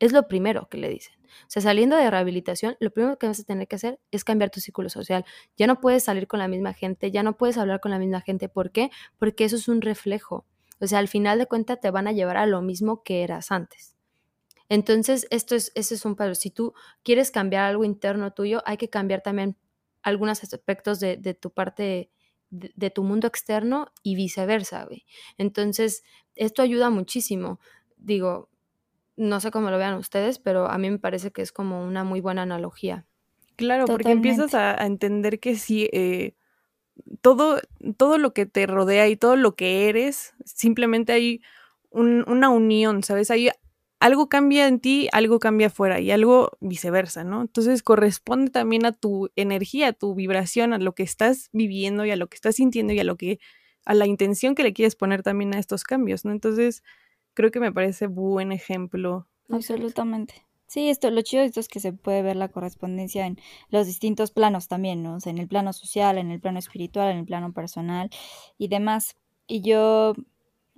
Es 0.00 0.12
lo 0.12 0.26
primero 0.26 0.68
que 0.68 0.78
le 0.78 0.88
dicen. 0.88 1.14
O 1.42 1.46
sea, 1.46 1.62
saliendo 1.62 1.94
de 1.96 2.10
rehabilitación, 2.10 2.76
lo 2.80 2.90
primero 2.90 3.18
que 3.18 3.28
vas 3.28 3.38
a 3.38 3.44
tener 3.44 3.68
que 3.68 3.76
hacer 3.76 4.00
es 4.10 4.24
cambiar 4.24 4.50
tu 4.50 4.58
círculo 4.60 4.88
social. 4.88 5.24
Ya 5.56 5.66
no 5.66 5.80
puedes 5.80 6.04
salir 6.04 6.26
con 6.26 6.40
la 6.40 6.48
misma 6.48 6.72
gente, 6.72 7.12
ya 7.12 7.22
no 7.22 7.36
puedes 7.36 7.58
hablar 7.58 7.80
con 7.80 7.92
la 7.92 7.98
misma 7.98 8.20
gente. 8.20 8.48
¿Por 8.48 8.72
qué? 8.72 8.90
Porque 9.18 9.44
eso 9.44 9.56
es 9.56 9.68
un 9.68 9.80
reflejo. 9.80 10.46
O 10.80 10.86
sea, 10.86 10.98
al 10.98 11.08
final 11.08 11.38
de 11.38 11.46
cuentas 11.46 11.80
te 11.80 11.90
van 11.90 12.08
a 12.08 12.12
llevar 12.12 12.38
a 12.38 12.46
lo 12.46 12.62
mismo 12.62 13.02
que 13.02 13.22
eras 13.22 13.52
antes. 13.52 13.94
Entonces, 14.68 15.26
esto 15.30 15.54
es, 15.54 15.72
ese 15.74 15.94
es 15.96 16.04
un 16.04 16.16
paso. 16.16 16.34
Si 16.34 16.50
tú 16.50 16.74
quieres 17.02 17.30
cambiar 17.30 17.64
algo 17.64 17.84
interno 17.84 18.32
tuyo, 18.32 18.62
hay 18.66 18.76
que 18.76 18.88
cambiar 18.88 19.20
también 19.20 19.56
algunos 20.02 20.42
aspectos 20.42 21.00
de, 21.00 21.16
tu 21.38 21.50
parte, 21.50 22.10
de, 22.50 22.90
tu 22.90 23.02
mundo 23.02 23.26
externo 23.26 23.92
y 24.02 24.14
viceversa, 24.14 24.84
güey. 24.84 25.04
Entonces, 25.38 26.02
esto 26.36 26.62
ayuda 26.62 26.88
muchísimo. 26.88 27.60
Digo, 27.96 28.49
no 29.16 29.40
sé 29.40 29.50
cómo 29.50 29.70
lo 29.70 29.78
vean 29.78 29.94
ustedes, 29.94 30.38
pero 30.38 30.66
a 30.66 30.78
mí 30.78 30.90
me 30.90 30.98
parece 30.98 31.30
que 31.30 31.42
es 31.42 31.52
como 31.52 31.84
una 31.84 32.04
muy 32.04 32.20
buena 32.20 32.42
analogía. 32.42 33.06
Claro, 33.56 33.84
porque 33.84 34.10
empiezas 34.10 34.54
a, 34.54 34.74
entender 34.86 35.38
que 35.38 35.56
sí, 35.56 35.88
eh, 35.92 36.34
todo, 37.20 37.60
todo 37.96 38.16
lo 38.16 38.32
que 38.32 38.46
te 38.46 38.66
rodea 38.66 39.08
y 39.08 39.16
todo 39.16 39.36
lo 39.36 39.54
que 39.54 39.88
eres, 39.88 40.34
simplemente 40.44 41.12
hay 41.12 41.42
una 41.90 42.48
unión, 42.50 43.02
¿sabes? 43.02 43.30
Hay 43.30 43.50
algo 44.00 44.30
cambia 44.30 44.66
en 44.66 44.80
ti, 44.80 45.08
algo 45.12 45.38
cambia 45.38 45.66
afuera 45.66 46.00
y 46.00 46.10
algo 46.10 46.56
viceversa, 46.60 47.22
¿no? 47.22 47.42
Entonces 47.42 47.82
corresponde 47.82 48.50
también 48.50 48.86
a 48.86 48.92
tu 48.92 49.28
energía, 49.36 49.88
a 49.88 49.92
tu 49.92 50.14
vibración, 50.14 50.72
a 50.72 50.78
lo 50.78 50.94
que 50.94 51.02
estás 51.02 51.50
viviendo 51.52 52.06
y 52.06 52.10
a 52.10 52.16
lo 52.16 52.28
que 52.28 52.36
estás 52.36 52.56
sintiendo 52.56 52.94
y 52.94 53.00
a 53.00 53.04
lo 53.04 53.16
que 53.16 53.38
a 53.84 53.94
la 53.94 54.06
intención 54.06 54.54
que 54.54 54.62
le 54.62 54.72
quieres 54.72 54.96
poner 54.96 55.22
también 55.22 55.54
a 55.54 55.58
estos 55.58 55.84
cambios, 55.84 56.24
¿no? 56.24 56.32
Entonces, 56.32 56.82
creo 57.34 57.50
que 57.50 57.60
me 57.60 57.72
parece 57.72 58.06
buen 58.06 58.52
ejemplo. 58.52 59.26
Absolutamente. 59.48 60.46
Sí, 60.66 60.88
esto, 60.88 61.10
lo 61.10 61.20
chido 61.22 61.40
de 61.42 61.48
esto 61.48 61.58
es 61.58 61.68
que 61.68 61.80
se 61.80 61.92
puede 61.92 62.22
ver 62.22 62.36
la 62.36 62.48
correspondencia 62.48 63.26
en 63.26 63.38
los 63.70 63.86
distintos 63.86 64.30
planos 64.30 64.68
también, 64.68 65.02
¿no? 65.02 65.16
O 65.16 65.20
sea, 65.20 65.32
en 65.32 65.38
el 65.38 65.48
plano 65.48 65.72
social, 65.72 66.16
en 66.16 66.30
el 66.30 66.40
plano 66.40 66.60
espiritual, 66.60 67.10
en 67.10 67.18
el 67.18 67.24
plano 67.24 67.52
personal 67.52 68.08
y 68.56 68.68
demás. 68.68 69.16
Y 69.48 69.62
yo 69.62 70.14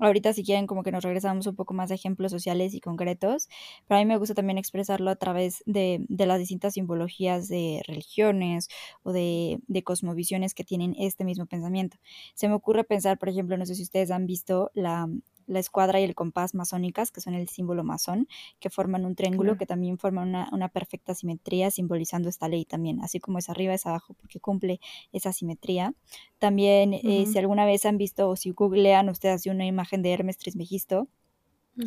Ahorita 0.02 0.32
si 0.32 0.42
quieren 0.42 0.66
como 0.66 0.82
que 0.82 0.90
nos 0.90 1.04
regresamos 1.04 1.46
un 1.46 1.54
poco 1.54 1.74
más 1.74 1.88
de 1.88 1.94
ejemplos 1.94 2.32
sociales 2.32 2.74
y 2.74 2.80
concretos, 2.80 3.48
pero 3.86 3.98
a 3.98 4.02
mí 4.02 4.06
me 4.06 4.16
gusta 4.16 4.34
también 4.34 4.58
expresarlo 4.58 5.10
a 5.10 5.16
través 5.16 5.62
de, 5.64 6.04
de 6.08 6.26
las 6.26 6.40
distintas 6.40 6.74
simbologías 6.74 7.46
de 7.46 7.82
religiones 7.86 8.68
o 9.04 9.12
de, 9.12 9.60
de, 9.68 9.84
cosmovisiones 9.84 10.54
que 10.54 10.64
tienen 10.64 10.96
este 10.98 11.24
mismo 11.24 11.46
pensamiento. 11.46 11.98
Se 12.34 12.48
me 12.48 12.54
ocurre 12.54 12.82
pensar, 12.82 13.16
por 13.16 13.28
ejemplo, 13.28 13.56
no 13.56 13.64
sé 13.64 13.76
si 13.76 13.82
ustedes 13.82 14.10
han 14.10 14.26
visto 14.26 14.72
la, 14.74 15.08
la 15.46 15.58
escuadra 15.58 16.00
y 16.00 16.04
el 16.04 16.14
compás 16.14 16.54
masónicas, 16.54 17.10
que 17.10 17.20
son 17.20 17.34
el 17.34 17.48
símbolo 17.48 17.84
masón, 17.84 18.28
que 18.60 18.70
forman 18.70 19.04
un 19.04 19.14
triángulo 19.14 19.56
que 19.56 19.66
también 19.66 19.98
forman 19.98 20.28
una, 20.28 20.48
una, 20.52 20.68
perfecta 20.68 21.14
simetría, 21.14 21.70
simbolizando 21.70 22.28
esta 22.28 22.48
ley 22.48 22.64
también, 22.64 23.00
así 23.00 23.20
como 23.20 23.38
es 23.38 23.48
arriba 23.48 23.74
es 23.74 23.86
abajo, 23.86 24.14
porque 24.14 24.40
cumple 24.40 24.80
esa 25.12 25.32
simetría. 25.32 25.94
También, 26.38 26.94
eh, 26.94 27.26
si 27.30 27.38
alguna 27.38 27.64
vez 27.64 27.84
han 27.86 27.98
visto 27.98 28.28
o 28.28 28.36
si 28.36 28.50
googlean 28.50 29.08
ustedes 29.08 29.46
una 29.46 29.66
imagen 29.66 30.02
de 30.02 30.12
Hermes 30.12 30.38
Trismegisto, 30.38 31.08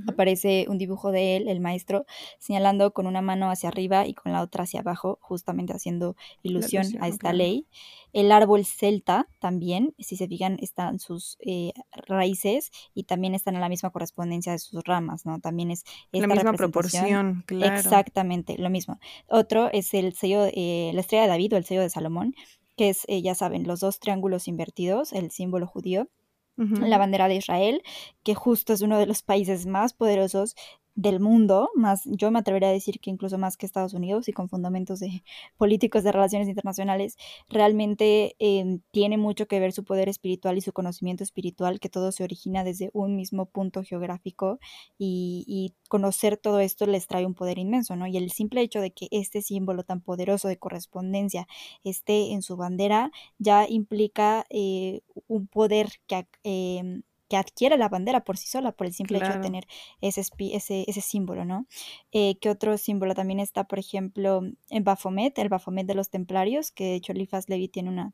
Aparece 0.07 0.65
un 0.67 0.77
dibujo 0.77 1.11
de 1.11 1.37
él, 1.37 1.47
el 1.47 1.59
maestro, 1.59 2.05
señalando 2.39 2.91
con 2.91 3.05
una 3.05 3.21
mano 3.21 3.51
hacia 3.51 3.69
arriba 3.69 4.07
y 4.07 4.13
con 4.13 4.31
la 4.31 4.41
otra 4.41 4.63
hacia 4.63 4.79
abajo, 4.79 5.19
justamente 5.21 5.73
haciendo 5.73 6.15
ilusión 6.41 6.85
a 6.99 7.07
esta 7.07 7.33
ley. 7.33 7.67
El 8.11 8.31
árbol 8.31 8.65
celta 8.65 9.27
también, 9.39 9.93
si 9.99 10.15
se 10.15 10.27
fijan, 10.27 10.57
están 10.61 10.99
sus 10.99 11.37
eh, 11.39 11.73
raíces 12.07 12.71
y 12.93 13.03
también 13.03 13.35
están 13.35 13.55
en 13.55 13.61
la 13.61 13.69
misma 13.69 13.91
correspondencia 13.91 14.53
de 14.53 14.59
sus 14.59 14.83
ramas, 14.83 15.25
¿no? 15.25 15.39
También 15.39 15.69
es 15.69 15.83
esta 16.11 16.27
la 16.27 16.33
misma 16.33 16.53
proporción, 16.53 17.43
claro. 17.45 17.75
Exactamente, 17.75 18.57
lo 18.57 18.69
mismo. 18.69 18.99
Otro 19.27 19.69
es 19.71 19.93
el 19.93 20.13
sello, 20.13 20.45
eh, 20.51 20.91
la 20.93 21.01
estrella 21.01 21.23
de 21.23 21.29
David 21.29 21.53
o 21.53 21.57
el 21.57 21.65
sello 21.65 21.81
de 21.81 21.89
Salomón, 21.89 22.33
que 22.75 22.89
es, 22.89 23.03
eh, 23.07 23.21
ya 23.21 23.35
saben, 23.35 23.67
los 23.67 23.81
dos 23.81 23.99
triángulos 23.99 24.47
invertidos, 24.47 25.13
el 25.13 25.31
símbolo 25.31 25.67
judío 25.67 26.09
la 26.57 26.97
bandera 26.97 27.27
de 27.27 27.35
Israel, 27.35 27.81
que 28.23 28.35
justo 28.35 28.73
es 28.73 28.81
uno 28.81 28.97
de 28.97 29.05
los 29.05 29.23
países 29.23 29.65
más 29.65 29.93
poderosos 29.93 30.55
del 30.95 31.19
mundo, 31.19 31.69
más 31.75 32.03
yo 32.05 32.31
me 32.31 32.39
atrevería 32.39 32.69
a 32.69 32.71
decir 32.71 32.99
que 33.01 33.09
incluso 33.09 33.37
más 33.37 33.57
que 33.57 33.65
Estados 33.65 33.93
Unidos 33.93 34.29
y 34.29 34.33
con 34.33 34.47
fundamentos 34.49 34.99
de 34.99 35.23
políticos 35.57 36.03
de 36.03 36.11
relaciones 36.11 36.47
internacionales, 36.47 37.17
realmente 37.49 38.35
em, 38.39 38.79
tiene 38.91 39.17
mucho 39.17 39.47
que 39.47 39.59
ver 39.59 39.73
su 39.73 39.83
poder 39.83 40.07
espiritual 40.09 40.57
y 40.57 40.61
su 40.61 40.71
conocimiento 40.73 41.23
espiritual, 41.23 41.79
que 41.79 41.89
todo 41.89 42.11
se 42.11 42.23
origina 42.23 42.63
desde 42.63 42.89
un 42.93 43.15
mismo 43.15 43.45
punto 43.45 43.83
geográfico 43.83 44.59
y, 44.97 45.43
y, 45.47 45.73
conocer 45.87 46.37
todo 46.37 46.59
esto 46.61 46.87
les 46.87 47.05
trae 47.05 47.27
un 47.27 47.35
poder 47.35 47.59
inmenso, 47.59 47.95
¿no? 47.95 48.07
Y 48.07 48.17
el 48.17 48.31
simple 48.31 48.61
hecho 48.61 48.81
de 48.81 48.91
que 48.91 49.07
este 49.11 49.43
símbolo 49.43 49.83
tan 49.83 50.01
poderoso 50.01 50.47
de 50.47 50.57
correspondencia 50.57 51.47
esté 51.83 52.31
en 52.33 52.41
su 52.41 52.57
bandera 52.57 53.11
ya 53.37 53.67
implica 53.69 54.45
eh, 54.49 55.01
un 55.27 55.47
poder 55.47 55.89
que... 56.07 56.27
Eh, 56.43 57.01
que 57.29 57.37
adquiere 57.37 57.77
la 57.77 57.89
bandera 57.89 58.23
por 58.23 58.37
sí 58.37 58.47
sola, 58.47 58.71
por 58.71 58.87
el 58.87 58.93
simple 58.93 59.17
hecho 59.17 59.33
de 59.33 59.39
tener 59.39 59.67
ese, 60.01 60.21
ese, 60.21 60.85
ese 60.87 61.01
símbolo, 61.01 61.45
¿no? 61.45 61.65
Eh, 62.11 62.37
¿Qué 62.39 62.49
otro 62.49 62.77
símbolo 62.77 63.15
también 63.15 63.39
está, 63.39 63.63
por 63.63 63.79
ejemplo, 63.79 64.41
en 64.69 64.83
Baphomet, 64.83 65.37
el 65.39 65.49
Baphomet 65.49 65.87
de 65.87 65.95
los 65.95 66.09
templarios, 66.09 66.71
que 66.71 66.85
de 66.85 66.95
hecho 66.95 67.13
Eliphas 67.13 67.49
Levi 67.49 67.67
tiene 67.67 67.89
una 67.89 68.13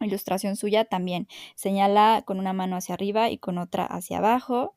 ilustración 0.00 0.56
suya, 0.56 0.84
también 0.84 1.28
señala 1.54 2.22
con 2.26 2.38
una 2.38 2.52
mano 2.52 2.76
hacia 2.76 2.94
arriba 2.94 3.30
y 3.30 3.38
con 3.38 3.58
otra 3.58 3.84
hacia 3.84 4.18
abajo. 4.18 4.74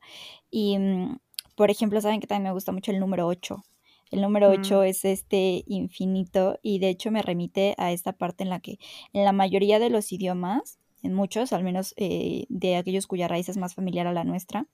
Y, 0.50 0.78
mm, 0.78 1.18
por 1.56 1.70
ejemplo, 1.70 2.00
saben 2.00 2.20
que 2.20 2.26
también 2.26 2.44
me 2.50 2.52
gusta 2.52 2.72
mucho 2.72 2.92
el 2.92 3.00
número 3.00 3.26
8. 3.26 3.64
El 4.10 4.20
número 4.20 4.50
8 4.50 4.80
mm. 4.80 4.84
es 4.84 5.04
este 5.04 5.64
infinito 5.66 6.58
y 6.62 6.78
de 6.78 6.90
hecho 6.90 7.10
me 7.10 7.22
remite 7.22 7.74
a 7.76 7.90
esta 7.90 8.12
parte 8.12 8.44
en 8.44 8.50
la 8.50 8.60
que 8.60 8.78
en 9.12 9.24
la 9.24 9.32
mayoría 9.32 9.80
de 9.80 9.90
los 9.90 10.12
idiomas 10.12 10.78
en 11.06 11.14
muchos, 11.14 11.52
al 11.52 11.64
menos 11.64 11.94
eh, 11.96 12.44
de 12.48 12.76
aquellos 12.76 13.06
cuya 13.06 13.28
raíz 13.28 13.48
es 13.48 13.56
más 13.56 13.74
familiar 13.74 14.06
a 14.06 14.12
la 14.12 14.24
nuestra. 14.24 14.66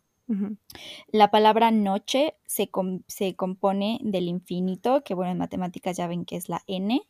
La 1.09 1.31
palabra 1.31 1.71
noche 1.71 2.37
se, 2.47 2.71
se, 3.07 3.37
compone 3.37 3.99
del 4.03 4.29
infinito, 4.29 5.03
que 5.05 5.13
bueno, 5.13 5.33
en 5.33 5.39
matemáticas 5.39 5.99
ya 5.99 6.07
ven 6.07 6.25
que 6.25 6.37
es 6.37 6.49
la 6.49 6.63
n, 6.67 7.03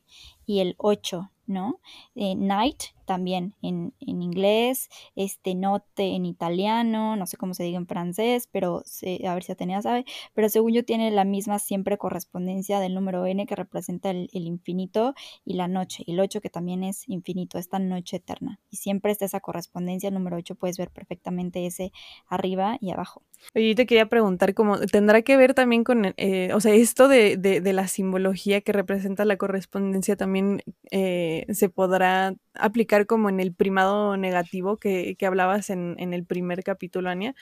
y 0.44 0.58
el 0.58 0.74
8, 0.78 1.30
¿no? 1.46 1.78
Eh, 2.16 2.34
night 2.34 2.82
también 3.04 3.54
en, 3.62 3.94
inglés, 4.00 4.88
este 5.16 5.54
note 5.54 6.14
en 6.14 6.26
italiano, 6.26 7.16
no 7.16 7.26
sé 7.26 7.36
cómo 7.36 7.54
se 7.54 7.64
diga 7.64 7.78
en 7.78 7.86
francés, 7.86 8.48
pero 8.50 8.82
a 9.26 9.34
ver 9.34 9.42
si 9.42 9.52
Atenea 9.52 9.82
sabe, 9.82 10.04
pero 10.34 10.48
según 10.48 10.72
yo 10.72 10.84
tiene 10.84 11.10
la 11.10 11.24
misma 11.24 11.58
siempre 11.58 11.98
correspondencia 11.98 12.80
del 12.80 12.94
número 12.94 13.26
n 13.26 13.46
que 13.46 13.56
representa 13.56 14.10
el, 14.10 14.28
infinito 14.32 15.14
y 15.44 15.54
la 15.54 15.68
noche, 15.68 16.04
y 16.06 16.12
el 16.12 16.20
8 16.20 16.40
que 16.40 16.50
también 16.50 16.84
es 16.84 17.08
infinito, 17.08 17.58
esta 17.58 17.78
noche 17.78 18.16
eterna. 18.16 18.60
Y 18.70 18.76
siempre 18.76 19.12
está 19.12 19.24
esa 19.24 19.40
correspondencia, 19.40 20.08
el 20.08 20.14
número 20.14 20.36
8 20.36 20.54
puedes 20.54 20.78
ver 20.78 20.90
perfectamente 20.90 21.66
ese 21.66 21.92
arriba 22.28 22.76
y 22.80 22.90
abajo. 22.90 23.22
Oye, 23.54 23.74
te 23.74 23.86
quería 23.86 24.06
preguntar, 24.06 24.54
¿cómo 24.54 24.78
tendrá 24.78 25.22
que 25.22 25.36
ver 25.36 25.54
también 25.54 25.84
con, 25.84 26.14
eh, 26.16 26.52
o 26.54 26.60
sea, 26.60 26.74
esto 26.74 27.08
de, 27.08 27.36
de, 27.36 27.72
la 27.72 27.88
simbología 27.88 28.60
que 28.60 28.72
representa 28.72 29.24
la 29.24 29.36
correspondencia 29.36 30.16
también 30.16 30.62
eh, 30.90 31.46
se 31.50 31.68
podrá 31.68 32.34
aplicar 32.54 33.06
como 33.06 33.28
en 33.28 33.40
el 33.40 33.52
primado 33.52 34.16
negativo 34.16 34.76
que, 34.76 35.16
que 35.16 35.26
hablabas 35.26 35.70
en, 35.70 35.96
en, 35.98 36.12
el 36.14 36.24
primer 36.24 36.62
capítulo, 36.62 37.10
Ania? 37.10 37.34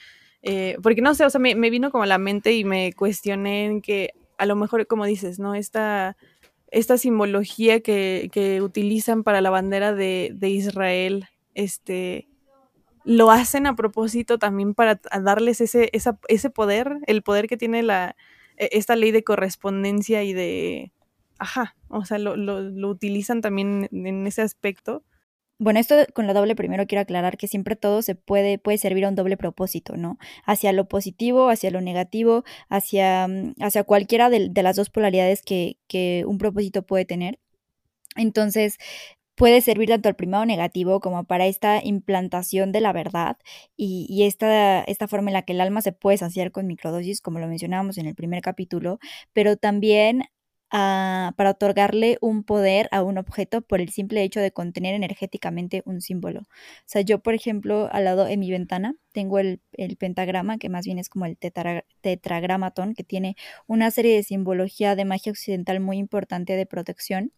Eh, 0.43 0.77
porque 0.83 1.03
no 1.03 1.15
sé, 1.15 1.25
o 1.25 1.31
sea, 1.31 1.41
me, 1.41 1.55
me, 1.55 1.71
vino 1.71 1.91
como 1.91 2.05
a 2.05 2.07
la 2.07 2.19
mente 2.19 2.53
y 2.53 2.65
me 2.65 2.93
cuestioné 2.93 3.67
en 3.67 3.83
que 3.83 4.15
a 4.39 4.47
lo 4.47 4.57
mejor, 4.57 4.87
como 4.87 5.05
dices, 5.05 5.39
¿no? 5.39 5.55
Esta, 5.55 6.17
esta 6.71 6.97
simbología 6.97 7.81
que, 7.81 8.31
que 8.33 8.63
utilizan 8.63 9.23
para 9.23 9.41
la 9.41 9.51
bandera 9.51 9.93
de, 9.93 10.33
de 10.35 10.49
Israel, 10.49 11.29
este 11.55 12.27
lo 13.05 13.31
hacen 13.31 13.67
a 13.67 13.77
propósito 13.77 14.39
también 14.39 14.75
para 14.75 15.01
darles 15.23 15.61
ese, 15.61 15.91
ese 15.93 16.51
poder, 16.51 16.99
el 17.07 17.23
poder 17.23 17.47
que 17.49 17.57
tiene 17.57 17.83
la, 17.83 18.15
e, 18.57 18.69
esta 18.73 18.95
ley 18.95 19.11
de 19.11 19.25
correspondencia 19.25 20.23
y 20.23 20.33
de, 20.33 20.93
ajá, 21.41 21.77
o 21.89 22.05
sea, 22.05 22.19
lo, 22.19 22.37
lo, 22.37 22.89
utilizan 22.89 23.41
también 23.41 23.89
en 23.93 24.27
ese 24.27 24.43
aspecto. 24.43 25.05
Bueno, 25.59 25.81
esto 25.81 25.95
con 26.15 26.27
lo 26.27 26.35
doble 26.35 26.55
primero 26.55 26.87
quiero 26.87 27.03
aclarar 27.03 27.37
que 27.37 27.49
siempre 27.49 27.77
todo 27.77 28.03
se 28.03 28.15
puede, 28.15 28.59
puede 28.59 28.79
servir 28.79 29.05
a 29.05 29.09
un 29.09 29.15
doble 29.15 29.37
propósito, 29.37 29.97
¿no? 29.97 30.19
Hacia 30.47 30.73
lo 30.73 30.89
positivo, 30.89 31.49
hacia 31.51 31.71
lo 31.71 31.81
negativo, 31.81 32.45
hacia, 32.69 33.29
mm, 33.29 33.55
hacia 33.61 33.85
cualquiera 33.85 34.31
de, 34.31 34.51
las 34.63 34.77
dos 34.77 34.91
polaridades 34.91 35.43
que, 35.43 35.79
que 35.89 36.25
un 36.27 36.39
propósito 36.39 36.83
puede 36.83 37.05
tener. 37.05 37.41
Entonces, 38.17 38.79
puede 39.41 39.63
servir 39.63 39.89
tanto 39.89 40.09
al 40.11 40.17
primado 40.17 40.45
negativo 40.45 41.01
como 41.01 41.25
para 41.25 41.47
esta 41.47 41.81
implantación 41.83 42.73
de 42.73 42.83
la 42.83 42.93
verdad 42.93 43.39
y, 43.75 44.25
esta, 44.25 44.83
esta, 44.83 45.09
forma 45.09 45.31
en 45.31 45.35
la 45.35 45.43
que 45.43 45.55
el 45.55 45.63
alma 45.63 45.81
se 45.81 45.93
puede 45.93 46.19
saciar 46.19 46.53
con 46.53 46.67
microdosis, 46.67 47.23
como 47.23 47.39
lo 47.39 47.49
mencionábamos 47.49 47.97
en 47.97 48.07
el 48.07 48.15
primer 48.15 48.43
capítulo, 48.43 48.99
pero 49.33 49.57
también 49.57 50.25
ah, 50.71 51.33
para 51.37 51.51
otorgarle 51.51 52.19
un 52.21 52.45
poder 52.45 52.89
a 52.93 53.03
un 53.03 53.19
objeto 53.19 53.63
por 53.63 53.81
el 53.81 53.91
simple 53.91 54.23
hecho 54.23 54.41
de 54.41 54.53
contener 54.53 54.95
energéticamente 54.95 55.83
un 55.87 56.01
símbolo. 56.01 56.41
O 56.41 56.47
sea, 56.87 57.03
yo, 57.03 57.21
por 57.21 57.35
ejemplo, 57.35 57.89
al 57.93 58.05
lado 58.05 58.27
en 58.27 58.41
mi 58.41 58.51
ventana 58.51 58.95
tengo 59.13 59.39
el, 59.39 59.61
pentagrama, 59.99 60.59
que 60.59 60.69
más 60.69 60.85
bien 60.85 60.99
es 60.99 61.09
como 61.09 61.27
el 61.27 61.37
tetragramatón, 62.01 62.95
que 62.95 63.05
tiene 63.05 63.37
una 63.67 63.91
serie 63.91 64.15
de 64.17 64.23
simbología 64.23 64.97
de 64.97 65.05
magia 65.05 65.33
occidental 65.33 65.81
muy 65.81 65.99
importante 65.99 66.55
de 66.57 66.67
protección 66.67 67.33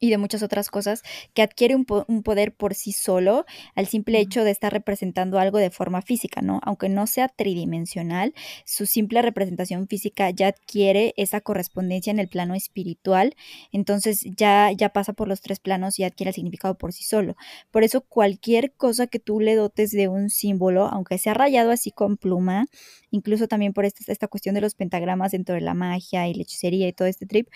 y 0.00 0.10
de 0.10 0.18
muchas 0.18 0.42
otras 0.42 0.68
cosas, 0.68 1.02
que 1.32 1.42
adquiere 1.42 1.76
un, 1.76 1.84
poder 1.84 2.52
por 2.52 2.74
sí 2.74 2.92
solo 2.92 3.46
al 3.74 3.86
simple 3.86 4.18
hecho 4.20 4.44
de 4.44 4.50
estar 4.50 4.72
representando 4.72 5.38
algo 5.38 5.58
de 5.58 5.70
forma 5.70 6.02
física, 6.02 6.42
¿no? 6.42 6.60
Aunque 6.62 6.88
no 6.88 7.06
sea 7.06 7.28
tridimensional, 7.28 8.34
su 8.64 8.86
simple 8.86 9.22
representación 9.22 9.88
física 9.88 10.30
ya 10.30 10.48
adquiere 10.48 11.14
esa 11.16 11.40
correspondencia 11.40 12.10
en 12.10 12.18
el 12.18 12.28
plano 12.28 12.54
espiritual, 12.54 13.34
entonces 13.72 14.20
ya, 14.36 14.70
ya 14.72 14.90
pasa 14.90 15.12
por 15.12 15.28
los 15.28 15.40
tres 15.40 15.60
planos 15.60 15.98
y 15.98 16.04
adquiere 16.04 16.30
el 16.30 16.34
significado 16.34 16.76
por 16.76 16.92
sí 16.92 17.04
solo. 17.04 17.36
Por 17.70 17.84
eso 17.84 18.02
cualquier 18.02 18.72
cosa 18.72 19.06
que 19.06 19.18
tú 19.18 19.40
le 19.40 19.54
dotes 19.54 19.90
de 19.90 20.08
un 20.08 20.30
símbolo, 20.30 20.86
aunque 20.86 21.18
sea 21.18 21.34
rayado 21.34 21.70
así 21.70 21.90
con 21.90 22.16
pluma, 22.16 22.66
incluso 23.10 23.48
también 23.48 23.72
por 23.72 23.84
esta, 23.84 24.00
esta 24.12 24.28
cuestión 24.28 24.54
de 24.54 24.60
los 24.60 24.74
pentagramas 24.74 25.32
dentro 25.32 25.54
de 25.54 25.60
la 25.60 25.74
magia 25.74 26.26
y 26.28 26.34
la 26.34 26.42
hechicería 26.42 26.88
y 26.88 26.92
todo 26.92 27.08
este 27.08 27.26
trip, 27.26 27.48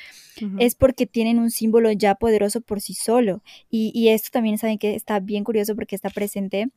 es 0.58 0.74
porque 0.74 1.06
tienen 1.06 1.38
un 1.38 1.50
símbolo 1.50 1.90
ya 1.92 2.14
poderoso 2.28 2.60
por 2.60 2.82
sí 2.82 2.92
solo. 2.92 3.42
Y, 3.70 4.08
esto 4.08 4.28
también 4.30 4.58
saben 4.58 4.78
que 4.78 4.94
está 4.94 5.18
bien 5.18 5.44
curioso 5.44 5.74
porque 5.74 5.96
está 5.96 6.10
presente 6.10 6.68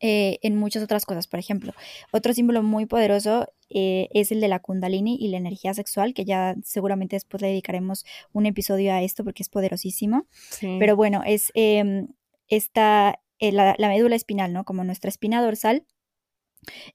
eh, 0.00 0.38
en 0.42 0.56
muchas 0.56 0.82
otras 0.82 1.04
cosas. 1.04 1.26
Por 1.26 1.38
ejemplo, 1.38 1.74
otro 2.10 2.32
símbolo 2.32 2.62
muy 2.62 2.86
poderoso 2.86 3.48
eh, 3.68 4.08
es 4.12 4.32
el 4.32 4.40
de 4.40 4.48
la 4.48 4.60
kundalini 4.60 5.16
y 5.20 5.28
la 5.28 5.36
energía 5.36 5.74
sexual, 5.74 6.14
que 6.14 6.24
ya 6.24 6.54
seguramente 6.64 7.16
después 7.16 7.42
le 7.42 7.48
dedicaremos 7.48 8.06
un 8.32 8.46
episodio 8.46 8.94
a 8.94 9.02
esto 9.02 9.24
porque 9.24 9.42
es 9.42 9.50
poderosísimo. 9.50 10.26
Pero 10.60 10.96
bueno, 10.96 11.22
es 11.26 11.52
em, 11.54 12.08
esta, 12.48 13.20
eh, 13.38 13.52
la, 13.52 13.74
la, 13.76 13.88
médula 13.88 14.16
espinal, 14.16 14.54
¿no? 14.54 14.64
Como 14.64 14.84
nuestra 14.84 15.10
espina 15.10 15.42
dorsal 15.42 15.84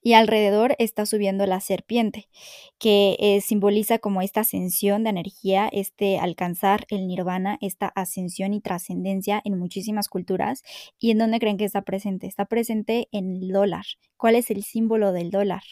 y 0.02 0.14
alrededor 0.14 0.74
está 0.78 1.06
subiendo 1.06 1.46
la 1.46 1.60
serpiente, 1.60 2.28
que 2.78 3.16
eh, 3.18 3.40
simboliza 3.40 3.98
como 3.98 4.22
esta 4.22 4.40
ascensión 4.40 5.04
de 5.04 5.10
energía, 5.10 5.68
este 5.72 6.18
alcanzar 6.18 6.86
el 6.88 7.06
nirvana, 7.06 7.58
esta 7.60 7.88
ascensión 7.88 8.54
y 8.54 8.60
trascendencia 8.60 9.40
en 9.44 9.58
muchísimas 9.58 10.08
culturas. 10.08 10.62
¿Y 10.98 11.10
en 11.10 11.18
dónde 11.18 11.40
creen 11.40 11.56
que 11.58 11.64
está 11.64 11.82
presente? 11.82 12.26
Está 12.26 12.46
presente 12.46 13.08
en 13.12 13.36
el 13.36 13.48
dólar. 13.48 13.84
¿Cuál 14.16 14.36
es 14.36 14.50
el 14.50 14.64
símbolo 14.64 15.12
del 15.12 15.30
dólar? 15.30 15.62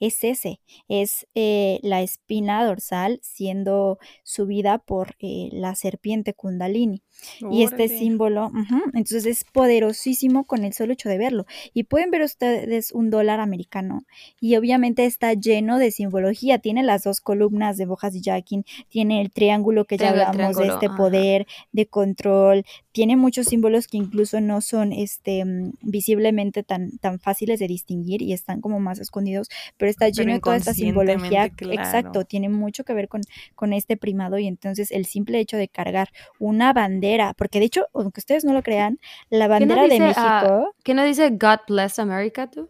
es 0.00 0.22
ese, 0.24 0.60
es 0.88 1.26
eh, 1.34 1.80
la 1.82 2.02
espina 2.02 2.64
dorsal 2.64 3.18
siendo 3.22 3.98
subida 4.22 4.78
por 4.78 5.16
eh, 5.18 5.48
la 5.52 5.74
serpiente 5.74 6.34
kundalini. 6.34 7.02
Y 7.50 7.62
este 7.62 7.88
símbolo, 7.88 8.50
entonces 8.94 9.26
es 9.26 9.44
poderosísimo 9.44 10.44
con 10.44 10.64
el 10.64 10.72
solo 10.72 10.92
hecho 10.92 11.08
de 11.08 11.18
verlo. 11.18 11.46
Y 11.74 11.84
pueden 11.84 12.10
ver 12.10 12.22
ustedes 12.22 12.92
un 12.92 13.10
dólar 13.10 13.40
americano 13.40 14.04
y 14.40 14.56
obviamente 14.56 15.04
está 15.04 15.32
lleno 15.34 15.78
de 15.78 15.90
simbología. 15.90 16.58
Tiene 16.58 16.82
las 16.82 17.04
dos 17.04 17.20
columnas 17.20 17.76
de 17.76 17.86
Bojas 17.86 18.14
y 18.14 18.22
Jackin, 18.22 18.64
tiene 18.88 19.20
el 19.20 19.30
triángulo 19.30 19.84
que 19.84 19.96
ya 19.96 20.10
hablamos 20.10 20.56
de 20.56 20.68
este 20.68 20.88
poder, 20.90 21.46
de 21.72 21.86
control, 21.86 22.64
tiene 22.98 23.16
muchos 23.16 23.46
símbolos 23.46 23.86
que 23.86 23.96
incluso 23.96 24.40
no 24.40 24.60
son 24.60 24.92
este, 24.92 25.44
mm, 25.44 25.74
visiblemente 25.82 26.64
tan, 26.64 26.98
tan 26.98 27.20
fáciles 27.20 27.60
de 27.60 27.68
distinguir 27.68 28.22
y 28.22 28.32
están 28.32 28.60
como 28.60 28.80
más 28.80 28.98
escondidos, 28.98 29.48
pero 29.76 29.88
está 29.88 30.08
lleno 30.08 30.32
de 30.32 30.40
toda 30.40 30.56
esta 30.56 30.74
simbología. 30.74 31.44
Exacto, 31.44 32.24
tiene 32.24 32.48
mucho 32.48 32.82
que 32.82 32.94
ver 32.94 33.06
con, 33.08 33.20
con 33.54 33.72
este 33.72 33.96
primado 33.96 34.38
y 34.38 34.48
entonces 34.48 34.90
el 34.90 35.06
simple 35.06 35.38
hecho 35.38 35.56
de 35.56 35.68
cargar 35.68 36.08
una 36.40 36.72
bandera, 36.72 37.07
porque 37.36 37.58
de 37.58 37.66
hecho, 37.66 37.86
aunque 37.94 38.20
ustedes 38.20 38.44
no 38.44 38.52
lo 38.52 38.62
crean, 38.62 38.98
la 39.30 39.48
bandera 39.48 39.86
de 39.86 39.98
México... 39.98 40.68
Uh, 40.68 40.72
¿Qué 40.82 40.94
no 40.94 41.04
dice 41.04 41.30
God 41.30 41.60
bless 41.66 41.98
America 41.98 42.50
tú? 42.50 42.68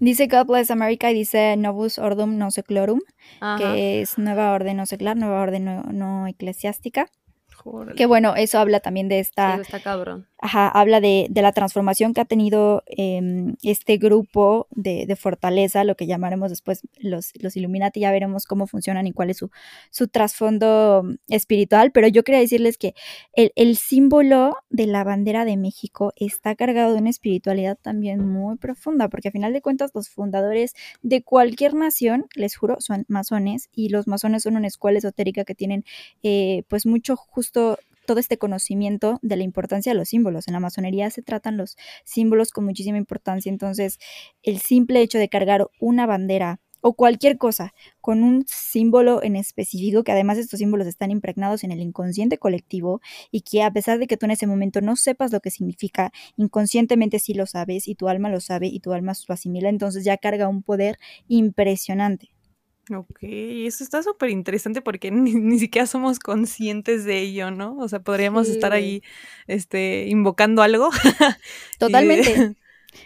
Dice 0.00 0.26
God 0.26 0.46
bless 0.46 0.70
America 0.70 1.10
y 1.10 1.14
dice 1.14 1.56
Novus 1.56 1.98
Ordum 1.98 2.36
No 2.36 2.50
Seclorum, 2.50 3.00
que 3.58 4.00
es 4.00 4.18
nueva 4.18 4.52
orden 4.52 4.76
no 4.76 4.86
seclar, 4.86 5.16
nueva 5.16 5.40
orden 5.40 5.64
no 5.64 6.26
eclesiástica. 6.26 7.06
Que 7.96 8.06
bueno, 8.06 8.34
eso 8.34 8.58
habla 8.58 8.80
también 8.80 9.08
de 9.08 9.20
esta... 9.20 9.56
está 9.56 9.80
cabrón. 9.80 10.26
Ajá, 10.44 10.66
habla 10.68 11.00
de, 11.00 11.28
la 11.32 11.52
transformación 11.52 12.14
que 12.14 12.20
ha 12.20 12.24
tenido 12.24 12.82
em, 12.86 13.54
este 13.62 13.96
grupo 13.96 14.66
de, 14.72 15.14
fortaleza, 15.14 15.84
lo 15.84 15.94
que 15.94 16.08
llamaremos 16.08 16.50
después 16.50 16.82
los, 16.98 17.30
los 17.40 17.56
Illuminati, 17.56 18.00
ya 18.00 18.10
veremos 18.10 18.46
cómo 18.46 18.66
funcionan 18.66 19.06
y 19.06 19.12
cuál 19.12 19.30
es 19.30 19.36
su, 19.36 19.50
su 19.92 20.08
trasfondo 20.08 21.04
espiritual, 21.28 21.92
pero 21.92 22.08
yo 22.08 22.24
quería 22.24 22.40
decirles 22.40 22.76
que 22.76 22.94
el, 23.34 23.52
el, 23.54 23.76
símbolo 23.76 24.56
de 24.68 24.88
la 24.88 25.04
bandera 25.04 25.44
de 25.44 25.56
México 25.56 26.12
está 26.16 26.56
cargado 26.56 26.92
de 26.92 26.98
una 26.98 27.10
espiritualidad 27.10 27.78
también 27.80 28.26
muy 28.26 28.56
profunda, 28.56 29.08
porque 29.08 29.28
a 29.28 29.30
final 29.30 29.52
de 29.52 29.62
cuentas 29.62 29.92
los 29.94 30.08
fundadores 30.08 30.74
de 31.02 31.22
cualquier 31.22 31.74
nación, 31.74 32.26
les 32.34 32.56
juro, 32.56 32.78
son 32.80 33.04
masones 33.06 33.68
y 33.72 33.90
los 33.90 34.08
masones 34.08 34.42
son 34.42 34.56
una 34.56 34.66
escuela 34.66 34.98
esotérica 34.98 35.44
que 35.44 35.54
tienen 35.54 35.84
eh, 36.24 36.64
pues 36.68 36.84
mucho 36.84 37.14
justo 37.14 37.78
todo 38.06 38.18
este 38.20 38.38
conocimiento 38.38 39.18
de 39.22 39.36
la 39.36 39.44
importancia 39.44 39.92
de 39.92 39.98
los 39.98 40.08
símbolos. 40.08 40.48
En 40.48 40.54
la 40.54 40.60
masonería 40.60 41.10
se 41.10 41.22
tratan 41.22 41.56
los 41.56 41.76
símbolos 42.04 42.50
con 42.50 42.64
muchísima 42.64 42.98
importancia, 42.98 43.50
entonces 43.50 43.98
el 44.42 44.58
simple 44.58 45.00
hecho 45.00 45.18
de 45.18 45.28
cargar 45.28 45.68
una 45.80 46.06
bandera 46.06 46.60
o 46.82 46.94
cualquier 46.94 47.38
cosa 47.38 47.72
con 48.00 48.22
un 48.22 48.44
símbolo 48.46 49.22
en 49.22 49.36
específico, 49.36 50.02
que 50.04 50.12
además 50.12 50.36
estos 50.36 50.58
símbolos 50.58 50.86
están 50.86 51.10
impregnados 51.10 51.64
en 51.64 51.70
el 51.70 51.80
inconsciente 51.80 52.38
colectivo 52.38 53.00
y 53.30 53.42
que 53.42 53.62
a 53.62 53.72
pesar 53.72 53.98
de 53.98 54.06
que 54.06 54.16
tú 54.16 54.26
en 54.26 54.32
ese 54.32 54.46
momento 54.46 54.80
no 54.80 54.96
sepas 54.96 55.32
lo 55.32 55.40
que 55.40 55.50
significa, 55.50 56.12
inconscientemente 56.36 57.20
sí 57.20 57.34
lo 57.34 57.46
sabes 57.46 57.88
y 57.88 57.94
tu 57.94 58.08
alma 58.08 58.28
lo 58.28 58.40
sabe 58.40 58.66
y 58.66 58.80
tu 58.80 58.92
alma 58.92 59.12
lo 59.28 59.34
asimila, 59.34 59.68
entonces 59.68 60.04
ya 60.04 60.16
carga 60.18 60.48
un 60.48 60.62
poder 60.62 60.98
impresionante. 61.28 62.30
Ok, 62.90 63.18
eso 63.22 63.84
está 63.84 64.02
súper 64.02 64.30
interesante 64.30 64.82
porque 64.82 65.10
ni, 65.12 65.58
siquiera 65.58 65.86
somos 65.86 66.18
conscientes 66.18 67.04
de 67.04 67.20
ello, 67.20 67.50
¿no? 67.50 67.76
O 67.78 67.88
sea, 67.88 68.00
podríamos 68.00 68.48
estar 68.48 68.72
ahí 68.72 69.02
este, 69.46 70.06
invocando 70.08 70.62
algo. 70.62 70.90
Totalmente. 71.78 72.56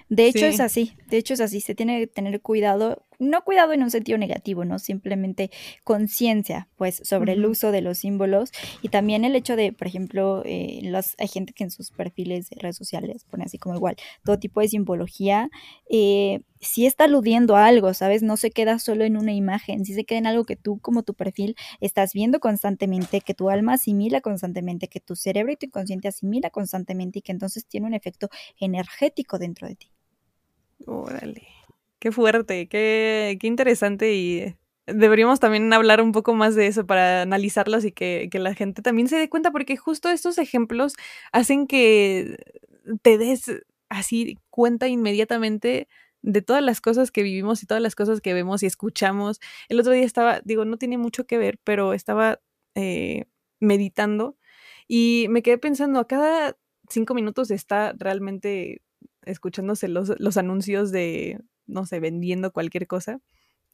De 0.09 0.27
hecho 0.27 0.47
es 0.47 0.59
así, 0.59 0.97
de 1.07 1.17
hecho 1.17 1.35
es 1.35 1.41
así, 1.41 1.61
se 1.61 1.77
tiene 1.77 2.01
que 2.01 2.07
tener 2.09 2.41
cuidado 2.41 3.05
no 3.19 3.43
cuidado 3.45 3.73
en 3.73 3.83
un 3.83 3.91
sentido 3.91 4.19
negativo, 4.19 4.65
¿no? 4.65 4.79
Simplemente 4.79 5.51
conciencia, 5.85 6.69
pues, 6.77 7.01
sobre 7.05 7.33
el 7.35 7.45
uso 7.47 7.73
de 7.73 7.81
los 7.83 7.99
símbolos 7.99 8.51
y 8.83 8.89
también 8.89 9.25
el 9.25 9.37
hecho 9.37 9.57
de, 9.57 9.73
por 9.73 9.87
ejemplo, 9.87 10.43
eh, 10.45 10.81
los, 10.85 11.15
hay 11.19 11.29
gente 11.29 11.53
que 11.53 11.65
en 11.65 11.71
sus 11.71 11.91
perfiles 11.91 12.51
de 12.51 12.57
redes 12.61 12.77
sociales 12.77 13.25
pone 13.31 13.45
así 13.45 13.59
como 13.59 13.77
igual, 13.77 13.97
todo 14.25 14.39
tipo 14.39 14.61
de 14.61 14.69
simbología, 14.69 15.51
eh, 15.91 16.41
si 16.61 16.87
está 16.87 17.05
aludiendo 17.05 17.57
a 17.57 17.67
algo, 17.67 17.93
¿sabes? 17.95 18.23
No 18.23 18.37
se 18.37 18.51
queda 18.51 18.79
solo 18.79 19.05
en 19.05 19.17
una 19.17 19.33
imagen, 19.33 19.85
si 19.85 19.95
se 19.95 20.05
queda 20.05 20.19
en 20.19 20.27
algo 20.27 20.45
que 20.45 20.57
tú 20.57 20.79
como 20.81 21.03
tu 21.03 21.15
perfil 21.15 21.57
estás 21.81 22.13
viendo 22.13 22.41
constantemente, 22.41 23.21
que 23.21 23.35
tu 23.35 23.51
alma 23.51 23.75
asimila 23.75 24.21
constantemente, 24.21 24.89
que 24.89 25.01
tu 25.01 25.17
cerebro 25.17 25.53
y 25.53 25.57
tu 25.57 25.67
inconsciente 25.67 26.09
asimila 26.09 26.51
constantemente 26.51 27.19
y 27.21 27.23
que 27.23 27.33
entonces 27.33 27.67
tiene 27.67 27.87
un 27.87 27.95
efecto 27.95 28.29
energético 28.59 29.39
dentro 29.39 29.69
de 29.69 29.77
ti. 29.77 29.91
Órale. 30.87 31.47
Qué 32.07 32.13
fuerte, 32.13 32.69
qué, 32.69 33.37
qué 33.41 33.49
interesante 33.49 34.15
y 34.15 34.55
deberíamos 34.87 35.41
también 35.41 35.73
hablar 35.73 36.01
un 36.01 36.13
poco 36.13 36.35
más 36.35 36.55
de 36.55 36.69
eso 36.69 36.87
para 36.87 37.23
analizarlos 37.23 37.85
y 37.85 37.91
que, 37.91 38.29
que, 38.31 38.39
la 38.39 38.55
gente 38.55 38.81
también 38.81 39.09
se 39.09 39.17
dé 39.17 39.29
cuenta, 39.29 39.51
porque 39.51 39.77
justo 39.77 40.09
estos 40.09 40.39
ejemplos 40.39 40.95
hacen 41.33 41.67
que 41.67 42.37
te 43.03 43.19
des 43.19 43.51
así 43.89 44.39
cuenta 44.51 44.87
inmediatamente 44.87 45.89
de 46.23 46.43
todas 46.43 46.63
las 46.63 46.81
cosas 46.81 47.11
que 47.11 47.25
vivimos 47.25 47.65
y 47.65 47.67
todas 47.67 47.83
las 47.83 47.97
cosas 47.97 48.21
que 48.21 48.35
vemos 48.35 48.63
y 48.63 48.67
escuchamos. 48.67 49.41
El 49.69 49.81
otro 49.81 49.91
día 49.91 50.05
estaba, 50.05 50.41
digo, 50.45 50.65
no 50.65 50.77
tiene 50.77 50.99
mucho 50.99 51.27
que 51.27 51.39
ver, 51.39 51.59
pero 51.65 51.93
estaba 51.93 52.39
eh, 52.77 53.25
meditando 53.59 54.37
y 54.87 55.27
me 55.31 55.43
quedé 55.43 55.59
pensando, 55.59 55.99
a 55.99 56.07
cada 56.07 56.57
cinco 56.89 57.15
minutos 57.15 57.51
está 57.51 57.95
realmente 57.99 58.81
escuchándose 59.23 59.89
los, 59.89 60.13
los 60.21 60.37
anuncios 60.37 60.93
de 60.93 61.41
no 61.67 61.87
sé, 61.87 62.01
vendiendo 62.01 62.53
cualquier 62.53 62.87
cosa. 62.87 63.21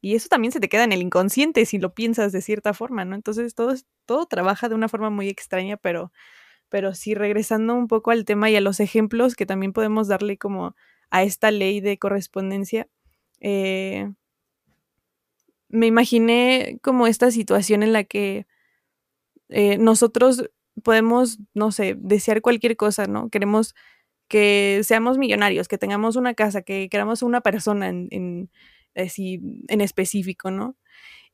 Y 0.00 0.16
eso 0.16 0.28
también 0.28 0.52
se 0.52 0.60
te 0.60 0.68
queda 0.68 0.84
en 0.84 0.92
el 0.92 1.02
inconsciente 1.02 1.64
si 1.66 1.78
lo 1.78 1.94
piensas 1.94 2.32
de 2.32 2.42
cierta 2.42 2.74
forma, 2.74 3.04
¿no? 3.04 3.14
Entonces 3.16 3.54
todo, 3.54 3.74
todo 4.06 4.26
trabaja 4.26 4.68
de 4.68 4.74
una 4.74 4.88
forma 4.88 5.10
muy 5.10 5.28
extraña, 5.28 5.76
pero, 5.76 6.12
pero 6.70 6.94
sí, 6.94 7.14
regresando 7.14 7.74
un 7.74 7.88
poco 7.88 8.10
al 8.12 8.24
tema 8.24 8.50
y 8.50 8.56
a 8.56 8.60
los 8.62 8.80
ejemplos 8.80 9.36
que 9.36 9.46
también 9.46 9.72
podemos 9.72 10.08
darle 10.08 10.38
como 10.38 10.76
a 11.10 11.22
esta 11.24 11.50
ley 11.52 11.80
de 11.80 11.98
correspondencia, 11.98 12.88
eh, 13.40 14.10
me 15.68 15.86
imaginé 15.86 16.78
como 16.82 17.06
esta 17.06 17.30
situación 17.30 17.82
en 17.82 17.92
la 17.92 18.04
que 18.04 18.46
eh, 19.48 19.78
nosotros 19.78 20.50
podemos, 20.82 21.38
no 21.54 21.72
sé, 21.72 21.96
desear 21.98 22.40
cualquier 22.42 22.76
cosa, 22.76 23.06
¿no? 23.06 23.28
Queremos 23.30 23.74
que 24.32 24.80
seamos 24.82 25.18
millonarios, 25.18 25.68
que 25.68 25.76
tengamos 25.76 26.16
una 26.16 26.32
casa, 26.32 26.62
que 26.62 26.88
queramos 26.88 27.22
una 27.22 27.42
persona 27.42 27.90
en, 27.90 28.08
en, 28.10 28.50
en 28.94 29.80
específico, 29.82 30.50
¿no? 30.50 30.74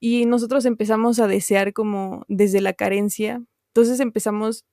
Y 0.00 0.26
nosotros 0.26 0.64
empezamos 0.64 1.20
a 1.20 1.28
desear 1.28 1.72
como 1.72 2.24
desde 2.26 2.60
la 2.60 2.72
carencia, 2.72 3.40
entonces 3.68 4.00
empezamos 4.00 4.64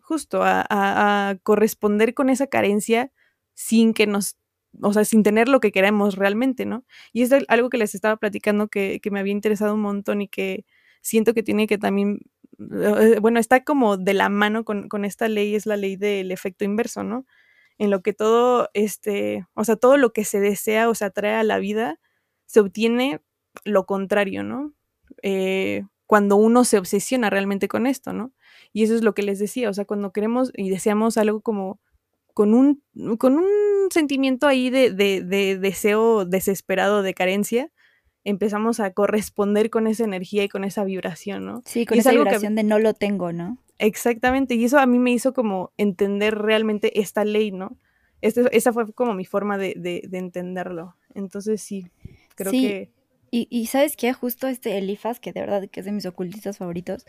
justo 0.00 0.42
a, 0.44 1.36
corresponder 1.42 2.14
con 2.14 2.30
esa 2.30 2.46
carencia 2.46 3.10
sin 3.54 3.92
que 3.92 4.06
nos, 4.06 4.36
o 4.80 4.92
sea, 4.92 5.04
sin 5.04 5.24
tener 5.24 5.48
lo 5.48 5.58
que 5.58 5.72
queremos 5.72 6.14
realmente, 6.14 6.66
¿no? 6.66 6.84
Y 7.12 7.22
es 7.22 7.32
algo 7.48 7.70
que 7.70 7.78
les 7.78 7.96
estaba 7.96 8.16
platicando 8.18 8.68
que, 8.68 9.00
que 9.02 9.10
me 9.10 9.18
había 9.18 9.32
interesado 9.32 9.74
un 9.74 9.80
montón 9.80 10.22
y 10.22 10.28
que 10.28 10.64
siento 11.02 11.34
que 11.34 11.42
tiene 11.42 11.66
que 11.66 11.78
también 11.78 12.20
eh, 12.60 13.18
bueno, 13.20 13.40
está 13.40 13.64
como 13.64 13.96
de 13.96 14.14
la 14.14 14.28
mano 14.28 14.64
con, 14.64 14.88
con 14.88 15.04
esta 15.04 15.26
ley, 15.28 15.56
es 15.56 15.66
la 15.66 15.76
ley 15.76 15.96
del 15.96 16.30
efecto 16.30 16.64
inverso, 16.64 17.02
¿no? 17.02 17.26
En 17.78 17.90
lo 17.90 18.02
que 18.02 18.12
todo, 18.12 18.70
este, 18.74 19.46
o 19.54 19.64
sea, 19.64 19.76
todo 19.76 19.96
lo 19.96 20.12
que 20.12 20.24
se 20.24 20.40
desea 20.40 20.88
o 20.88 20.94
se 20.94 21.04
atrae 21.04 21.34
a 21.34 21.42
la 21.44 21.58
vida, 21.58 21.98
se 22.46 22.60
obtiene 22.60 23.20
lo 23.64 23.84
contrario, 23.86 24.42
¿no? 24.44 24.72
Eh, 25.22 25.82
cuando 26.06 26.36
uno 26.36 26.64
se 26.64 26.78
obsesiona 26.78 27.30
realmente 27.30 27.66
con 27.68 27.86
esto, 27.86 28.12
¿no? 28.12 28.32
Y 28.72 28.82
eso 28.84 28.94
es 28.94 29.02
lo 29.02 29.14
que 29.14 29.22
les 29.22 29.38
decía, 29.38 29.70
o 29.70 29.72
sea, 29.72 29.84
cuando 29.86 30.12
queremos 30.12 30.52
y 30.56 30.70
deseamos 30.70 31.16
algo 31.16 31.40
como 31.40 31.80
con 32.34 32.52
un, 32.54 32.82
con 33.18 33.34
un 33.38 33.44
sentimiento 33.90 34.46
ahí 34.46 34.70
de, 34.70 34.90
de, 34.90 35.22
de 35.22 35.58
deseo 35.58 36.24
desesperado, 36.24 37.02
de 37.02 37.14
carencia, 37.14 37.70
empezamos 38.24 38.80
a 38.80 38.92
corresponder 38.92 39.70
con 39.70 39.86
esa 39.86 40.04
energía 40.04 40.44
y 40.44 40.48
con 40.48 40.64
esa 40.64 40.84
vibración, 40.84 41.44
¿no? 41.44 41.62
Sí, 41.64 41.86
con 41.86 41.96
Y 41.96 42.00
es 42.00 42.06
esa 42.06 42.10
que- 42.12 42.18
vibración 42.18 42.54
de 42.54 42.64
no 42.64 42.78
lo 42.78 42.94
tengo, 42.94 43.32
¿no? 43.32 43.58
Exactamente, 43.78 44.54
y 44.54 44.64
eso 44.64 44.78
a 44.78 44.86
mí 44.86 44.98
me 44.98 45.10
hizo 45.10 45.32
como 45.32 45.72
entender 45.76 46.36
realmente 46.38 47.00
esta 47.00 47.24
ley, 47.24 47.50
¿no? 47.50 47.76
Este- 48.20 48.56
esa 48.56 48.72
fue 48.72 48.92
como 48.92 49.14
mi 49.14 49.24
forma 49.24 49.58
de, 49.58 49.74
de- 49.76 50.02
de 50.08 50.18
entenderlo. 50.18 50.96
Entonces 51.14 51.60
sí, 51.62 51.86
creo 52.34 52.50
Sí. 52.52 52.60
que... 52.60 52.90
Y, 53.30 53.48
y 53.50 53.66
sabes 53.66 53.96
qué, 53.96 54.12
justo 54.12 54.46
este 54.46 54.78
Elifaz, 54.78 55.18
que 55.18 55.32
de 55.32 55.40
verdad 55.40 55.68
que 55.68 55.80
es 55.80 55.86
de 55.86 55.90
mis 55.90 56.06
ocultistas 56.06 56.58
favoritos, 56.58 57.04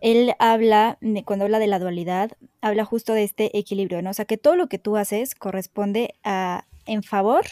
él 0.00 0.32
habla, 0.38 0.98
cuando 1.26 1.44
habla 1.44 1.58
de 1.58 1.66
la 1.66 1.78
dualidad, 1.78 2.32
habla 2.62 2.86
justo 2.86 3.12
de 3.12 3.24
este 3.24 3.58
equilibrio, 3.58 4.00
¿no? 4.00 4.08
O 4.08 4.14
sea, 4.14 4.24
que 4.24 4.38
todo 4.38 4.56
lo 4.56 4.68
que 4.68 4.78
tú 4.78 4.96
haces 4.96 5.34
corresponde 5.34 6.14
a 6.24 6.66
en 6.86 7.02
favor 7.02 7.44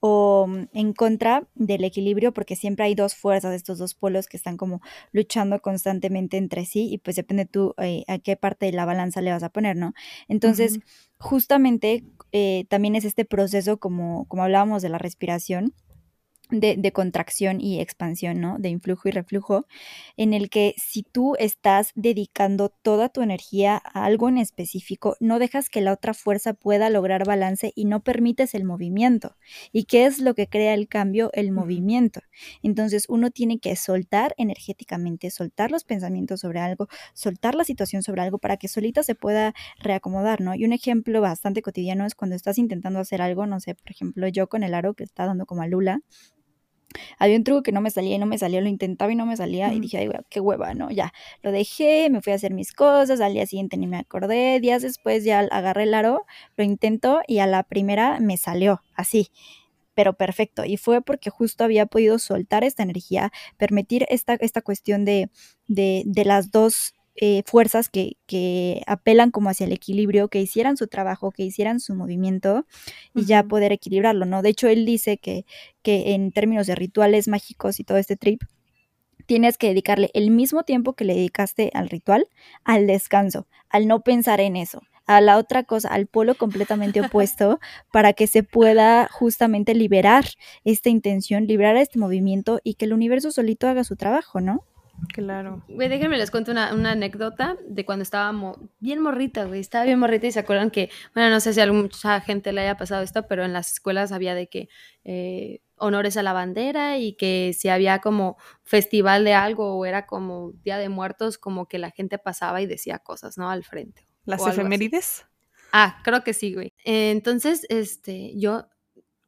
o 0.00 0.46
mm, 0.48 0.68
en 0.72 0.92
contra 0.92 1.48
del 1.54 1.84
equilibrio, 1.84 2.32
porque 2.32 2.56
siempre 2.56 2.86
hay 2.86 2.94
dos 2.94 3.14
fuerzas, 3.14 3.54
estos 3.54 3.78
dos 3.78 3.94
polos 3.94 4.26
que 4.26 4.36
están 4.36 4.56
como 4.56 4.80
luchando 5.12 5.60
constantemente 5.60 6.36
entre 6.36 6.64
sí, 6.64 6.88
y 6.90 6.98
pues 6.98 7.16
depende 7.16 7.46
tú 7.46 7.74
eh, 7.78 8.04
a 8.08 8.18
qué 8.18 8.36
parte 8.36 8.66
de 8.66 8.72
la 8.72 8.84
balanza 8.84 9.20
le 9.20 9.32
vas 9.32 9.42
a 9.42 9.50
poner, 9.50 9.76
¿no? 9.76 9.94
Entonces, 10.28 10.80
justamente 11.18 12.04
eh, 12.32 12.66
también 12.68 12.96
es 12.96 13.04
este 13.04 13.24
proceso, 13.24 13.78
como, 13.78 14.26
como 14.26 14.44
hablábamos 14.44 14.82
de 14.82 14.88
la 14.90 14.98
respiración, 14.98 15.74
de, 16.50 16.76
de 16.76 16.92
contracción 16.92 17.60
y 17.60 17.80
expansión, 17.80 18.40
¿no? 18.40 18.58
De 18.58 18.68
influjo 18.68 19.08
y 19.08 19.12
reflujo, 19.12 19.66
en 20.16 20.34
el 20.34 20.50
que 20.50 20.74
si 20.76 21.02
tú 21.02 21.34
estás 21.38 21.92
dedicando 21.94 22.68
toda 22.68 23.08
tu 23.08 23.22
energía 23.22 23.80
a 23.84 24.04
algo 24.04 24.28
en 24.28 24.38
específico, 24.38 25.16
no 25.20 25.38
dejas 25.38 25.68
que 25.68 25.80
la 25.80 25.92
otra 25.92 26.14
fuerza 26.14 26.54
pueda 26.54 26.90
lograr 26.90 27.24
balance 27.26 27.72
y 27.74 27.84
no 27.84 28.02
permites 28.02 28.54
el 28.54 28.64
movimiento. 28.64 29.36
¿Y 29.72 29.84
qué 29.84 30.06
es 30.06 30.20
lo 30.20 30.34
que 30.34 30.48
crea 30.48 30.74
el 30.74 30.88
cambio? 30.88 31.30
El 31.32 31.52
movimiento. 31.52 32.20
Entonces 32.62 33.06
uno 33.08 33.30
tiene 33.30 33.58
que 33.58 33.76
soltar 33.76 34.34
energéticamente, 34.38 35.30
soltar 35.30 35.70
los 35.70 35.84
pensamientos 35.84 36.40
sobre 36.40 36.60
algo, 36.60 36.88
soltar 37.14 37.54
la 37.54 37.64
situación 37.64 38.02
sobre 38.02 38.22
algo 38.22 38.38
para 38.38 38.56
que 38.56 38.68
solita 38.68 39.02
se 39.02 39.14
pueda 39.14 39.54
reacomodar, 39.78 40.40
¿no? 40.40 40.54
Y 40.54 40.64
un 40.64 40.72
ejemplo 40.72 41.20
bastante 41.20 41.62
cotidiano 41.62 42.06
es 42.06 42.14
cuando 42.14 42.36
estás 42.36 42.58
intentando 42.58 42.98
hacer 43.00 43.22
algo, 43.22 43.46
no 43.46 43.60
sé, 43.60 43.74
por 43.74 43.90
ejemplo, 43.90 44.28
yo 44.28 44.48
con 44.48 44.62
el 44.62 44.74
aro 44.74 44.94
que 44.94 45.04
está 45.04 45.26
dando 45.26 45.46
como 45.46 45.62
a 45.62 45.66
Lula, 45.66 46.00
había 47.18 47.36
un 47.36 47.44
truco 47.44 47.62
que 47.62 47.72
no 47.72 47.80
me 47.80 47.90
salía 47.90 48.16
y 48.16 48.18
no 48.18 48.26
me 48.26 48.38
salía, 48.38 48.60
lo 48.60 48.68
intentaba 48.68 49.12
y 49.12 49.16
no 49.16 49.26
me 49.26 49.36
salía 49.36 49.72
y 49.72 49.80
dije, 49.80 49.98
ay, 49.98 50.10
qué 50.28 50.40
hueva, 50.40 50.74
¿no? 50.74 50.90
Ya, 50.90 51.12
lo 51.42 51.52
dejé, 51.52 52.08
me 52.10 52.22
fui 52.22 52.32
a 52.32 52.36
hacer 52.36 52.52
mis 52.52 52.72
cosas, 52.72 53.20
al 53.20 53.34
día 53.34 53.46
siguiente 53.46 53.76
ni 53.76 53.86
me 53.86 53.98
acordé, 53.98 54.60
días 54.60 54.82
después 54.82 55.24
ya 55.24 55.40
agarré 55.40 55.84
el 55.84 55.94
aro, 55.94 56.24
lo 56.56 56.64
intento 56.64 57.20
y 57.26 57.38
a 57.38 57.46
la 57.46 57.62
primera 57.62 58.18
me 58.20 58.36
salió 58.36 58.82
así, 58.94 59.28
pero 59.94 60.14
perfecto. 60.14 60.64
Y 60.64 60.76
fue 60.76 61.02
porque 61.02 61.30
justo 61.30 61.64
había 61.64 61.86
podido 61.86 62.18
soltar 62.18 62.64
esta 62.64 62.82
energía, 62.82 63.32
permitir 63.56 64.06
esta, 64.10 64.34
esta 64.34 64.62
cuestión 64.62 65.04
de, 65.04 65.30
de, 65.68 66.02
de 66.06 66.24
las 66.24 66.50
dos 66.50 66.92
eh, 67.16 67.42
fuerzas 67.46 67.88
que, 67.88 68.16
que 68.26 68.82
apelan 68.86 69.30
como 69.30 69.50
hacia 69.50 69.66
el 69.66 69.72
equilibrio, 69.72 70.28
que 70.28 70.40
hicieran 70.40 70.76
su 70.76 70.86
trabajo, 70.86 71.32
que 71.32 71.42
hicieran 71.44 71.80
su 71.80 71.94
movimiento 71.94 72.66
y 73.14 73.24
ya 73.24 73.42
poder 73.44 73.72
equilibrarlo, 73.72 74.26
¿no? 74.26 74.42
De 74.42 74.50
hecho, 74.50 74.68
él 74.68 74.84
dice 74.86 75.18
que, 75.18 75.44
que 75.82 76.14
en 76.14 76.32
términos 76.32 76.66
de 76.66 76.74
rituales 76.74 77.28
mágicos 77.28 77.80
y 77.80 77.84
todo 77.84 77.98
este 77.98 78.16
trip, 78.16 78.42
tienes 79.26 79.58
que 79.58 79.68
dedicarle 79.68 80.10
el 80.14 80.30
mismo 80.30 80.62
tiempo 80.62 80.94
que 80.94 81.04
le 81.04 81.14
dedicaste 81.14 81.70
al 81.74 81.88
ritual, 81.88 82.28
al 82.64 82.86
descanso, 82.86 83.46
al 83.68 83.86
no 83.86 84.00
pensar 84.00 84.40
en 84.40 84.56
eso, 84.56 84.82
a 85.06 85.20
la 85.20 85.38
otra 85.38 85.64
cosa, 85.64 85.88
al 85.88 86.06
polo 86.06 86.34
completamente 86.34 87.00
opuesto, 87.00 87.60
para 87.92 88.12
que 88.12 88.26
se 88.26 88.42
pueda 88.42 89.08
justamente 89.10 89.74
liberar 89.74 90.24
esta 90.64 90.88
intención, 90.88 91.46
liberar 91.46 91.76
este 91.76 91.98
movimiento 91.98 92.60
y 92.62 92.74
que 92.74 92.86
el 92.86 92.92
universo 92.92 93.30
solito 93.30 93.68
haga 93.68 93.84
su 93.84 93.96
trabajo, 93.96 94.40
¿no? 94.40 94.64
Claro. 95.12 95.62
Güey, 95.68 95.88
déjenme 95.88 96.18
les 96.18 96.30
cuento 96.30 96.50
una, 96.52 96.74
una 96.74 96.92
anécdota 96.92 97.56
de 97.66 97.84
cuando 97.84 98.02
estaba 98.02 98.32
mo- 98.32 98.56
bien 98.80 99.00
morrita, 99.00 99.44
güey. 99.44 99.60
Estaba 99.60 99.84
bien 99.84 99.98
morrita 99.98 100.26
y 100.26 100.32
se 100.32 100.40
acuerdan 100.40 100.70
que, 100.70 100.90
bueno, 101.14 101.30
no 101.30 101.40
sé 101.40 101.52
si 101.52 101.60
a 101.60 101.70
mucha 101.72 102.20
gente 102.20 102.52
le 102.52 102.62
haya 102.62 102.76
pasado 102.76 103.02
esto, 103.02 103.26
pero 103.26 103.44
en 103.44 103.52
las 103.52 103.72
escuelas 103.72 104.12
había 104.12 104.34
de 104.34 104.48
que 104.48 104.68
eh, 105.04 105.60
honores 105.76 106.16
a 106.16 106.22
la 106.22 106.32
bandera 106.32 106.98
y 106.98 107.14
que 107.14 107.52
si 107.56 107.68
había 107.68 108.00
como 108.00 108.36
festival 108.64 109.24
de 109.24 109.34
algo 109.34 109.76
o 109.76 109.84
era 109.86 110.06
como 110.06 110.52
Día 110.64 110.78
de 110.78 110.88
Muertos, 110.88 111.38
como 111.38 111.66
que 111.66 111.78
la 111.78 111.90
gente 111.90 112.18
pasaba 112.18 112.60
y 112.62 112.66
decía 112.66 112.98
cosas, 112.98 113.38
¿no? 113.38 113.50
Al 113.50 113.64
frente. 113.64 114.06
Las 114.24 114.40
efemérides. 114.60 115.26
Ah, 115.72 116.00
creo 116.04 116.24
que 116.24 116.32
sí, 116.32 116.54
güey. 116.54 116.72
Entonces, 116.84 117.66
este, 117.68 118.32
yo 118.38 118.66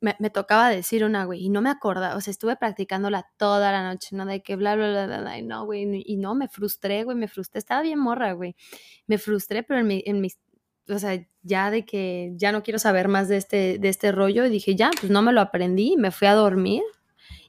me, 0.01 0.14
tocaba 0.30 0.70
decir 0.70 1.05
una, 1.05 1.24
güey, 1.24 1.44
y 1.44 1.49
no 1.49 1.61
me 1.61 1.70
acordaba, 1.70 2.16
o 2.16 2.20
sea, 2.20 2.30
estuve 2.30 2.57
practicándola 2.57 3.26
toda 3.36 3.72
la 3.72 3.82
noche, 3.82 4.14
¿no? 4.14 4.26
De 4.26 4.42
que 4.42 4.57
bla, 4.57 4.76
bla, 4.76 5.07
bla, 5.07 5.20
bla, 5.20 5.38
y 5.38 5.42
no, 5.42 5.64
güey, 5.64 6.03
y 6.07 6.16
no, 6.16 6.34
me 6.34 6.49
frustré, 6.49 7.05
güey, 7.05 7.16
me 7.16 7.28
frustré, 7.28 7.59
estaba 7.59 7.82
bien 7.82 7.99
morra, 7.99 8.32
güey, 8.32 8.55
me 9.07 9.18
frustré, 9.18 9.62
pero 9.62 9.80
en, 9.80 9.86
mi, 9.86 10.03
en 10.07 10.20
mis, 10.20 10.38
o 10.88 10.99
sea, 10.99 11.20
ya 11.42 11.70
de 11.70 11.84
que 11.84 12.32
ya 12.36 12.53
no 12.53 12.62
quiero 12.62 12.78
saber 12.78 13.09
más 13.09 13.28
de 13.28 13.38
este, 13.38 13.78
de 13.78 13.88
este 13.88 14.12
rollo, 14.12 14.46
y 14.46 14.51
dije, 14.51 14.76
ya, 14.76 14.90
pues 15.01 15.11
no 15.11 15.22
me 15.22 15.32
lo 15.32 15.40
aprendí, 15.40 15.96
me 15.96 16.11
fui 16.11 16.28
a 16.28 16.34
dormir, 16.34 16.82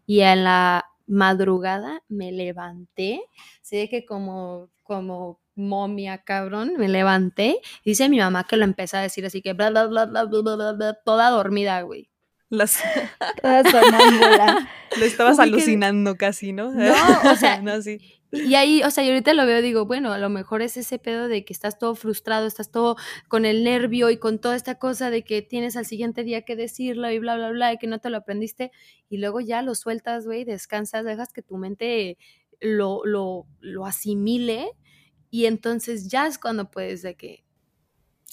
y 0.05 0.21
en 0.21 0.43
la 0.43 0.85
madrugada 1.07 2.03
me 2.07 2.31
levanté, 2.31 3.21
sé 3.61 3.83
¿sí? 3.83 3.89
que 3.89 4.05
como, 4.05 4.69
como 4.83 5.39
momia, 5.55 6.19
cabrón, 6.23 6.73
me 6.77 6.87
levanté, 6.87 7.61
dice 7.85 8.09
mi 8.09 8.17
mamá 8.19 8.45
que 8.45 8.57
lo 8.57 8.63
empecé 8.63 8.97
a 8.97 9.01
decir 9.01 9.25
así 9.25 9.41
que 9.41 9.53
bla, 9.53 9.69
bla, 9.69 9.85
bla, 9.87 10.05
bla, 10.05 10.25
bla, 10.25 10.41
bla, 10.41 10.71
bla 10.73 10.93
toda 11.05 11.29
dormida, 11.29 11.81
güey. 11.81 12.09
Las, 12.49 12.79
Toda 13.41 13.63
sonámbula. 13.63 14.69
lo 14.97 15.05
estabas 15.05 15.39
alucinando 15.39 16.17
casi, 16.17 16.51
¿no? 16.51 16.71
No, 16.71 16.93
o 17.31 17.35
sea, 17.35 17.61
no, 17.61 17.81
sí. 17.81 17.99
Y 18.31 18.53
ahí, 18.55 18.83
o 18.83 18.91
sea, 18.91 19.03
yo 19.03 19.11
ahorita 19.11 19.33
lo 19.33 19.45
veo, 19.45 19.61
digo, 19.61 19.85
bueno, 19.85 20.11
a 20.11 20.19
lo 20.19 20.29
mejor 20.29 20.61
es 20.61 20.77
ese 20.77 20.99
pedo 20.99 21.27
de 21.27 21.43
que 21.45 21.53
estás 21.53 21.79
todo 21.79 21.95
frustrado, 21.95 22.45
estás 22.45 22.69
todo 22.69 22.95
con 23.27 23.43
el 23.45 23.63
nervio 23.63 24.11
y 24.11 24.17
con 24.17 24.39
toda 24.39 24.55
esta 24.55 24.75
cosa 24.75 25.09
de 25.09 25.23
que 25.23 25.41
tienes 25.41 25.75
al 25.75 25.85
siguiente 25.85 26.23
día 26.23 26.43
que 26.43 26.55
decirlo 26.55 27.09
y 27.09 27.17
bla, 27.17 27.35
bla, 27.37 27.49
bla, 27.49 27.73
y 27.73 27.77
que 27.79 27.87
no 27.87 27.99
te 27.99 28.11
lo 28.11 28.17
aprendiste, 28.17 28.71
y 29.09 29.17
luego 29.17 29.39
ya 29.39 29.63
lo 29.63 29.73
sueltas, 29.73 30.25
güey, 30.25 30.43
descansas, 30.43 31.05
dejas 31.05 31.33
que 31.33 31.41
tu 31.41 31.57
mente 31.57 32.19
lo, 32.59 33.03
lo, 33.03 33.47
lo 33.61 33.87
asimile, 33.87 34.73
y 35.31 35.45
entonces 35.45 36.07
ya 36.07 36.27
es 36.27 36.37
cuando 36.37 36.69
puedes 36.69 37.01
de 37.01 37.15
que 37.15 37.43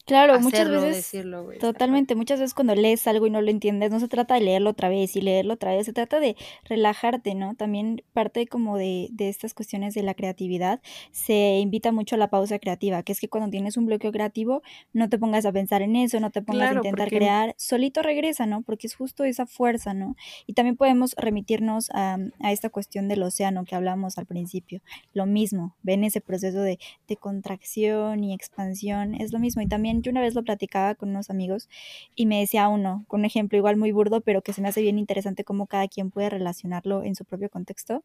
Claro, 0.07 0.39
muchas 0.41 0.71
veces 0.71 0.97
decirlo, 0.97 1.45
güey. 1.45 1.57
está 1.57 1.73
Totalmente, 1.73 2.15
muchas 2.15 2.39
veces 2.41 2.55
cuando 2.55 2.75
lees 2.75 3.07
algo 3.09 3.27
y 3.27 3.31
no 3.31 3.43
lo 3.43 3.51
entiendes, 3.51 3.91
no 3.91 3.99
se 4.01 4.07
trata 4.09 4.35
de 4.35 4.41
leerlo 4.41 4.71
otra 4.71 4.89
vez 4.89 5.17
y 5.17 5.21
leerlo 5.21 5.55
otra 5.55 5.75
vez, 5.75 5.85
se 5.87 5.93
trata 5.93 6.21
de 6.21 6.37
relajarte, 6.65 7.35
¿no? 7.35 7.55
También 7.57 8.03
parte 8.13 8.47
como 8.47 8.77
de, 8.79 9.09
de 9.11 9.29
estas 9.29 9.53
cuestiones 9.53 9.95
de 9.95 10.03
la 10.05 10.15
creatividad, 10.15 10.81
se 11.11 11.59
invita 11.59 11.91
mucho 11.93 12.15
a 12.15 12.19
la 12.19 12.31
pausa 12.31 12.59
creativa, 12.61 13.03
que 13.03 13.13
es 13.13 13.21
que 13.21 13.29
cuando 13.29 13.51
tienes 13.51 13.77
un 13.77 13.87
bloqueo 13.87 14.13
creativo, 14.13 14.63
no 14.93 15.09
te 15.09 15.19
pongas 15.19 15.45
a 15.45 15.53
pensar 15.53 15.83
en 15.83 15.97
eso, 15.97 16.21
no 16.21 16.31
te 16.31 16.41
pongas 16.41 16.69
Claro, 16.71 16.77
a 16.77 16.87
intentar 16.87 17.07
porque- 17.09 17.17
crear, 17.19 17.55
solito 17.59 18.03
regresa, 18.03 18.47
¿no? 18.47 18.63
Porque 18.63 18.87
es 18.87 18.95
justo 18.95 19.25
esa 19.25 19.47
fuerza, 19.47 19.93
¿no? 19.93 20.15
Y 20.47 20.53
también 20.53 20.77
podemos 20.77 21.15
remitirnos 21.17 21.91
a, 21.93 22.19
a 22.41 22.53
esta 22.53 22.71
cuestión 22.71 23.09
del 23.09 23.23
océano 23.25 23.65
que 23.65 23.75
hablamos 23.75 24.19
al 24.19 24.27
principio, 24.27 24.81
lo 25.15 25.27
mismo, 25.27 25.75
ven 25.83 26.05
ese 26.05 26.21
proceso 26.21 26.61
de, 26.61 26.79
de 27.09 27.17
contracción 27.17 28.23
y 28.23 28.35
expansión, 28.35 29.15
es 29.15 29.33
lo 29.33 29.39
mismo. 29.41 29.63
Y 29.63 29.67
también 29.67 29.96
yo 30.03 30.11
una 30.11 30.21
vez 30.21 30.35
lo 30.35 30.45
platicaba 30.45 30.95
con 30.95 31.11
unos 31.11 31.31
amigos 31.31 31.69
y 32.15 32.27
me 32.27 32.41
decía 32.41 32.69
uno, 32.69 33.05
con 33.09 33.21
un 33.21 33.27
ejemplo 33.27 33.59
igual 33.59 33.77
muy 33.77 33.93
burdo, 33.93 34.21
pero 34.21 34.43
que 34.43 34.53
se 34.53 34.63
me 34.63 34.69
hace 34.69 34.83
bien 34.83 34.99
interesante 34.99 35.45
cómo 35.45 35.67
cada 35.67 35.89
quien 35.89 36.11
puede 36.11 36.31
relacionarlo 36.31 37.03
en 37.05 37.15
su 37.15 37.25
propio 37.25 37.51
contexto. 37.51 38.05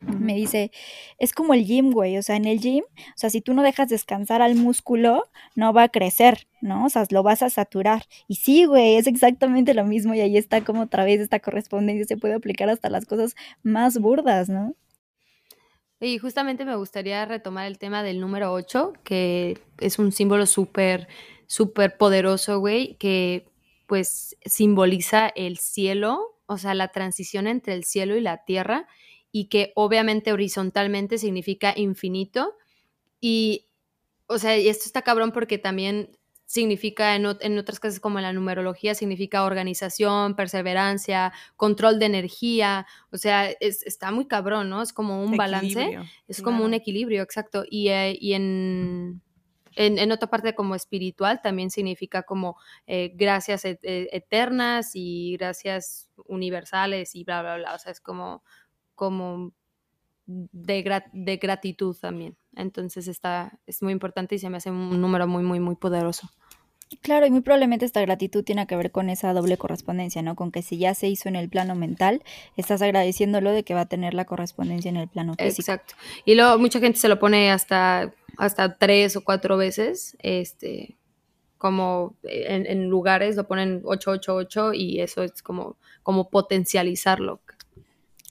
Me 0.00 0.34
dice, 0.34 0.70
es 1.18 1.32
como 1.32 1.54
el 1.54 1.64
gym, 1.64 1.90
güey, 1.90 2.18
o 2.18 2.22
sea, 2.22 2.36
en 2.36 2.44
el 2.44 2.60
gym, 2.60 2.84
o 2.84 3.16
sea, 3.16 3.30
si 3.30 3.40
tú 3.40 3.54
no 3.54 3.62
dejas 3.62 3.88
descansar 3.88 4.42
al 4.42 4.54
músculo, 4.54 5.24
no 5.54 5.72
va 5.72 5.84
a 5.84 5.88
crecer, 5.88 6.46
¿no? 6.60 6.84
O 6.84 6.88
sea, 6.90 7.04
lo 7.10 7.22
vas 7.22 7.42
a 7.42 7.48
saturar. 7.50 8.04
Y 8.28 8.36
sí, 8.36 8.66
güey, 8.66 8.96
es 8.96 9.06
exactamente 9.06 9.72
lo 9.72 9.84
mismo 9.84 10.14
y 10.14 10.20
ahí 10.20 10.36
está 10.36 10.62
como 10.64 10.82
otra 10.82 11.04
vez 11.04 11.20
esta 11.20 11.40
correspondencia, 11.40 12.04
se 12.06 12.18
puede 12.18 12.34
aplicar 12.34 12.68
hasta 12.68 12.90
las 12.90 13.06
cosas 13.06 13.34
más 13.62 13.98
burdas, 13.98 14.50
¿no? 14.50 14.74
Y 16.00 16.18
justamente 16.18 16.64
me 16.64 16.76
gustaría 16.76 17.24
retomar 17.24 17.66
el 17.66 17.78
tema 17.78 18.02
del 18.02 18.20
número 18.20 18.52
8, 18.52 18.92
que 19.02 19.58
es 19.78 19.98
un 19.98 20.12
símbolo 20.12 20.44
súper, 20.46 21.08
súper 21.46 21.96
poderoso, 21.96 22.60
güey, 22.60 22.96
que 22.96 23.48
pues 23.86 24.36
simboliza 24.44 25.28
el 25.28 25.58
cielo, 25.58 26.38
o 26.46 26.58
sea, 26.58 26.74
la 26.74 26.88
transición 26.88 27.46
entre 27.46 27.74
el 27.74 27.84
cielo 27.84 28.16
y 28.16 28.20
la 28.20 28.44
tierra, 28.44 28.86
y 29.32 29.46
que 29.48 29.72
obviamente 29.74 30.32
horizontalmente 30.32 31.18
significa 31.18 31.72
infinito, 31.76 32.54
Y, 33.20 33.66
o 34.28 34.38
sea, 34.38 34.58
y 34.58 34.68
esto 34.68 34.84
está 34.86 35.02
cabrón 35.02 35.32
porque 35.32 35.58
también 35.58 36.18
significa 36.46 37.16
en, 37.16 37.26
otras 37.58 37.80
cosas 37.80 38.00
como 38.00 38.18
en 38.18 38.22
la 38.22 38.32
numerología, 38.32 38.94
significa 38.94 39.44
organización, 39.44 40.36
perseverancia, 40.36 41.32
control 41.56 41.98
de 41.98 42.06
energía, 42.06 42.86
o 43.10 43.18
sea, 43.18 43.50
está 43.50 44.12
muy 44.12 44.26
cabrón, 44.26 44.70
¿no? 44.70 44.80
Es 44.80 44.92
como 44.92 45.22
un 45.22 45.36
balance, 45.36 45.98
es 46.28 46.42
como 46.42 46.64
un 46.64 46.72
equilibrio, 46.72 47.22
exacto. 47.22 47.64
Y, 47.68 47.88
eh, 47.88 48.16
en, 48.20 49.20
en, 49.74 50.12
otra 50.12 50.30
parte 50.30 50.54
como 50.54 50.74
espiritual 50.76 51.42
también 51.42 51.70
significa 51.70 52.22
como 52.22 52.56
eh, 52.86 53.12
gracias 53.14 53.64
e, 53.64 53.78
e, 53.82 54.08
eternas 54.12 54.92
y 54.94 55.36
gracias 55.36 56.08
universales 56.26 57.14
y 57.14 57.24
bla, 57.24 57.42
bla, 57.42 57.56
bla, 57.56 57.74
o 57.74 57.78
sea, 57.78 57.90
es 57.92 58.00
como, 58.00 58.42
como 58.94 59.52
de, 60.26 61.02
de 61.12 61.36
gratitud 61.36 61.96
también. 61.96 62.36
Entonces 62.54 63.08
está, 63.08 63.58
es 63.66 63.82
muy 63.82 63.92
importante 63.92 64.34
y 64.34 64.38
se 64.38 64.50
me 64.50 64.56
hace 64.56 64.70
un 64.70 65.00
número 65.00 65.26
muy, 65.26 65.42
muy, 65.42 65.60
muy 65.60 65.76
poderoso. 65.76 66.28
Claro, 67.02 67.26
y 67.26 67.30
muy 67.30 67.40
probablemente 67.40 67.84
esta 67.84 68.00
gratitud 68.00 68.44
tiene 68.44 68.66
que 68.66 68.76
ver 68.76 68.92
con 68.92 69.10
esa 69.10 69.32
doble 69.32 69.56
correspondencia, 69.56 70.22
¿no? 70.22 70.36
Con 70.36 70.52
que 70.52 70.62
si 70.62 70.78
ya 70.78 70.94
se 70.94 71.08
hizo 71.08 71.28
en 71.28 71.34
el 71.34 71.48
plano 71.48 71.74
mental, 71.74 72.22
estás 72.56 72.80
agradeciéndolo 72.80 73.50
de 73.50 73.64
que 73.64 73.74
va 73.74 73.82
a 73.82 73.88
tener 73.88 74.14
la 74.14 74.24
correspondencia 74.24 74.88
en 74.88 74.96
el 74.96 75.08
plano 75.08 75.34
físico. 75.34 75.72
Exacto. 75.72 75.94
Y 76.24 76.36
luego 76.36 76.58
mucha 76.58 76.78
gente 76.78 76.98
se 76.98 77.08
lo 77.08 77.18
pone 77.18 77.50
hasta, 77.50 78.14
hasta 78.38 78.78
tres 78.78 79.16
o 79.16 79.24
cuatro 79.24 79.56
veces, 79.56 80.16
este, 80.20 80.96
como 81.58 82.14
en, 82.22 82.66
en 82.66 82.88
lugares 82.88 83.34
lo 83.34 83.48
ponen 83.48 83.82
888 83.84 84.74
y 84.74 85.00
eso 85.00 85.24
es 85.24 85.42
como, 85.42 85.76
como 86.04 86.30
potencializarlo. 86.30 87.40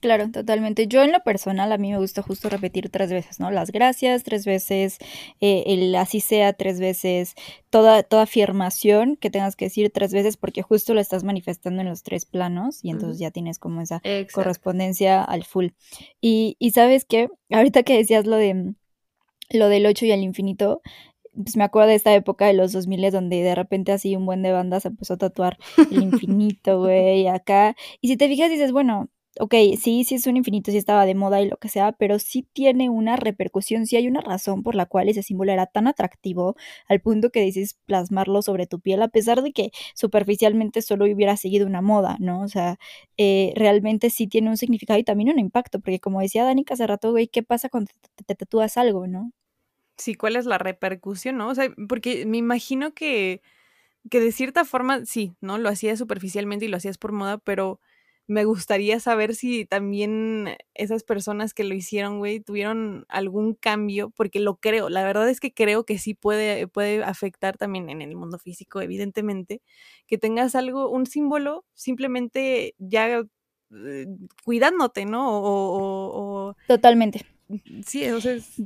Claro, 0.06 0.30
totalmente. 0.30 0.86
Yo 0.86 1.02
en 1.02 1.12
lo 1.12 1.24
personal 1.24 1.72
a 1.72 1.80
mí 1.80 1.90
me 1.90 1.98
gusta 1.98 2.22
justo 2.22 2.48
repetir 2.48 2.92
tres 2.92 3.10
veces, 3.10 3.40
¿no? 3.40 3.50
Las 3.50 3.72
gracias 3.72 4.22
tres 4.22 4.46
veces, 4.46 5.00
eh, 5.42 5.64
el 5.66 5.96
así 5.96 6.20
sea 6.20 6.54
tres 6.54 6.80
veces, 6.80 7.34
toda, 7.72 8.04
toda 8.04 8.22
afirmación 8.22 9.16
que 9.16 9.32
tengas 9.32 9.56
que 9.56 9.66
decir 9.66 9.90
tres 9.90 10.14
veces 10.14 10.38
porque 10.38 10.62
justo 10.62 10.94
lo 10.94 11.00
estás 11.00 11.24
manifestando 11.24 11.82
en 11.82 11.90
los 11.90 12.04
tres 12.04 12.28
planos 12.28 12.84
y 12.84 12.92
entonces 12.92 13.18
ya 13.18 13.32
tienes 13.32 13.58
como 13.58 13.82
esa 13.82 14.04
correspondencia 14.32 15.24
al 15.24 15.44
full. 15.44 15.70
Y, 16.22 16.56
y 16.60 16.70
sabes 16.70 17.04
qué, 17.04 17.30
ahorita 17.50 17.82
que 17.82 17.98
decías 17.98 18.28
lo 18.28 18.36
de 18.36 18.76
lo 19.50 19.70
del 19.70 19.88
8 19.88 20.06
y 20.06 20.12
el 20.12 20.22
infinito, 20.22 20.84
pues 21.34 21.58
me 21.58 21.64
acuerdo 21.64 21.90
de 21.90 21.96
esta 21.96 22.14
época 22.14 22.46
de 22.46 22.54
los 22.54 22.74
2000 22.74 23.10
donde 23.12 23.42
de 23.42 23.56
repente 23.56 23.92
así 23.92 24.16
un 24.16 24.28
buen 24.28 24.44
de 24.44 24.52
bandas 24.52 24.84
se 24.84 24.90
empezó 24.90 25.16
a 25.16 25.18
tatuar 25.18 25.58
el 25.90 26.04
infinito, 26.30 26.80
güey, 26.80 27.28
acá. 27.28 27.76
Y 28.02 28.10
si 28.10 28.18
te 28.18 28.28
fijas 28.28 28.52
dices, 28.52 28.72
bueno, 28.72 29.10
ok, 29.40 29.54
sí, 29.80 30.04
sí 30.06 30.16
es 30.16 30.28
un 30.28 30.38
infinito, 30.38 30.72
sí 30.72 30.78
estaba 30.78 31.06
de 31.06 31.16
moda 31.16 31.42
y 31.42 31.50
lo 31.50 31.58
que 31.58 31.68
sea, 31.68 31.92
pero 31.94 32.20
sí 32.20 32.48
tiene 32.54 32.90
una 32.90 33.18
repercusión, 33.18 33.86
sí 33.86 33.98
hay 33.98 34.08
una 34.08 34.22
razón 34.22 34.64
por 34.64 34.76
la 34.76 34.86
cual 34.86 35.10
ese 35.10 35.24
símbolo 35.24 35.52
era 35.52 35.66
tan 35.66 35.88
atractivo 35.88 36.56
al 36.88 37.02
punto 37.02 37.32
que 37.32 37.42
dices 37.42 37.78
plasmarlo 37.86 38.42
sobre 38.42 38.68
tu 38.68 38.80
piel, 38.80 39.02
a 39.02 39.10
pesar 39.10 39.42
de 39.42 39.52
que 39.52 39.72
superficialmente 39.94 40.82
solo 40.82 41.06
hubiera 41.06 41.38
seguido 41.38 41.68
una 41.68 41.82
moda, 41.82 42.18
¿no? 42.20 42.42
O 42.42 42.48
sea, 42.48 42.78
eh, 43.18 43.54
realmente 43.56 44.10
sí 44.10 44.28
tiene 44.28 44.50
un 44.50 44.58
significado 44.58 45.00
y 45.00 45.04
también 45.04 45.30
un 45.30 45.40
impacto, 45.40 45.80
porque 45.80 46.00
como 46.00 46.22
decía 46.22 46.44
Danica 46.44 46.76
hace 46.76 46.88
rato, 46.88 47.12
güey, 47.12 47.28
¿qué 47.28 47.44
pasa 47.44 47.70
cuando 47.70 47.92
te, 48.26 48.36
tatúas 48.36 48.78
algo, 48.78 49.08
no? 49.08 49.32
Sí, 49.98 50.16
¿cuál 50.16 50.36
es 50.36 50.46
la 50.46 50.58
repercusión, 50.58 51.38
no? 51.38 51.50
O 51.50 51.56
sea, 51.56 51.70
porque 51.90 52.26
me 52.26 52.38
imagino 52.38 52.94
que, 52.94 53.42
que 54.10 54.20
de 54.20 54.32
cierta 54.32 54.66
forma, 54.66 55.06
sí, 55.06 55.34
¿no? 55.42 55.58
Lo 55.58 55.70
hacías 55.70 56.00
superficialmente 56.00 56.66
y 56.66 56.70
lo 56.70 56.78
hacías 56.78 56.98
por 56.98 57.12
moda, 57.12 57.38
pero 57.40 57.80
me 58.28 58.46
gustaría 58.46 59.00
saber 59.00 59.36
si 59.36 59.66
también 59.66 60.58
esas 60.74 61.04
personas 61.04 61.54
que 61.54 61.64
lo 61.64 61.76
hicieron, 61.76 62.18
güey, 62.18 62.40
tuvieron 62.40 63.06
algún 63.08 63.54
cambio, 63.54 64.10
porque 64.10 64.40
lo 64.40 64.58
creo, 64.58 64.90
la 64.90 65.04
verdad 65.04 65.30
es 65.30 65.40
que 65.40 65.54
creo 65.54 65.86
que 65.86 66.00
sí 66.00 66.14
puede, 66.16 66.68
puede 66.68 67.04
afectar 67.04 67.58
también 67.58 67.90
en 67.90 68.02
el 68.02 68.16
mundo 68.16 68.40
físico, 68.40 68.82
evidentemente, 68.82 69.62
que 70.08 70.18
tengas 70.18 70.56
algo, 70.56 70.90
un 70.90 71.06
símbolo, 71.06 71.66
simplemente 71.74 72.74
ya 72.80 73.24
eh, 73.72 74.08
cuidándote, 74.44 75.06
¿no? 75.06 75.28
O, 75.28 76.56
Totalmente. 76.68 77.26
Sí, 77.86 78.04
entonces... 78.04 78.62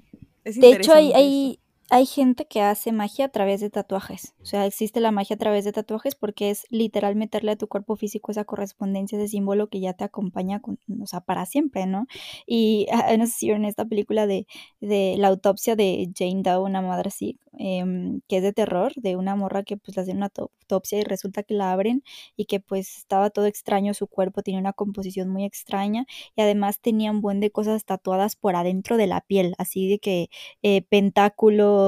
Es 0.46 0.60
de 0.60 0.72
hecho, 0.72 0.94
hay, 0.94 1.12
hay, 1.12 1.60
hay 1.92 2.06
gente 2.06 2.46
que 2.46 2.62
hace 2.62 2.92
magia 2.92 3.26
a 3.26 3.30
través 3.30 3.62
de 3.62 3.70
tatuajes. 3.70 4.34
O 4.42 4.46
sea, 4.46 4.66
existe 4.66 5.00
la 5.00 5.12
magia 5.12 5.36
a 5.36 5.40
través 5.40 5.66
de 5.66 5.72
tatuajes 5.72 6.14
porque 6.16 6.52
es 6.52 6.66
literal 6.70 7.16
meterle 7.16 7.52
a 7.52 7.56
tu 7.56 7.68
cuerpo 7.68 7.96
físico 7.96 8.32
esa 8.32 8.44
correspondencia, 8.46 9.18
ese 9.18 9.28
símbolo 9.30 9.70
que 9.70 9.80
ya 9.80 9.94
te 9.94 10.04
acompaña, 10.04 10.62
con, 10.62 10.80
o 11.02 11.08
sea, 11.08 11.22
para 11.22 11.46
siempre, 11.48 11.88
¿no? 11.88 12.06
Y 12.46 12.88
ah, 12.92 13.16
no 13.18 13.26
sé 13.26 13.32
si 13.34 13.50
en 13.52 13.66
esta 13.66 13.86
película 13.86 14.28
de, 14.28 14.46
de 14.82 15.16
la 15.18 15.30
autopsia 15.30 15.76
de 15.76 16.12
Jane 16.16 16.44
Doe, 16.44 16.60
una 16.64 16.82
madre 16.82 17.08
así, 17.10 17.40
em, 17.58 18.22
que 18.28 18.38
es 18.38 18.44
de 18.44 18.54
terror, 18.54 18.94
de 18.96 19.16
una 19.16 19.36
morra 19.36 19.64
que 19.64 19.78
pues 19.78 19.96
le 19.98 20.04
hacen 20.04 20.18
una 20.18 20.32
autopsia 20.38 21.00
y 21.00 21.04
resulta 21.04 21.44
que 21.44 21.54
la 21.56 21.72
abren 21.72 22.04
y 22.38 22.46
que 22.46 22.60
pues 22.60 22.98
estaba 22.98 23.30
todo 23.32 23.46
extraño, 23.48 23.94
su 23.94 24.08
cuerpo 24.08 24.44
tenía 24.44 24.60
una 24.60 24.74
composición 24.74 25.30
muy 25.30 25.44
extraña 25.46 26.06
y 26.36 26.42
además 26.42 26.80
tenía 26.80 27.12
un 27.12 27.22
buen 27.22 27.40
de 27.40 27.52
cosas 27.52 27.84
tatuadas 27.86 28.36
por 28.36 28.56
adentro 28.56 28.98
de 28.98 29.08
la 29.08 29.22
piel, 29.22 29.56
así 29.58 29.90
de 29.90 30.00
que 30.00 30.30
eh, 30.62 30.82
pentáculos, 30.84 31.79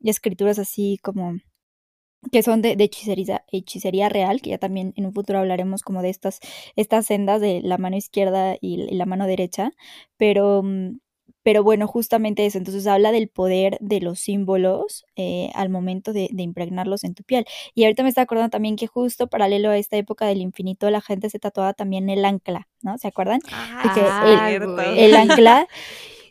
escrituras 0.00 0.58
así 0.58 0.98
como 1.02 1.36
que 2.30 2.42
son 2.42 2.62
de, 2.62 2.72
hechicería, 2.78 3.44
hechicería, 3.52 4.08
real, 4.08 4.40
que 4.40 4.50
ya 4.50 4.58
también 4.58 4.92
en 4.96 5.06
un 5.06 5.12
futuro 5.12 5.38
hablaremos 5.38 5.82
como 5.82 6.02
de 6.02 6.10
estas, 6.10 6.40
estas 6.74 7.06
sendas 7.06 7.40
de 7.40 7.60
la 7.62 7.78
mano 7.78 7.96
izquierda 7.96 8.56
y, 8.60 8.94
la 8.94 9.06
mano 9.06 9.26
derecha, 9.26 9.72
pero, 10.16 10.62
mm, 10.62 10.98
pero 11.42 11.62
bueno, 11.62 11.86
justamente 11.86 12.44
eso, 12.44 12.58
entonces 12.58 12.86
habla 12.88 13.12
del 13.12 13.28
poder 13.28 13.78
de 13.80 14.00
los 14.00 14.18
símbolos 14.18 15.04
eh, 15.14 15.50
al 15.54 15.68
momento 15.68 16.12
de, 16.12 16.28
impregnarlos 16.36 17.04
en 17.04 17.14
tu 17.14 17.22
piel. 17.22 17.46
Y 17.74 17.84
ahorita 17.84 18.02
me 18.02 18.08
está 18.08 18.22
acordando 18.22 18.50
también 18.50 18.74
que 18.74 18.88
justo 18.88 19.28
paralelo 19.28 19.70
a 19.70 19.78
esta 19.78 19.96
época 19.96 20.26
del 20.26 20.40
infinito, 20.40 20.90
la 20.90 21.00
gente 21.00 21.30
se 21.30 21.38
tatuaba 21.38 21.72
también 21.72 22.10
el 22.10 22.24
ancla, 22.24 22.66
¿no? 22.82 22.98
¿Se 22.98 23.06
acuerdan? 23.06 23.40
Ah, 23.52 24.50
el 24.96 25.14
ancla 25.14 25.68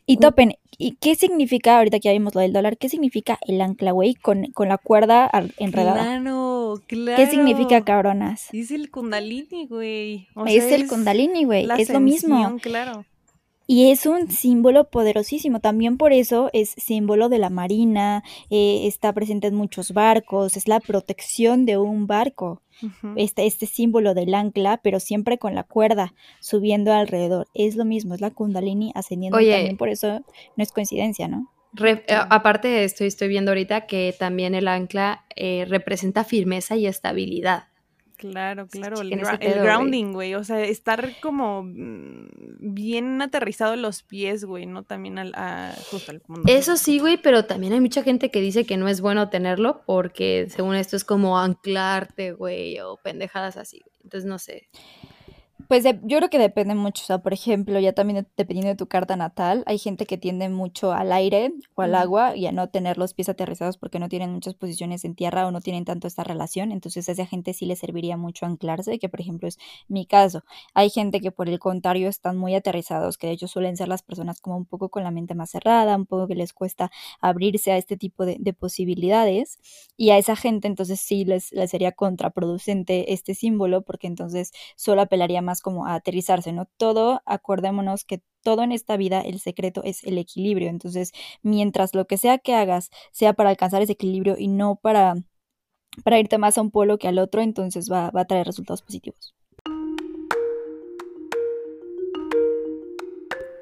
Y 0.05 0.17
topen, 0.19 0.57
¿y 0.77 0.97
qué 0.99 1.15
significa, 1.15 1.77
ahorita 1.77 1.99
que 1.99 2.09
ya 2.09 2.13
vimos 2.13 2.35
lo 2.35 2.41
del 2.41 2.53
dólar, 2.53 2.77
qué 2.77 2.89
significa 2.89 3.39
el 3.47 3.61
ancla, 3.61 3.91
güey, 3.91 4.15
con, 4.15 4.51
con 4.51 4.69
la 4.69 4.77
cuerda 4.77 5.29
enredada? 5.57 6.03
Claro, 6.03 6.81
claro. 6.87 7.17
¿Qué 7.17 7.29
significa, 7.29 7.83
cabronas? 7.83 8.47
Es 8.53 8.71
el 8.71 8.91
kundalini, 8.91 9.67
güey. 9.67 10.27
es, 10.47 10.71
el 10.71 10.87
kundalini, 10.87 11.45
güey, 11.45 11.67
es 11.77 11.89
lo 11.89 11.99
mismo. 11.99 12.57
claro. 12.61 13.05
Y 13.67 13.91
es 13.91 14.05
un 14.05 14.29
símbolo 14.29 14.89
poderosísimo, 14.89 15.59
también 15.59 15.97
por 15.97 16.13
eso 16.13 16.49
es 16.53 16.69
símbolo 16.77 17.29
de 17.29 17.39
la 17.39 17.49
marina, 17.49 18.23
eh, 18.51 18.85
está 18.85 19.11
presente 19.13 19.47
en 19.47 19.55
muchos 19.55 19.91
barcos, 19.91 20.55
es 20.55 20.67
la 20.67 20.79
protección 20.79 21.65
de 21.65 21.77
un 21.77 22.05
barco, 22.05 22.61
este, 23.15 23.47
este 23.47 23.65
símbolo 23.65 24.13
del 24.13 24.35
ancla, 24.35 24.81
pero 24.83 24.99
siempre 24.99 25.37
con 25.39 25.55
la 25.55 25.63
cuerda 25.63 26.13
subiendo 26.39 26.93
alrededor. 26.93 27.47
Es 27.53 27.75
lo 27.75 27.85
mismo, 27.85 28.13
es 28.13 28.21
la 28.21 28.31
kundalini 28.31 28.91
ascendiendo 28.93 29.37
también, 29.37 29.77
por 29.77 29.89
eso 29.89 30.19
no 30.55 30.63
es 30.63 30.71
coincidencia, 30.71 31.27
¿no? 31.27 31.51
Eh, 31.83 32.03
aparte 32.07 32.67
de 32.67 32.83
esto, 32.83 33.03
estoy 33.03 33.27
viendo 33.27 33.51
ahorita 33.51 33.85
que 33.85 34.15
también 34.17 34.55
el 34.55 34.67
ancla 34.67 35.25
eh, 35.35 35.65
representa 35.67 36.23
firmeza 36.23 36.75
y 36.75 36.87
estabilidad. 36.87 37.65
Claro, 38.15 38.67
claro, 38.67 39.01
el, 39.01 39.19
grounding, 39.19 40.13
güey, 40.13 40.35
o 40.35 40.43
sea, 40.43 40.63
estar 40.63 41.11
como 41.21 41.63
mm, 41.63 42.27
bien 42.59 43.21
aterrizado 43.21 43.75
los 43.75 44.03
pies, 44.03 44.45
güey, 44.45 44.65
no 44.65 44.83
también 44.83 45.17
al, 45.17 45.33
a, 45.35 45.75
justo 45.91 46.11
al 46.11 46.21
mundo. 46.27 46.43
Eso 46.51 46.77
sí, 46.77 46.99
güey, 46.99 47.17
pero 47.17 47.45
también 47.45 47.73
hay 47.73 47.81
mucha 47.81 48.03
gente 48.03 48.31
que 48.31 48.41
dice 48.41 48.65
que 48.65 48.77
no 48.77 48.87
es 48.87 49.01
bueno 49.01 49.29
tenerlo 49.29 49.81
porque 49.85 50.47
según 50.49 50.75
esto 50.75 50.95
es 50.95 51.03
como 51.03 51.37
anclarte, 51.39 52.31
güey, 52.31 52.79
o 52.79 52.97
pendejadas 52.97 53.57
así, 53.57 53.81
entonces 54.03 54.25
no 54.25 54.39
sé. 54.39 54.69
Pues 55.67 55.83
yo 55.83 56.17
creo 56.17 56.29
que 56.29 56.37
depende 56.37 56.75
mucho, 56.75 57.01
o 57.03 57.05
sea, 57.07 57.17
por 57.19 57.33
ejemplo, 57.33 57.79
ya 57.79 57.93
también 57.93 58.27
dependiendo 58.37 58.69
de 58.69 58.75
tu 58.75 58.87
carta 58.87 59.15
natal, 59.15 59.63
hay 59.65 59.79
gente 59.79 60.05
que 60.05 60.17
tiende 60.17 60.47
mucho 60.49 60.91
al 60.91 61.11
aire 61.11 61.53
o 61.73 61.81
al 61.81 61.95
agua 61.95 62.35
y 62.35 62.45
a 62.45 62.51
no 62.51 62.69
tener 62.69 62.99
los 62.99 63.15
pies 63.15 63.29
aterrizados 63.29 63.77
porque 63.77 63.97
no 63.97 64.07
tienen 64.07 64.31
muchas 64.31 64.53
posiciones 64.53 65.05
en 65.05 65.15
tierra 65.15 65.47
o 65.47 65.51
no 65.51 65.61
tienen 65.61 65.83
tanto 65.83 66.07
esta 66.07 66.23
relación, 66.23 66.71
entonces 66.71 67.09
a 67.09 67.13
esa 67.13 67.25
gente 67.25 67.53
sí 67.53 67.65
le 67.65 67.75
serviría 67.75 68.15
mucho 68.15 68.45
anclarse, 68.45 68.99
que 68.99 69.09
por 69.09 69.21
ejemplo 69.21 69.47
es 69.47 69.57
mi 69.87 70.05
caso. 70.05 70.43
Hay 70.75 70.91
gente 70.91 71.19
que 71.19 71.31
por 71.31 71.49
el 71.49 71.57
contrario 71.57 72.09
están 72.09 72.37
muy 72.37 72.53
aterrizados, 72.53 73.17
que 73.17 73.27
de 73.27 73.33
hecho 73.33 73.47
suelen 73.47 73.75
ser 73.75 73.87
las 73.87 74.03
personas 74.03 74.41
como 74.41 74.57
un 74.57 74.65
poco 74.65 74.89
con 74.89 75.03
la 75.03 75.11
mente 75.11 75.33
más 75.33 75.49
cerrada, 75.49 75.95
un 75.95 76.05
poco 76.05 76.27
que 76.27 76.35
les 76.35 76.53
cuesta 76.53 76.91
abrirse 77.21 77.71
a 77.71 77.77
este 77.77 77.97
tipo 77.97 78.25
de, 78.25 78.37
posibilidades. 78.53 79.59
Y 79.97 80.11
a 80.11 80.17
esa 80.17 80.35
gente 80.35 80.67
entonces 80.67 80.99
sí 80.99 81.25
les, 81.25 81.51
les 81.51 81.71
sería 81.71 81.91
contraproducente 81.91 83.13
este 83.13 83.33
símbolo 83.33 83.81
porque 83.81 84.07
entonces 84.07 84.51
solo 84.75 85.01
apelaría 85.01 85.41
más 85.41 85.54
como 85.61 85.85
a 85.85 85.95
aterrizarse, 85.95 86.51
¿no? 86.51 86.65
Todo, 86.77 87.21
acordémonos 87.25 88.05
que 88.05 88.21
todo 88.43 88.63
en 88.63 88.71
esta 88.71 88.97
vida, 88.97 89.21
el 89.21 89.39
secreto 89.39 89.81
es 89.83 90.03
el 90.03 90.17
equilibrio. 90.17 90.69
Entonces, 90.69 91.11
mientras 91.41 91.95
lo 91.95 92.05
que 92.05 92.17
sea 92.17 92.37
que 92.37 92.53
hagas 92.53 92.91
sea 93.11 93.33
para 93.33 93.49
alcanzar 93.49 93.81
ese 93.81 93.93
equilibrio 93.93 94.35
y 94.37 94.47
no 94.47 94.75
para, 94.75 95.15
para 96.03 96.19
irte 96.19 96.37
más 96.37 96.57
a 96.57 96.61
un 96.61 96.71
polo 96.71 96.97
que 96.97 97.07
al 97.07 97.19
otro, 97.19 97.41
entonces 97.41 97.91
va, 97.91 98.11
va 98.11 98.21
a 98.21 98.25
traer 98.25 98.45
resultados 98.45 98.81
positivos. 98.81 99.33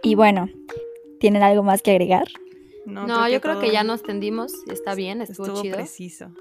Y 0.06 0.16
bueno, 0.16 0.50
¿tienen 1.20 1.44
algo 1.44 1.64
más 1.64 1.82
que 1.82 1.92
agregar? 1.92 2.28
No, 2.86 3.08
No, 3.08 3.30
yo 3.30 3.40
creo 3.40 3.54
todo 3.54 3.64
que 3.64 3.72
ya 3.72 3.84
nos 3.86 4.04
tendimos. 4.04 4.52
Está 4.68 4.96
bien, 4.96 5.22
estuvo, 5.22 5.46
estuvo 5.46 5.62
chido. 5.62 5.78
preciso. 5.78 6.34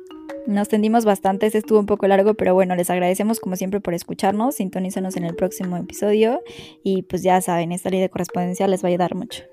Nos 0.47 0.68
tendimos 0.68 1.05
bastante, 1.05 1.47
este 1.47 1.59
estuvo 1.59 1.78
un 1.78 1.87
poco 1.87 2.07
largo, 2.07 2.35
pero 2.35 2.55
bueno, 2.55 2.74
les 2.76 2.91
agradecemos 2.91 3.41
como 3.41 3.57
siempre 3.57 3.80
por 3.80 3.95
escucharnos. 3.95 4.57
Sintonízanos 4.57 5.16
en 5.16 5.24
el 5.24 5.35
próximo 5.35 5.76
episodio. 5.76 6.43
Y 6.83 7.03
pues 7.03 7.22
ya 7.22 7.41
saben, 7.41 7.72
esta 7.72 7.91
ley 7.91 8.01
de 8.01 8.11
correspondencia 8.11 8.66
les 8.68 8.83
va 8.83 8.89
a 8.89 8.91
ayudar 8.91 9.14
mucho. 9.14 9.45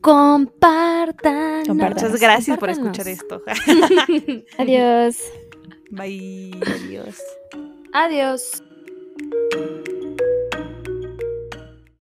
Compartan. 0.00 1.64
Muchas 1.68 2.20
gracias 2.20 2.58
por 2.58 2.70
escuchar 2.70 3.06
esto. 3.08 3.42
Adiós. 4.58 5.16
Bye. 5.90 6.50
Adiós. 6.66 7.22
Adiós. 7.92 8.62